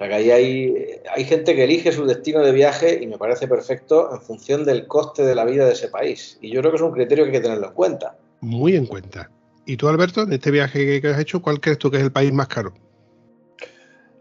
[0.00, 0.74] ahí hay,
[1.14, 4.86] hay gente que elige su destino de viaje y me parece perfecto en función del
[4.86, 6.38] coste de la vida de ese país.
[6.40, 8.16] Y yo creo que es un criterio que hay que tenerlo en cuenta.
[8.40, 9.30] Muy en cuenta.
[9.66, 12.12] ¿Y tú, Alberto, en este viaje que has hecho, cuál crees tú que es el
[12.12, 12.72] país más caro?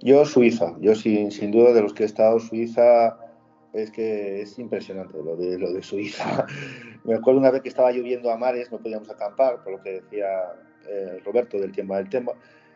[0.01, 0.75] Yo, Suiza.
[0.81, 3.17] Yo, sin, sin duda, de los que he estado, Suiza
[3.71, 6.45] es que es impresionante lo de, lo de Suiza.
[7.05, 10.01] Me acuerdo una vez que estaba lloviendo a mares, no podíamos acampar, por lo que
[10.01, 10.27] decía
[10.89, 12.33] eh, Roberto del tema del tema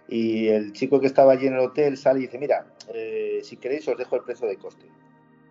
[0.08, 3.58] y el chico que estaba allí en el hotel sale y dice, mira, eh, si
[3.58, 4.86] queréis os dejo el precio de coste.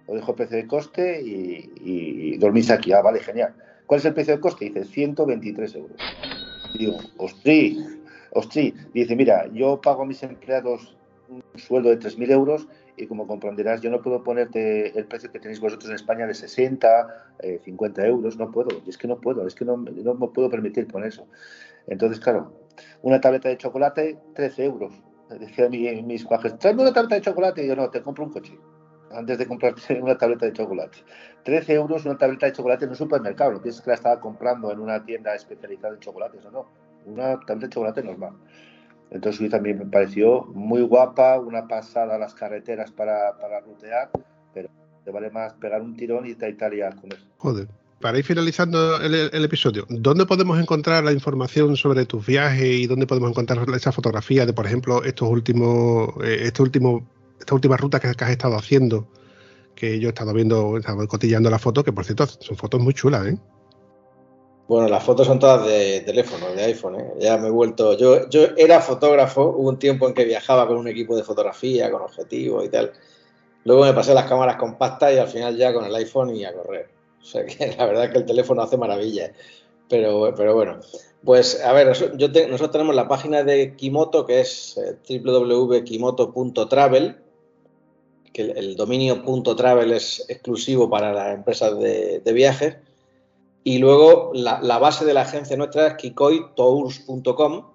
[0.06, 2.92] Os dejo el precio de coste y, dormís aquí.
[2.92, 3.54] Ah, vale, genial.
[3.86, 4.66] ¿Cuál es el precio de coste?
[4.66, 5.96] Dice, 123 euros.
[6.74, 7.78] Y digo, ostri,
[8.32, 8.74] ostri.
[8.92, 10.96] Dice, mira, yo pago a mis empleados
[11.28, 15.40] un sueldo de 3.000 euros y como comprenderás, yo no puedo ponerte el precio que
[15.40, 17.34] tenéis vosotros en España de 60,
[17.64, 20.50] 50 eh, euros, no puedo, es que no puedo, es que no, no me puedo
[20.50, 21.26] permitir poner eso.
[21.86, 22.52] Entonces, claro,
[23.02, 24.92] una tableta de chocolate, 13 euros.
[25.28, 27.64] Decía mi, mis cuajes, tráeme una tableta de chocolate.
[27.64, 28.58] Y yo, no, te compro un coche.
[29.10, 30.98] Antes de comprarte una tableta de chocolate.
[31.44, 33.52] 13 euros una tableta de chocolate en un supermercado.
[33.52, 36.66] No piensas que la estaba comprando en una tienda especializada en chocolates o no.
[37.06, 38.34] Una tableta de chocolate normal.
[39.10, 44.10] Entonces Suiza también me pareció muy guapa, una pasada a las carreteras para, para rutear,
[44.54, 44.70] pero
[45.04, 47.18] te vale más pegar un tirón y irte a Italia a comer.
[47.36, 52.86] Joder para ir finalizando el, episodio, ¿dónde podemos encontrar la información sobre tus viajes y
[52.86, 57.06] dónde podemos encontrar esa fotografía de, por ejemplo, estos últimos, eh, este último,
[57.40, 59.06] esta última ruta que, has estado haciendo?
[59.74, 62.80] que yo he estado viendo, he estado cotillando las fotos, que por cierto son fotos
[62.80, 63.38] muy chulas, ¿eh?
[64.68, 67.00] Bueno, las fotos son todas de teléfono, de iPhone.
[67.00, 67.14] ¿eh?
[67.18, 67.96] Ya me he vuelto.
[67.96, 71.90] Yo, yo era fotógrafo, hubo un tiempo en que viajaba con un equipo de fotografía,
[71.90, 72.92] con objetivos y tal.
[73.64, 76.52] Luego me pasé las cámaras compactas y al final ya con el iPhone y a
[76.52, 77.01] correr.
[77.22, 79.30] O sea que la verdad es que el teléfono hace maravillas.
[79.88, 80.80] Pero, pero bueno,
[81.24, 87.16] pues a ver, nosotros tenemos la página de Kimoto que es eh, www.kimoto.travel,
[88.32, 89.22] que el, dominio
[89.54, 92.76] .travel es exclusivo para las empresas de, de viajes.
[93.64, 97.71] Y luego la, la, base de la agencia nuestra es kikoitours.com.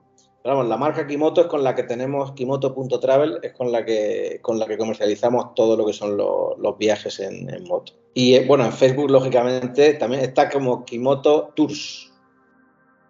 [0.47, 4.65] La marca Kimoto es con la que tenemos, Kimoto.travel es con la que con la
[4.65, 7.91] que comercializamos todo lo que son los, viajes en, moto.
[8.13, 12.13] Y eh, bueno, en Facebook, lógicamente, también está como Kimoto Tours,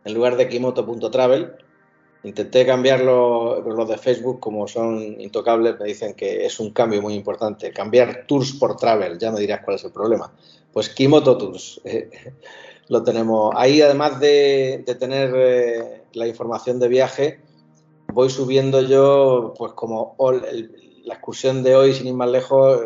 [0.03, 1.53] en lugar de Kimoto.travel.
[2.23, 7.03] Intenté cambiarlo, pero los de Facebook, como son intocables, me dicen que es un cambio
[7.03, 7.71] muy importante.
[7.71, 10.33] Cambiar Tours por Travel, ya me dirás cuál es el problema.
[10.73, 11.81] Pues Kimoto Tours.
[12.89, 13.53] lo tenemos.
[13.55, 17.41] Ahí, además de, de tener eh, la información de viaje,
[18.13, 22.81] voy subiendo yo, pues como la excursión de hoy, sin ir más lejos,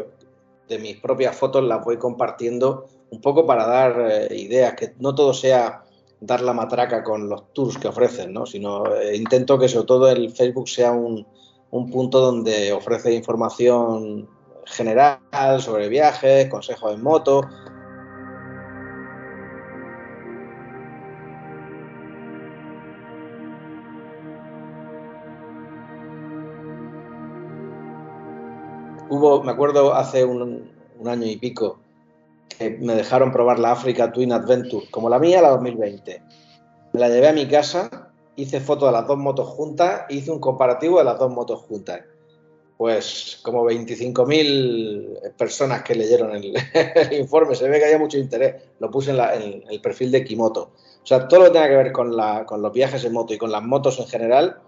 [0.68, 5.14] de mis propias fotos las voy compartiendo un poco para dar eh, ideas, que no
[5.14, 5.84] todo sea
[6.22, 8.46] dar la matraca con los tours que ofrecen, ¿no?
[8.46, 11.28] sino eh, intento que sobre todo el Facebook sea un,
[11.72, 14.30] un punto donde ofrece información
[14.66, 15.20] general
[15.60, 17.42] sobre viajes, consejos en moto,
[29.12, 31.80] hubo, me acuerdo hace un, un, año y pico,
[32.58, 36.24] que me dejaron probar la Africa Twin Adventure, como la mía, la 2020.
[36.94, 40.40] Me la llevé a mi casa, hice fotos de las dos motos juntas, hice un
[40.40, 42.02] comparativo de las dos motos juntas.
[42.78, 48.64] Pues como 25.000 personas que leyeron el, el, informe, se ve que había mucho interés.
[48.80, 50.72] Lo puse en, la, en, el perfil de Kimoto.
[51.04, 53.34] O sea, todo lo que tenga que ver con, la, con los viajes en moto
[53.34, 54.62] y con las motos en general,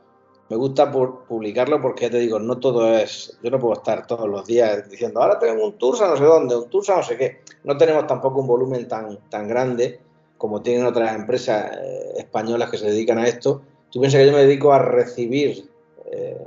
[0.50, 4.06] me gusta por publicarlo porque ya te digo, no todo es, yo no puedo estar
[4.06, 6.98] todos los días diciendo, ahora tengo un tour a no sé dónde, un tour a
[6.98, 7.40] no sé qué.
[7.64, 10.00] No tenemos tampoco un volumen tan, tan grande
[10.38, 13.62] como tienen otras empresas eh, españolas que se dedican a esto.
[13.90, 15.70] Tú piensas que yo me dedico a recibir
[16.12, 16.46] eh,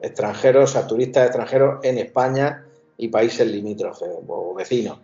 [0.00, 2.64] extranjeros, a turistas extranjeros en España
[2.96, 5.00] y países limítrofes o vecinos.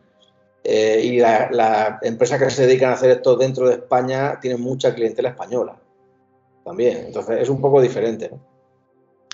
[0.62, 4.60] Eh, y las la empresas que se dedican a hacer esto dentro de España tienen
[4.60, 5.81] mucha clientela española
[6.64, 7.04] también.
[7.06, 8.30] Entonces es un poco diferente.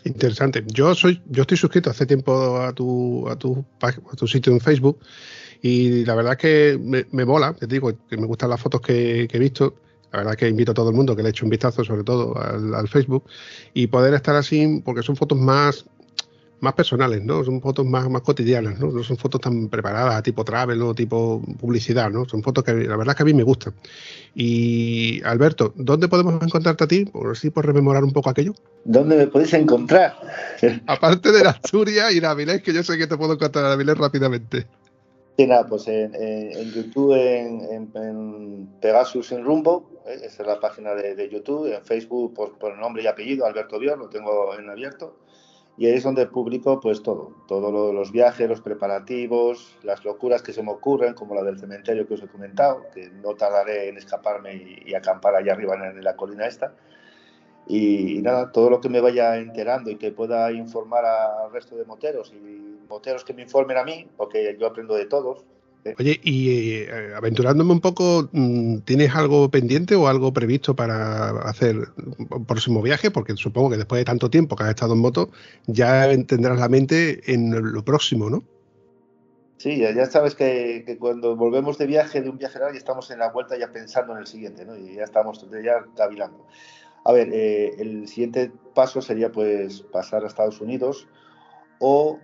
[0.05, 0.65] Interesante.
[0.67, 4.61] Yo soy, yo estoy suscrito hace tiempo a tu, a tu, a tu sitio en
[4.61, 5.01] Facebook
[5.61, 8.81] y la verdad es que me, me mola, te digo, que me gustan las fotos
[8.81, 9.75] que, he visto.
[10.13, 12.35] La verdad que invito a todo el mundo que le eche un vistazo, sobre todo
[12.39, 13.25] al Facebook,
[13.75, 15.85] y poder estar así, porque son fotos más,
[16.60, 17.44] más personales, ¿no?
[17.44, 18.90] Son fotos más, más cotidianas, ¿no?
[18.90, 22.24] No son fotos tan preparadas, tipo travel o tipo publicidad, ¿no?
[22.24, 23.74] Son fotos que la verdad es que a mí me gustan.
[24.35, 27.05] Y Alberto, ¿dónde podemos encontrarte a ti?
[27.05, 28.55] Por así por rememorar un poco aquello.
[28.85, 30.14] ¿Dónde me podéis encontrar?
[30.86, 33.98] Aparte de la Asturias y Avilés, que yo sé que te puedo encontrar en Avilés
[33.98, 34.66] rápidamente.
[35.39, 40.16] Sí, nada, pues en, en, en YouTube, en, en, Pegasus en Rumbo, ¿eh?
[40.24, 43.78] esa es la página de, de YouTube, en Facebook por, por, nombre y apellido, Alberto
[43.78, 45.14] Bior, lo tengo en abierto.
[45.79, 50.43] Y ahí es donde publico pues todo, todos lo, los viajes, los preparativos, las locuras
[50.43, 53.89] que se me ocurren, como la del cementerio que os he comentado, que no tardaré
[53.89, 56.75] en escaparme y, acampar allá arriba en, en, la colina esta.
[57.69, 61.77] Y, y, nada, todo lo que me vaya enterando y que pueda informar al resto
[61.77, 65.45] de moteros y moteros que me informen a mí, porque yo aprendo de todos,
[65.99, 71.77] Oye, y eh, aventurándome un poco, mm, ¿tienes algo pendiente o algo previsto para hacer
[71.97, 73.11] un próximo viaje?
[73.11, 75.31] Porque supongo que después de tanto tiempo que has estado en moto,
[75.67, 78.43] ya tendrás la mente en lo próximo, ¿no?
[79.57, 82.79] Sí, ya, ya sabes que, que, cuando volvemos de viaje, de un viaje largo, ya
[82.79, 84.77] estamos en la vuelta ya pensando en el siguiente, ¿no?
[84.77, 86.47] Y ya estamos ya cavilando.
[87.05, 91.09] A ver, eh, el siguiente paso sería pues pasar a Estados Unidos
[91.79, 92.19] o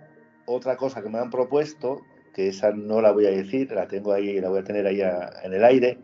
[0.45, 2.01] otra cosa que me han propuesto
[2.35, 4.99] que esa no la voy a decir, la tengo ahí, la voy a tener ahí
[5.01, 5.99] en el aire.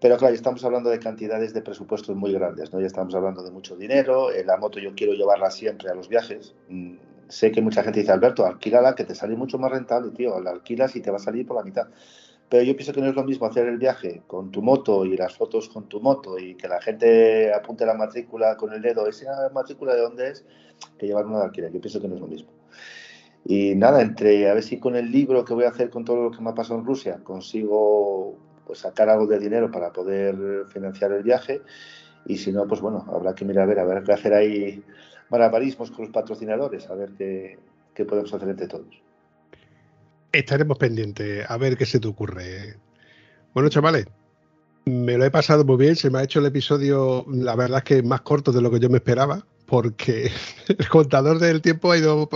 [0.00, 2.80] Pero claro, estamos hablando de cantidades de presupuestos muy grandes, ¿no?
[2.80, 6.08] Ya estamos hablando de mucho dinero, eh, la moto yo quiero llevarla siempre a los
[6.08, 6.54] viajes.
[6.68, 6.94] Mm,
[7.28, 10.50] sé que mucha gente dice, Alberto, alquílala que te sale mucho más rentable, tío, la
[10.50, 11.88] alquilas y te va a salir por la mitad.
[12.48, 15.16] Pero yo pienso que no es lo mismo hacer el viaje con tu moto y
[15.16, 19.08] las fotos con tu moto y que la gente apunte la matrícula con el dedo,
[19.08, 20.44] esa matrícula de dónde es,
[20.96, 21.72] que llevar una de alquiler.
[21.72, 22.50] Yo pienso que no es lo mismo.
[23.44, 26.24] Y nada, entre a ver si con el libro que voy a hacer con todo
[26.24, 28.36] lo que me ha pasado en Rusia consigo
[28.66, 31.62] pues, sacar algo de dinero para poder financiar el viaje.
[32.26, 34.84] Y si no, pues bueno, habrá que mirar a ver, a ver qué hacer ahí
[35.30, 37.58] malabarismos con los patrocinadores, a ver qué,
[37.94, 39.02] qué podemos hacer entre todos.
[40.32, 42.76] Estaremos pendientes a ver qué se te ocurre.
[43.52, 44.06] Bueno, chavales,
[44.84, 45.96] me lo he pasado muy bien.
[45.96, 48.80] Se me ha hecho el episodio, la verdad es que más corto de lo que
[48.80, 50.32] yo me esperaba, porque
[50.68, 52.28] el contador del tiempo ha ido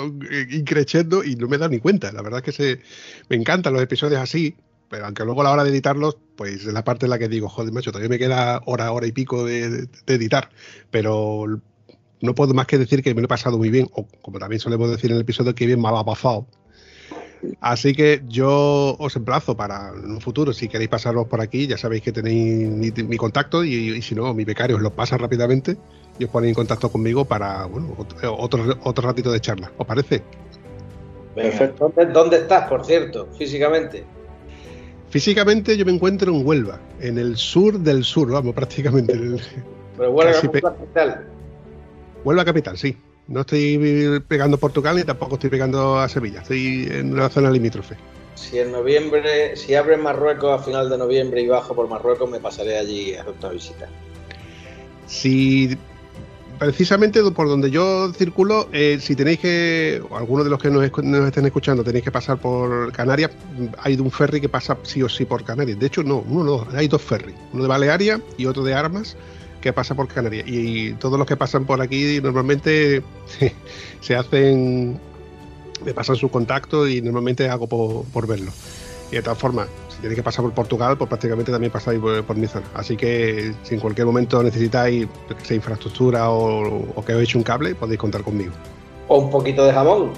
[0.53, 2.13] increciendo y no me he dado ni cuenta.
[2.13, 2.81] La verdad es que se,
[3.29, 4.57] me encantan los episodios así,
[4.89, 7.29] pero aunque luego a la hora de editarlos, pues es la parte en la que
[7.29, 10.51] digo, joder, macho, todavía me queda hora, hora y pico de, de editar.
[10.93, 11.61] Pero
[12.21, 14.61] no puedo más que decir que me lo he pasado muy bien, o como también
[14.61, 16.47] solemos decir en el episodio, que bien me ha pasado
[17.61, 21.77] Así que yo os emplazo para en un futuro, si queréis pasaros por aquí, ya
[21.77, 25.77] sabéis que tenéis mi, contacto y, si no, mi becario os lo pasa rápidamente
[26.19, 27.95] y os ponéis en contacto conmigo para bueno,
[28.39, 29.73] otro, otro ratito de charla.
[29.77, 30.23] ¿Os parece?
[31.35, 31.93] Perfecto.
[32.13, 34.05] ¿Dónde estás, por cierto, físicamente?
[35.11, 39.15] Físicamente yo me encuentro en Huelva, en el sur del sur, vamos, prácticamente.
[39.97, 41.29] Pero Huelva capital.
[42.25, 42.97] Huelva capital, sí.
[43.27, 46.43] No estoy pegando Portugal ni tampoco estoy pegando a Sevilla.
[46.43, 47.97] Estoy en una zona limítrofe.
[48.35, 52.41] Si en noviembre, si abre Marruecos a final de noviembre y bajo por Marruecos, me
[52.41, 53.89] pasaré allí a hacer otra visita.
[55.07, 55.79] Si
[56.59, 60.85] precisamente por donde yo circulo, eh, si tenéis que, o alguno de los que nos,
[60.85, 63.31] estén escuchando, tenéis que pasar por Canarias,
[63.79, 65.79] hay un ferry que pasa sí o sí por Canarias.
[65.79, 69.17] De hecho, no, uno no, hay dos ferries, uno de Balearia y otro de Armas
[69.61, 70.47] que pasa por Canarias.
[70.47, 73.03] Y, todos los que pasan por aquí normalmente
[74.01, 75.01] se hacen,
[75.85, 78.53] me pasan su contacto y normalmente hago por, verlo.
[79.11, 79.69] Y de todas formas,
[80.05, 82.67] tenéis que pasar por Portugal, pues prácticamente también pasáis por, por mi zona.
[82.75, 85.09] Así que si en cualquier momento necesitáis
[85.43, 88.53] sea infraestructura o, que os eche un cable, podéis contar conmigo.
[89.09, 90.13] O un poquito de jamón.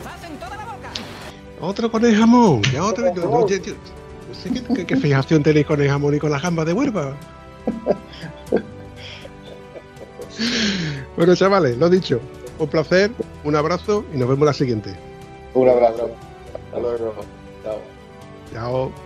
[1.61, 2.63] Otro con el jamón.
[2.73, 3.13] Ya otro,
[5.01, 7.15] fijación tenéis con el jamón y con la jamba de Huelva.
[11.17, 12.19] bueno, chavales, lo dicho.
[12.59, 13.13] Un placer,
[13.45, 14.97] un abrazo y nos vemos la siguiente.
[15.55, 16.11] Un abrazo.
[16.53, 17.15] Hasta luego.
[17.63, 17.79] Chao.
[18.53, 19.06] Chao.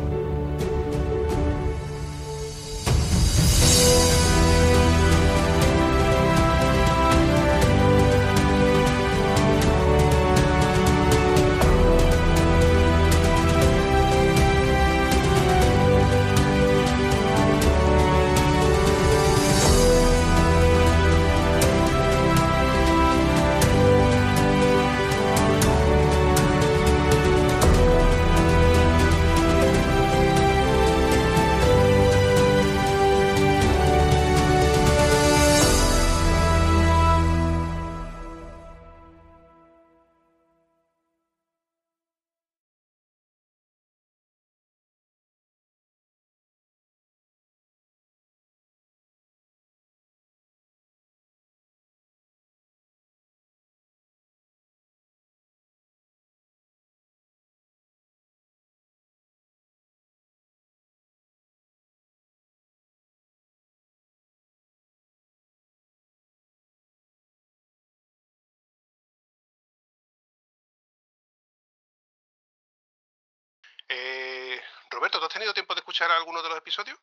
[73.93, 76.97] Eh, Roberto, ¿tú has tenido tiempo de escuchar alguno de los episodios?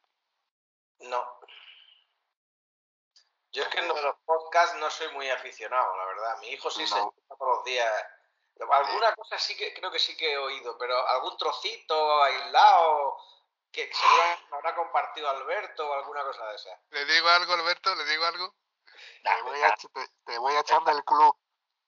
[1.01, 1.41] No.
[3.53, 6.39] Yo es que en los podcasts no soy muy aficionado, la verdad.
[6.41, 7.93] Mi hijo sí se escucha todos los días.
[8.71, 13.19] Alguna cosa sí que creo que sí que he oído, pero algún trocito aislado
[13.71, 16.81] que seguramente habrá compartido Alberto o alguna cosa de esa.
[16.91, 17.95] ¿Le digo algo, Alberto?
[17.95, 18.55] ¿Le digo algo?
[19.23, 19.77] te, voy a,
[20.25, 21.37] te voy a echar del club.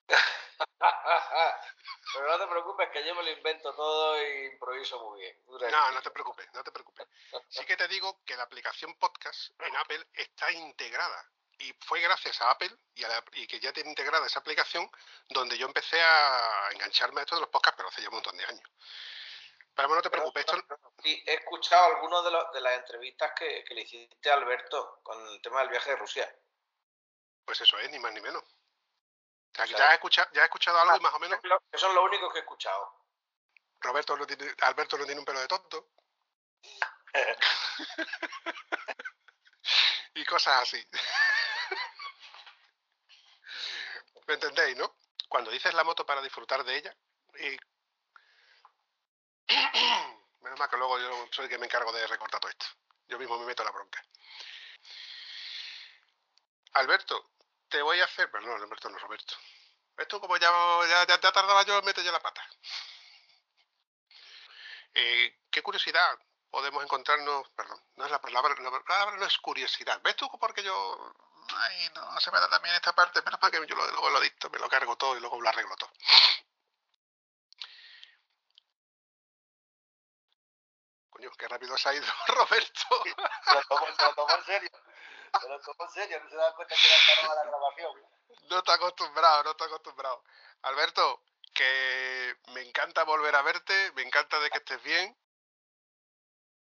[2.12, 5.37] Pero no te preocupes que yo me lo invento todo e improviso muy bien.
[5.70, 7.07] No, no te preocupes, no te preocupes.
[7.49, 11.31] Sí que te digo que la aplicación podcast en Apple está integrada.
[11.59, 14.91] Y fue gracias a Apple y, que ya tiene integrada esa aplicación
[15.28, 18.37] donde yo empecé a engancharme a esto de los podcasts, pero hace ya un montón
[18.37, 18.70] de años.
[19.74, 20.47] Pero no te preocupes.
[21.03, 25.20] Sí, he escuchado algunas de, de las entrevistas que, que le hiciste a Alberto con
[25.28, 26.35] el tema del viaje de Rusia.
[27.45, 28.43] Pues eso es, ni más ni menos
[29.55, 31.40] ya, has escuchado, ya escuchado algo más o menos.
[31.72, 33.01] Eso es lo único que he escuchado.
[33.81, 35.89] Roberto no tiene, Alberto no tiene un pelo de tonto.
[40.14, 40.85] y cosas así.
[44.27, 44.97] ¿Me entendéis, no?
[45.28, 46.97] Cuando dices la moto para disfrutar de ella,
[47.39, 47.56] y...
[50.40, 52.66] menos mal que luego yo soy el que me encargo de recortar todo esto.
[53.09, 54.02] Yo mismo me meto la bronca.
[56.72, 57.31] Alberto,
[57.70, 58.30] te voy a hacer.
[58.30, 59.34] Perdón, Alberto no, Roberto.
[59.97, 60.51] ¿Ves tú como ya,
[60.88, 62.42] ya, ya, tardaba yo meter ya la pata?
[64.94, 66.18] Eh, qué curiosidad
[66.51, 70.01] podemos encontrarnos, perdón, no es la palabra, la palabra no es curiosidad.
[70.02, 71.14] ¿Ves tú por qué yo,
[71.55, 74.20] ay, no, se me da también esta parte, menos para que yo lo, luego lo
[74.20, 75.92] dicto, me lo cargo todo y luego lo arreglo todo.
[81.10, 82.82] Coño, qué rápido se ha ido Roberto.
[82.90, 84.70] Lo lo tomó en serio.
[85.32, 87.93] Tomó en serio, no se da cuenta que era la grabación.
[88.48, 90.24] No está acostumbrado, no está acostumbrado.
[90.62, 91.23] Alberto,
[91.55, 95.16] que me encanta volver a verte, me encanta de que estés bien